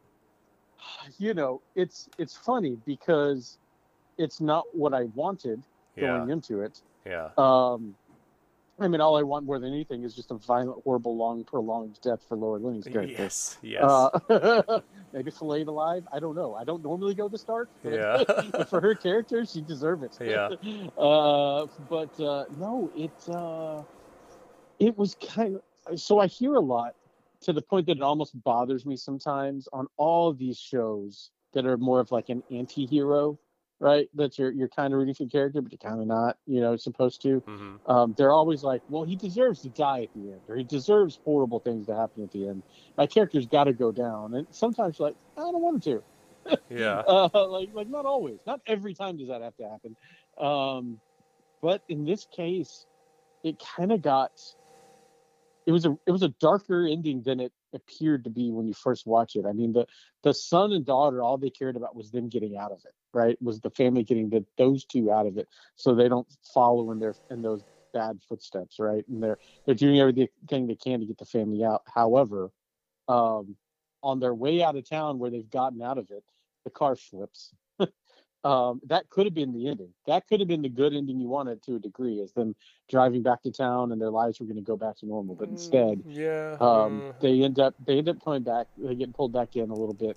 [1.19, 3.59] you know, it's it's funny because
[4.19, 5.65] it's not what I wanted
[5.97, 6.03] Yeah.
[6.07, 6.79] going into it.
[7.07, 7.31] Yeah.
[7.37, 7.95] Um,
[8.79, 11.99] I mean, all I want more than anything is just a violent, horrible, long, prolonged
[12.03, 13.23] death for Laura Linney's character.
[13.23, 13.59] Yes.
[13.63, 13.85] Yes.
[13.85, 14.81] Uh,
[15.13, 16.07] maybe filleted alive.
[16.13, 16.55] I don't know.
[16.55, 17.69] I don't normally go this dark.
[17.83, 18.25] But, Yeah.
[18.53, 20.19] but for her character, she deserved it.
[20.21, 20.49] Yeah.
[20.99, 23.83] Uh, but uh, no, it uh,
[24.79, 26.01] it was kind of.
[26.01, 26.95] So I hear a lot
[27.43, 31.67] to the point that it almost bothers me sometimes on all of these shows that
[31.67, 33.39] are more of like an anti-hero,
[33.83, 34.09] right?
[34.15, 36.61] That you're you're kind of rooting for the character, but you're kind of not, you
[36.61, 40.33] know, supposed to hmm um, they're always like, well, he deserves to die at the
[40.33, 42.63] end, or he deserves horrible things to happen at the end.
[42.97, 46.03] My character's got to go down, and sometimes you're like, I don't want him
[46.47, 46.59] to.
[46.71, 47.03] Yeah.
[47.13, 49.97] Uh, like, like not always, not every time does that have to happen.
[50.39, 51.01] Um,
[51.61, 52.87] but in this case,
[53.43, 54.31] it kind of got.
[55.67, 58.75] It was a it was a darker ending than it appeared to be when you
[58.75, 59.45] first watch it.
[59.47, 59.87] I mean, the
[60.23, 63.37] the son and daughter, all they cared about was them getting out of it, right?
[63.43, 66.99] Was the family getting the, those two out of it, so they don't follow in
[66.99, 69.07] their in those bad footsteps, right?
[69.09, 70.29] And they're they're doing everything
[70.67, 71.83] they can to get the family out.
[71.93, 72.51] However,
[73.09, 73.57] um,
[74.03, 76.25] on their way out of town, where they've gotten out of it,
[76.65, 77.53] the car flips.
[78.45, 79.93] um, that could have been the ending.
[80.07, 82.55] That could have been the good ending you wanted to a degree, as them
[82.89, 85.35] driving back to town and their lives were going to go back to normal.
[85.35, 86.57] But instead, Yeah.
[86.61, 88.67] um, mm, they end up they end up coming back.
[88.77, 90.17] They get pulled back in a little bit,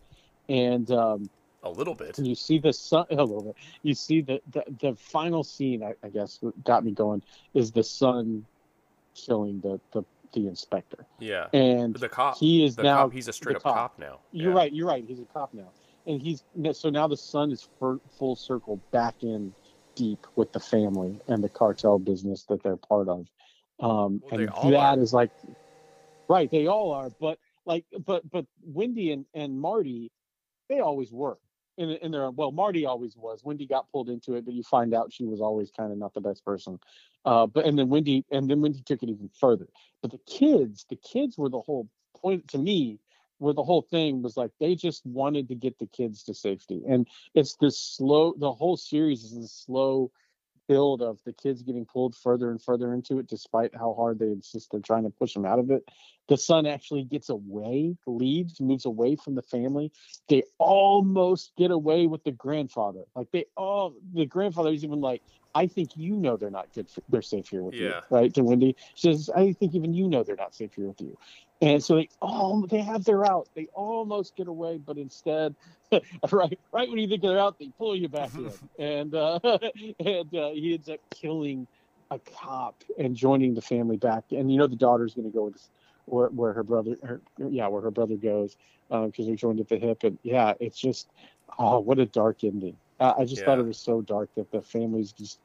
[0.49, 1.29] and um,
[1.65, 2.17] a little bit.
[2.19, 3.55] you see the son a little bit.
[3.81, 5.83] You see the the, the final scene.
[5.83, 7.21] I, I guess got me going
[7.53, 8.45] is the son
[9.15, 10.03] killing the the,
[10.33, 11.47] the inspector, Yeah.
[11.53, 12.37] and The cop.
[12.37, 13.13] he is the now cop.
[13.13, 13.75] He's a straight up cop.
[13.75, 14.19] cop now.
[14.31, 14.57] You're Yeah.
[14.57, 14.73] right.
[14.73, 15.03] You're right.
[15.05, 15.71] He's a cop now,
[16.05, 16.43] and he's
[16.73, 19.53] so now the son is full circle back in
[19.95, 23.27] deep with the family and the cartel business that they're part of,
[23.79, 24.99] um, Well, and that are.
[24.99, 25.31] is like,
[26.27, 26.51] right.
[26.51, 30.11] They all are, but like, but but Wendy and and Marty,
[30.69, 31.37] they always were.
[31.77, 33.43] In, in their well, Marty always was.
[33.43, 36.13] Wendy got pulled into it, but you find out she was always kind of not
[36.13, 36.79] the best person.
[37.25, 39.67] Uh, but and then Wendy and then Wendy took it even further.
[40.01, 42.99] But the kids, the kids were the whole point to me
[43.39, 46.81] where the whole thing was like they just wanted to get the kids to safety
[46.87, 50.11] and it's this slow the whole series is this slow
[50.67, 54.27] build of the kids getting pulled further and further into it despite how hard they
[54.27, 55.83] insist they're trying to push them out of it.
[56.27, 59.91] The son actually gets away leaves moves away from the family.
[60.27, 63.03] They almost get away with the grandfather.
[63.15, 65.21] Like they all the grandfather is even like
[65.55, 66.89] I think you know they're not good.
[66.89, 68.33] For, they're safe here with you, right?
[68.33, 71.17] To Wendy, she says, I think even you know they're not safe here with you.
[71.61, 73.47] And so they all they have their out.
[73.55, 75.55] They almost get away, but instead,
[76.31, 79.39] right right when you think they're out, they pull you back in, and uh,
[79.99, 81.65] and uh, he ends up killing
[82.11, 84.25] a cop and joining the family back.
[84.31, 85.69] And you know the daughter's going to go with
[86.05, 88.57] where, where her brother, her, yeah, where her brother goes
[88.89, 90.03] because they're joined at the hip.
[90.03, 91.07] And yeah, it's just
[91.57, 92.75] oh, what a dark ending.
[92.99, 95.39] I I just thought it was so dark that the families just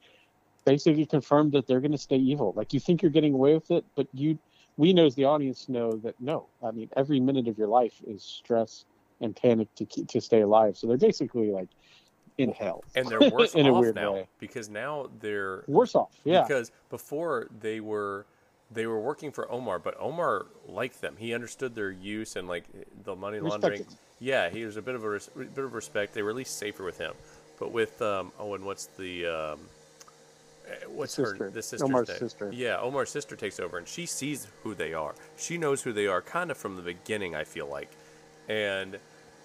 [0.65, 2.53] basically confirmed that they're going to stay evil.
[2.55, 4.37] Like you think you're getting away with it, but you,
[4.77, 6.47] we know as the audience know that no.
[6.63, 8.85] I mean, every minute of your life is stress
[9.21, 10.77] and panic to keep to stay alive.
[10.77, 11.69] So they're basically like
[12.37, 12.83] in hell.
[12.95, 14.27] and they're worse In a off weird now way.
[14.39, 16.43] because now they're Worse off, yeah.
[16.43, 18.25] Because before they were
[18.73, 21.15] they were working for Omar, but Omar liked them.
[21.17, 22.63] He understood their use and like
[23.03, 23.79] the money laundering.
[23.79, 23.97] Respected.
[24.19, 26.13] Yeah, he was a bit of a res- bit of respect.
[26.13, 27.13] They were at least safer with him.
[27.61, 29.59] But with um, oh, and what's the um,
[30.67, 31.49] eh, what's her sister.
[31.51, 32.51] the sister's Omar's sister.
[32.51, 35.13] Yeah, Omar's sister takes over, and she sees who they are.
[35.37, 37.35] She knows who they are, kind of from the beginning.
[37.35, 37.91] I feel like,
[38.49, 38.97] and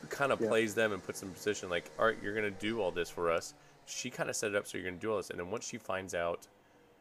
[0.08, 0.48] kind of Yeah.
[0.48, 3.10] plays them and puts them in position like, all right, you're gonna do all this
[3.10, 3.52] for us.
[3.84, 5.68] She kind of set it up so you're gonna do all this, and then once
[5.68, 6.46] she finds out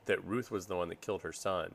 [0.07, 1.73] that Ruth was the one that killed her son,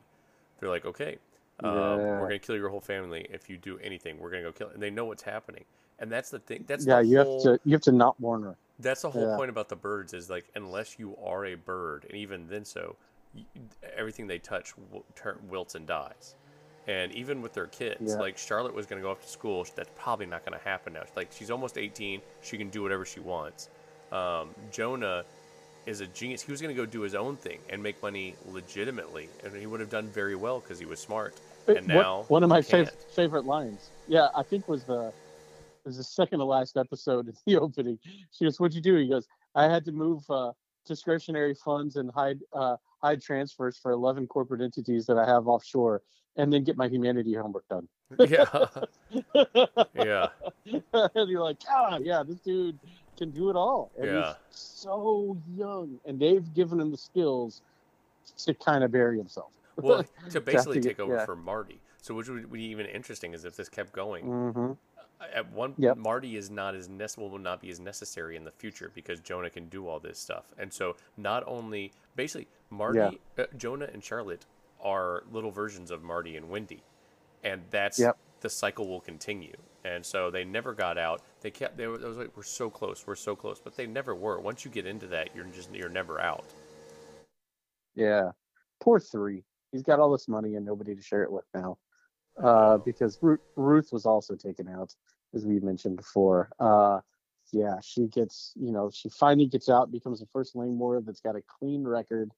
[0.59, 1.17] they're like, okay,
[1.61, 2.21] um, Yeah.
[2.21, 4.19] we're gonna kill your whole family if you do anything.
[4.19, 5.65] We're gonna go kill, and they know what's happening,
[5.99, 6.67] and that's the thing.
[6.67, 8.57] That's yeah, you whole, have to you have to not warn her.
[8.81, 9.37] That's the whole Yeah.
[9.37, 12.97] point about the birds is like unless you are a bird, and even then, so
[13.97, 16.35] everything they touch w- turn, wilts and dies.
[16.89, 18.19] And even with their kids, Yeah.
[18.19, 19.65] like Charlotte was going to go off to school.
[19.77, 21.05] That's probably not going to happen now.
[21.15, 23.69] Like she's almost 18, she can do whatever she wants.
[24.11, 25.25] Um, Jonah
[25.87, 26.43] is a genius.
[26.43, 29.67] He was going to go do his own thing and make money legitimately, and he
[29.67, 31.35] would have done very well because he was smart.
[31.67, 33.91] But And now one of my fav- favorite lines.
[34.09, 35.13] Yeah, I think was the
[35.85, 37.99] was the second to last episode in the opening.
[38.33, 40.53] She goes, "What'd you do?" He goes, "I had to move uh,
[40.87, 46.03] discretionary funds and hide uh, hide transfers for eleven corporate entities that I have offshore,
[46.37, 47.89] and then get my humanity homework done."
[48.29, 48.45] yeah,
[49.95, 50.27] yeah,
[50.67, 52.79] and you're like, ah, yeah, this dude
[53.17, 53.91] can do it all.
[53.97, 54.35] And Yeah.
[54.51, 57.63] he's so young, and they've given him the skills
[58.39, 59.51] to kind of bury himself.
[59.77, 61.25] Well, to basically to get- take over yeah.
[61.25, 61.81] for Marty.
[62.03, 64.25] So, which would be even interesting is if this kept going.
[64.25, 64.73] hmm
[65.35, 65.99] At one, Yep.
[65.99, 69.51] Marty is not as nece- will not be as necessary in the future because Jonah
[69.51, 70.45] can do all this stuff.
[70.59, 74.47] And so, not only basically Marty, uh, Jonah, and Charlotte
[74.83, 76.83] are little versions of Marty and Wendy,
[77.45, 78.17] and that's Yep.
[78.41, 79.55] the cycle will continue.
[79.85, 81.23] And so they never got out.
[81.41, 81.77] They kept.
[81.77, 84.39] They were, was like we're so close, we're so close, but they never were.
[84.41, 86.45] Once you get into that, you're just you're never out.
[87.95, 88.33] Yeah.
[88.81, 89.43] Poor three.
[89.73, 91.79] He's got all this money and nobody to share it with now.
[92.43, 94.95] Uh, because Ruth, Ruth was also taken out,
[95.35, 96.51] as we mentioned before.
[96.59, 97.01] Uh,
[97.53, 101.37] yeah, she gets, you know, she finally gets out, becomes the first Langmore that's got
[101.37, 102.31] a clean record.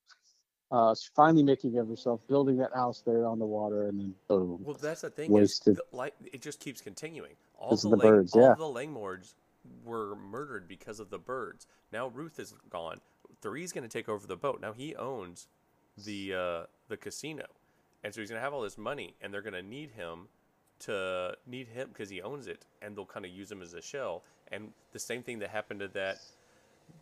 [0.70, 4.14] Uh, she's finally making of herself, building that house there on the water, and then
[4.26, 4.58] boom.
[4.64, 5.30] Well, that's the thing.
[5.30, 5.74] Wasted.
[5.74, 7.32] Is the, like it just keeps continuing.
[7.58, 8.54] All the, the Lang- birds, all yeah.
[8.54, 9.34] the Langmores
[9.84, 11.66] were murdered because of the birds.
[11.92, 13.02] Now Ruth is gone.
[13.42, 14.60] Three's going to take over the boat.
[14.62, 15.46] Now he owns
[15.96, 17.44] the uh, the casino,
[18.04, 20.28] and so he's going to have all this money, and they're going to need him
[20.80, 23.82] to need him because he owns it, and they'll kind of use him as a
[23.82, 24.22] shell.
[24.50, 26.18] And the same thing that happened to that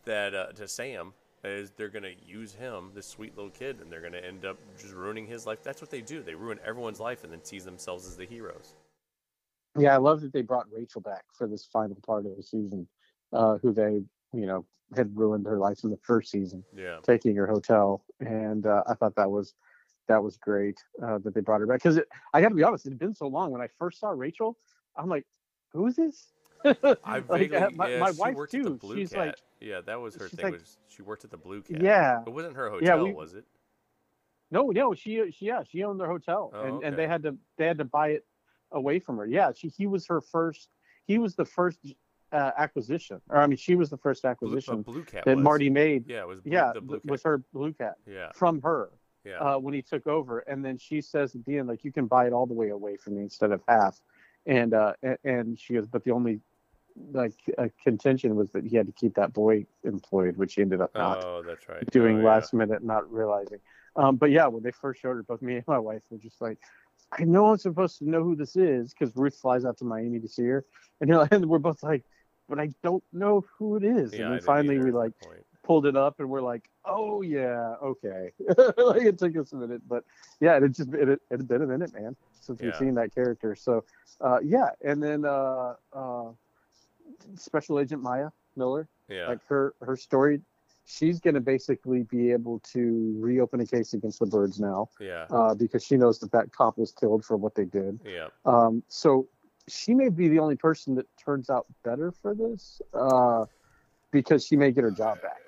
[0.05, 1.13] that uh, to Sam
[1.43, 4.93] is they're gonna use him, this sweet little kid, and they're gonna end up just
[4.93, 5.63] ruining his life.
[5.63, 6.21] That's what they do.
[6.21, 8.75] They ruin everyone's life and then sees themselves as the heroes.
[9.77, 12.87] Yeah, I love that they brought Rachel back for this final part of the season,
[13.33, 14.03] uh, who they,
[14.33, 14.65] you know,
[14.95, 16.63] had ruined her life in the first season.
[16.75, 16.97] Yeah.
[17.03, 19.55] taking her hotel, and uh, I thought that was
[20.11, 21.81] that was great uh, that they brought her back.
[21.81, 21.99] Because
[22.33, 23.51] I got to be honest, it had been so long.
[23.51, 24.57] When I first saw Rachel,
[24.95, 25.25] I'm like,
[25.73, 26.33] "Who is this?"
[27.03, 28.59] I vaguely, uh, my, yeah, my wife too.
[28.59, 29.17] at the Blue she's Cat.
[29.19, 30.43] like, yeah, that was her thing.
[30.45, 31.81] like- was she worked at the Blue Cat?
[31.81, 33.45] "Yeah, It wasn't her Yeah, hotel, we- was it?
[34.51, 37.37] no, no, she, she, yeah, she owned their hotel, Oh, and, and they had to
[37.57, 38.25] they had to buy it
[38.71, 39.25] away from her.
[39.25, 40.69] Yeah, she he was her first.
[41.05, 41.79] He was the first
[42.31, 45.35] uh, acquisition, or I mean, she was the first Blue, acquisition uh, Blue Cat that
[45.37, 45.43] was.
[45.43, 46.05] Marty made.
[46.07, 46.41] Yeah, it was.
[46.41, 47.11] Blue, yeah, the Blue Cat.
[47.11, 48.89] was her blue cat Yeah, from her.
[49.23, 49.37] Yeah.
[49.37, 52.07] uh, when he took over, and then she says at the end, like, you can
[52.07, 53.99] buy it all the way away from me instead of half,
[54.45, 54.93] and uh,
[55.23, 56.39] and she goes, but the only
[57.11, 60.81] like uh, contention was that he had to keep that boy employed, which he ended
[60.81, 61.89] up not oh, that's right.
[61.91, 62.25] doing Oh, yeah.
[62.25, 63.59] last minute, not realizing.
[63.95, 66.41] Um, but yeah, when they first showed her, both me and my wife were just
[66.41, 66.59] like,
[67.11, 70.19] I know I'm supposed to know who this is because Ruth flies out to Miami
[70.19, 70.65] to see her,
[70.99, 72.03] and, you're like, and we're both like,
[72.47, 74.13] but I don't know who it is.
[74.13, 75.13] Yeah, and then finally we like.
[75.71, 78.33] Pulled it up and we're like, oh yeah, okay.
[78.77, 80.03] like it took us a minute, but
[80.41, 82.93] yeah, it had just it, had- it had been a minute, man, since we've seen
[82.95, 83.55] that character.
[83.55, 83.85] So
[84.19, 86.23] uh, yeah, and then uh, uh,
[87.35, 89.29] Special Agent Maya Miller, Yeah.
[89.29, 90.41] like her her story,
[90.83, 95.25] she's going to basically be able to reopen a case against the birds now Yeah.
[95.29, 97.97] uh, because she knows that that cop was killed for what they did.
[98.05, 98.27] Yeah.
[98.45, 99.29] Um, so
[99.69, 103.45] she may be the only person that turns out better for this uh,
[104.11, 105.41] because she may get her job back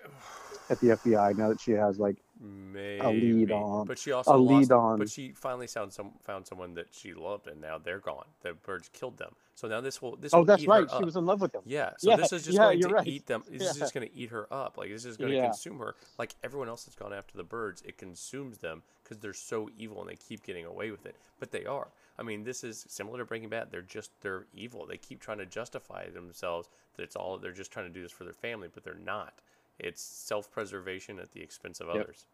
[0.69, 2.99] at the FBI now that she has like Maybe.
[2.99, 6.11] A lead on- But she also a lead lost, on- But she finally found some
[6.23, 8.25] found someone that she loved, and now they're gone.
[8.41, 9.33] The birds killed them.
[9.55, 11.61] So now this will this oh will that's right she was in love with them.
[11.65, 13.07] Yeah, so Yeah, this is just yeah, going to right.
[13.07, 13.43] eat them.
[13.49, 14.77] This is just going to eat her up.
[14.77, 15.45] Like this is going to Yeah.
[15.45, 15.95] consume her.
[16.17, 20.01] Like everyone else that's gone after the birds, it consumes them because they're so evil
[20.01, 21.15] and they keep getting away with it.
[21.39, 21.87] But they are.
[22.19, 23.71] I mean, this is similar to Breaking Bad.
[23.71, 24.85] They're just they're evil.
[24.85, 26.67] They keep trying to justify themselves
[26.97, 29.33] that it's all they're just trying to do this for their family, but they're not.
[29.79, 31.95] It's self-preservation at the expense of Yep.
[32.03, 32.25] others.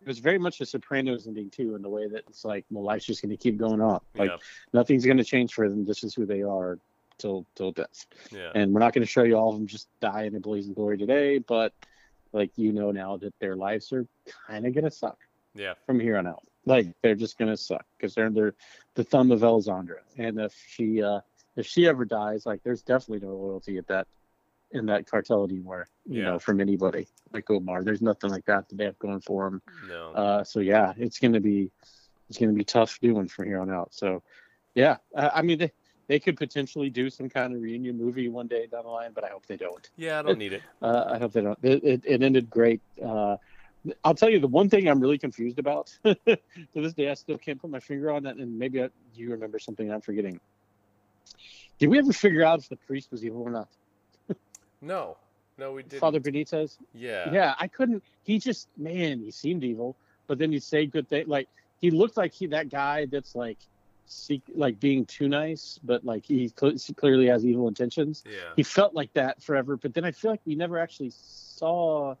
[0.00, 2.82] It was very much a Sopranos ending too, in the way that it's like, well,
[2.84, 4.00] life's just going to keep going on.
[4.14, 4.36] Like yeah,
[4.72, 5.84] nothing's going to change for them.
[5.84, 6.78] This is who they are
[7.18, 8.06] till till death.
[8.30, 10.40] yeah, And we're not going to show you all of them just die in a
[10.40, 11.74] blazing glory today, but
[12.32, 14.06] like you know now that their lives are
[14.46, 15.18] kind of going to suck
[15.54, 16.44] yeah, from here on out.
[16.64, 18.54] Like they're just going to suck because they're under
[18.94, 19.98] the thumb of Elizondro.
[20.16, 21.20] And if she uh
[21.56, 24.06] if she ever dies, like there's definitely no loyalty at that
[24.72, 25.88] in that cartel anymore.
[26.06, 26.24] You Yeah.
[26.30, 27.82] know, from anybody like Omar.
[27.82, 29.62] There's nothing like that that they have going for them.
[29.88, 31.70] no, Uh, so yeah, it's gonna be
[32.28, 33.92] it's gonna be tough doing from here on out.
[33.94, 34.22] So
[34.74, 35.72] yeah, I, I mean they
[36.08, 39.22] they could potentially do some kind of reunion movie one day down the line, but
[39.24, 39.88] I hope they don't.
[39.96, 40.18] yeah.
[40.18, 40.62] I don't need it.
[40.82, 41.58] Uh, I hope they don't.
[41.62, 42.80] It, it, it ended great.
[43.04, 43.36] Uh,
[44.04, 46.16] I'll tell you the one thing I'm really confused about to
[46.74, 47.10] this day.
[47.10, 50.00] I still can't put my finger on that, and maybe I, you remember something I'm
[50.00, 50.38] forgetting.
[51.78, 53.68] Did we ever figure out if the priest was evil or not?
[54.82, 55.16] No,
[55.58, 56.00] no, we didn't.
[56.00, 56.78] Father Benitez?
[56.94, 58.02] yeah, Yeah, I couldn't.
[58.22, 59.96] He just man, he seemed evil,
[60.26, 61.28] but then he'd say good things.
[61.28, 61.48] Like
[61.80, 63.58] he looked like he that guy that's like,
[64.06, 68.24] seek, like being too nice, but like he cl- clearly has evil intentions.
[68.26, 68.52] yeah.
[68.56, 72.14] He felt like that forever, but then I feel like we never actually saw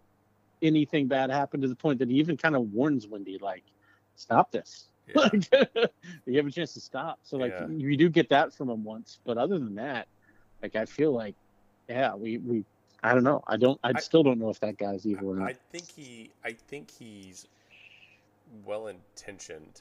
[0.62, 3.64] anything bad happen to the point that he even kind of warns Wendy, like,
[4.16, 4.86] stop this.
[5.08, 5.14] yeah.
[5.32, 5.48] Like,
[6.26, 7.18] you have a chance to stop.
[7.22, 7.66] So like Yeah.
[7.68, 10.06] you do get that from him once, but other than that,
[10.62, 11.34] like I feel like,
[11.90, 12.64] yeah, we we.
[13.02, 13.42] I don't know.
[13.46, 13.78] I don't.
[13.82, 15.48] I, I- still don't know if that guy's evil or not.
[15.48, 16.30] I think he.
[16.44, 17.46] I think he's
[18.64, 19.80] well intentioned.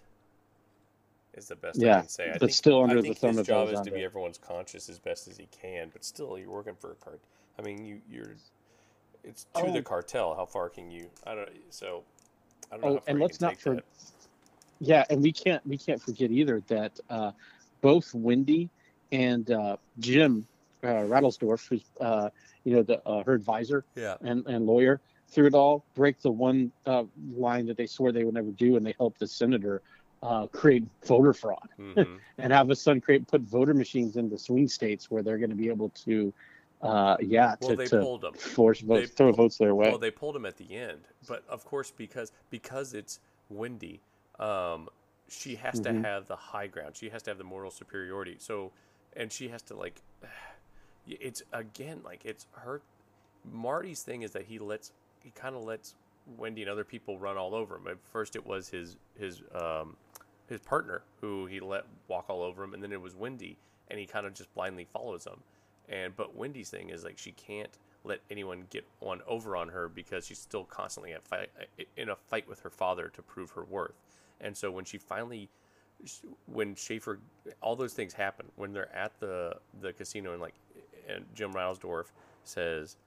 [1.36, 2.30] Is the best yeah, I can say.
[2.30, 4.04] I but think, still under I the think thumb his of job is to be
[4.04, 5.90] everyone's conscious as best as he can.
[5.94, 7.20] But still, you're working for a cart.
[7.58, 8.36] I mean, you you're.
[9.24, 9.72] It's to Oh.
[9.74, 10.34] the cartel.
[10.36, 11.10] How far can you?
[11.28, 11.50] I don't.
[11.70, 12.04] So.
[12.72, 12.88] I don't know.
[12.88, 13.82] Oh, far and let's not take for-
[14.80, 17.32] Yeah, and we can't we can't forget either that uh,
[17.82, 18.70] both Wendy
[19.12, 20.48] and uh, Jim
[20.84, 22.30] uh, Rattelsdorf, who's uh,
[22.64, 24.18] you know the uh, her advisor Yeah.
[24.22, 25.02] and, and lawyer
[25.32, 28.78] through it all, break the one uh, line that they swore they would never do,
[28.78, 29.82] and they help the senator
[30.24, 32.02] uh, create voter fraud hmm
[32.38, 35.56] and have his son create put voter machines into swing states where they're going to
[35.56, 36.34] be able to,
[36.82, 38.34] uh, yeah, Well, to, they to pulled him.
[38.34, 39.90] force votes, They throw votes their way.
[39.90, 43.20] Well, they pulled him at the end, but of course, because because it's
[43.50, 44.02] Wendy,
[44.40, 44.90] um,
[45.28, 45.84] she has Mhm.
[45.84, 46.96] to have the high ground.
[46.96, 48.38] She has to have the moral superiority.
[48.40, 48.72] So,
[49.16, 50.02] and she has to like,
[51.20, 52.82] it's again like it's her.
[53.52, 54.92] Marty's thing is that he lets
[55.24, 55.96] he kind of lets
[56.38, 57.88] Wendy and other people run all over him.
[57.88, 59.96] At first, it was his his um,
[60.48, 63.58] his partner who he let walk all over him, and then it was Wendy,
[63.90, 65.40] and he kind of just blindly follows them.
[65.88, 69.90] And but Wendy's thing is like she can't let anyone get one over on her
[69.90, 71.50] because she's still constantly at fight
[71.98, 73.94] in a fight with her father to prove her worth.
[74.42, 75.50] And so when she finally,
[76.46, 77.18] when Schafer,
[77.62, 80.56] all those things happen when they're at the the casino and like,
[81.10, 82.06] and Jim Rattelsdorf
[82.44, 82.98] says,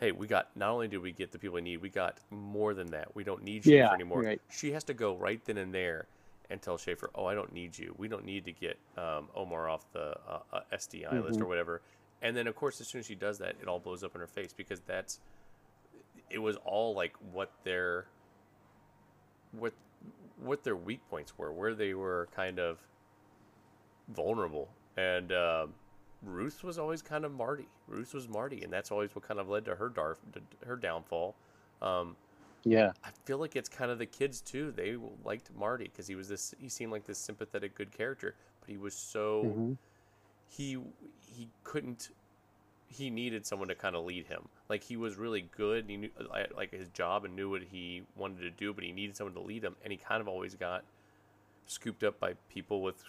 [0.00, 2.74] "Hey, we got not only do we get the people we need, we got more
[2.74, 3.14] than that.
[3.14, 4.40] We don't need Schafer Yeah, anymore." right.
[4.50, 6.06] She has to go right then and there
[6.50, 7.94] and tell Schafer, "Oh, I don't need you.
[7.98, 11.82] We don't need to get um, Omar off the uh, uh, SDI list or whatever."
[12.20, 14.20] And then, of course, as soon as she does that, it all blows up in
[14.20, 15.20] her face because that's
[16.30, 18.06] it was all like what their
[19.52, 19.72] what
[20.42, 22.78] what their weak points were, where they were kind of
[24.08, 25.66] vulnerable, and uh,
[26.22, 27.68] Ruth was always kind of Marty.
[27.86, 30.18] Ruth was Marty, and that's always what kind of led to her dar-
[30.66, 31.34] her downfall.
[31.80, 32.16] Um,
[32.64, 34.72] yeah, I feel like it's kind of the kids too.
[34.72, 36.54] They liked Marty because he was this.
[36.58, 39.76] He seemed like this sympathetic, good character, but he was so Mhm.
[40.48, 40.78] he
[41.20, 42.10] he couldn't.
[42.90, 44.48] He needed someone to kind of lead him.
[44.68, 45.80] Like he was really good.
[45.80, 48.82] And he knew like like his job and knew what he wanted to do, but
[48.82, 49.76] he needed someone to lead him.
[49.84, 50.84] And he kind of always got
[51.66, 53.04] scooped up by people with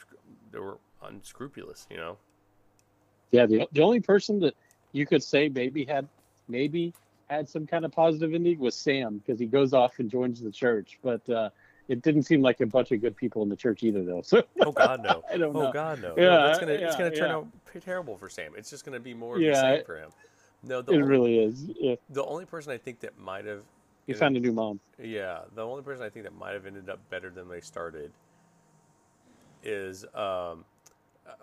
[0.52, 1.88] that were unscrupulous.
[1.90, 2.18] You know.
[3.32, 3.46] Yeah.
[3.46, 4.56] The the only person that
[4.92, 6.08] you could say maybe had
[6.48, 6.94] maybe
[7.30, 10.52] had some kind of positive ending was Sam because he goes off and joins the
[10.52, 11.50] church, but uh,
[11.88, 14.22] it didn't seem like a bunch of good people in the church either, though.
[14.24, 15.24] So Oh God, no.
[15.32, 15.72] I don't Oh know.
[15.72, 16.16] God, no.
[16.18, 17.36] Yeah, no that's gonna it's gonna turn yeah.
[17.36, 17.48] out
[17.82, 18.54] terrible for Sam.
[18.58, 20.10] It's just gonna be more of the same for him.
[20.64, 21.66] No, the It only, really is.
[21.80, 21.96] Yeah.
[22.10, 23.60] the only person I think that might have
[24.08, 24.80] You ended- found a new mom.
[25.02, 28.12] Yeah, the only person I think that might have ended up better than they started
[29.64, 30.66] is, um,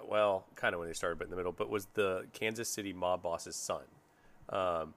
[0.09, 2.93] well, kind of when they started, but in the middle, but was the Kansas City
[2.93, 3.83] mob boss's son.
[4.49, 4.95] Um,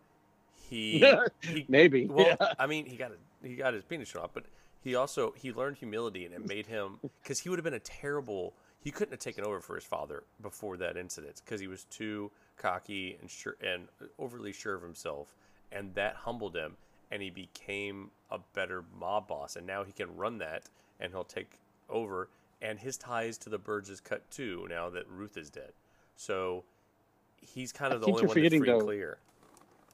[0.69, 0.99] he,
[1.41, 2.05] he Maybe.
[2.05, 2.53] well, yeah.
[2.59, 4.45] I mean, he got a, he got his penis shot off, but
[4.83, 7.79] he also he learned humility, and it made him because he would have been a
[7.79, 8.53] terrible.
[8.81, 12.31] He couldn't have taken over for his father before that incident because he was too
[12.57, 13.87] cocky and sure and
[14.17, 15.35] overly sure of himself,
[15.71, 16.77] and that humbled him,
[17.11, 20.63] and he became a better mob boss, and now he can run that,
[20.99, 21.59] and he'll take
[21.89, 22.29] over,
[22.61, 25.71] and his ties to the birds is cut too now that Ruth is dead,
[26.15, 26.63] so
[27.41, 29.17] he's kind I of the think only one that's free though, clear.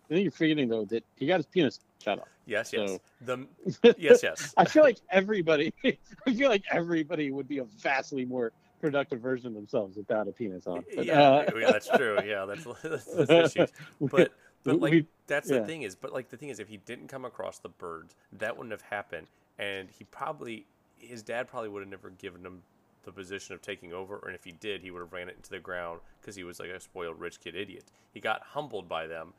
[0.06, 2.28] I think you're forgetting though that he got his penis shot off.
[2.46, 2.92] Yes, yes.
[2.92, 4.54] So- The yes, yes.
[4.58, 8.52] I feel like everybody, I feel like everybody would be a vastly more
[8.82, 10.84] productive version of themselves without a penis on.
[10.96, 12.20] But, yeah, uh, yeah, that's true.
[12.26, 13.72] Yeah, that's that's, that's issues.
[14.00, 14.32] But
[14.64, 15.60] but like we- that's yeah.
[15.60, 18.16] the thing is, but like the thing is, if he didn't come across the birds,
[18.34, 19.28] that wouldn't have happened,
[19.58, 20.68] and he probably
[21.07, 22.61] his dad probably would have never given him
[23.03, 25.49] the position of taking over, and if he did, he would have ran it into
[25.52, 27.84] the ground because he was like a spoiled rich kid idiot.
[28.14, 29.34] He got humbled by them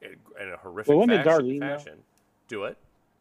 [0.00, 0.16] in,
[0.52, 1.24] a horrific Well, fashion.
[1.26, 1.98] Darlene, fashion.
[2.46, 2.76] Do it.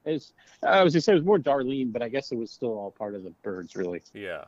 [0.06, 0.34] it's,
[0.64, 2.92] I was gonna say it was more Darlene, but I guess it was still all
[2.92, 4.02] part of the birds, really.
[4.14, 4.46] Yeah,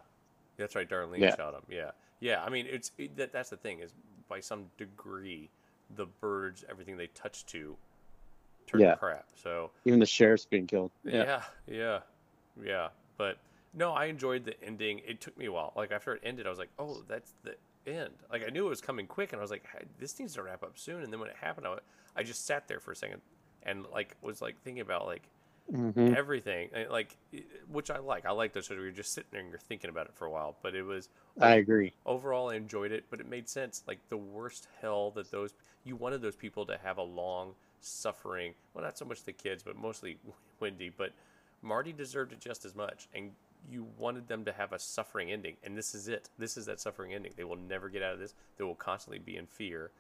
[0.57, 0.87] that's right.
[0.87, 1.35] Darlene Yeah.
[1.35, 1.63] shot him.
[1.67, 2.43] Yeah, yeah.
[2.43, 3.33] I mean, it's it, that.
[3.33, 3.91] That's the thing is,
[4.27, 5.49] by some degree,
[5.95, 7.75] the birds, everything they touch to,
[8.67, 8.91] turn Yeah.
[8.91, 9.25] to crap.
[9.35, 10.91] So Even the sheriff's being killed.
[11.03, 11.23] Yeah.
[11.23, 11.41] yeah,
[11.75, 11.99] yeah,
[12.63, 12.87] yeah.
[13.19, 13.37] But
[13.75, 15.01] no, I enjoyed the ending.
[15.07, 15.73] It took me a while.
[15.77, 18.15] Like after it ended, I was like, oh, that's the end.
[18.31, 20.43] Like I knew it was coming quick, and I was like, "Hey, this needs to
[20.43, 21.03] wrap up soon.
[21.03, 21.77] And then when it happened, I,
[22.17, 23.21] I just sat there for a second
[23.63, 25.29] and like was like thinking about like
[25.71, 26.17] Mhm.
[26.17, 27.17] everything, and, like
[27.69, 28.25] which I like.
[28.25, 30.25] I like those shows where you're just sitting there and you're thinking about it for
[30.25, 30.57] a while.
[30.63, 31.09] But it was
[31.41, 31.93] I agree.
[32.05, 33.83] overall I enjoyed it, but it made sense.
[33.87, 35.53] Like the worst hell that those
[35.85, 38.53] you wanted those people to have a long suffering.
[38.73, 40.17] Well, not so much the kids, but mostly
[40.59, 40.89] Wendy.
[40.89, 41.13] But
[41.61, 43.31] Marty deserved it just as much, and
[43.69, 45.57] you wanted them to have a suffering ending.
[45.63, 46.29] And this is it.
[46.37, 47.33] This is that suffering ending.
[47.35, 48.33] They will never get out of this.
[48.57, 49.91] They will constantly be in fear,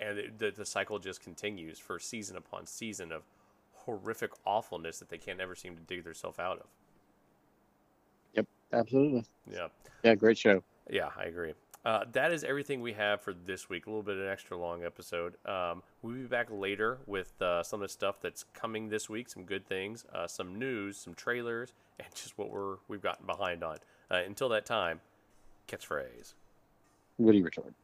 [0.00, 3.22] and it, the the cycle just continues for season upon season of
[3.72, 6.66] horrific awfulness that they can't ever seem to dig themselves out of.
[8.34, 9.24] Yep, absolutely.
[9.50, 9.68] Yeah.
[10.02, 10.62] Yeah, great show.
[10.88, 11.54] Yeah, I agree.
[11.84, 13.86] Uh, that is everything we have for this week.
[13.86, 15.34] A little bit of an extra long episode.
[15.44, 19.28] Um, we'll be back later with uh, some of the stuff that's coming this week.
[19.28, 23.62] Some good things, uh, some news, some trailers, and just what we're we've gotten behind
[23.62, 23.78] on.
[24.10, 25.00] Uh, until that time,
[25.68, 26.34] catchphrase.
[27.18, 27.74] Woody retort.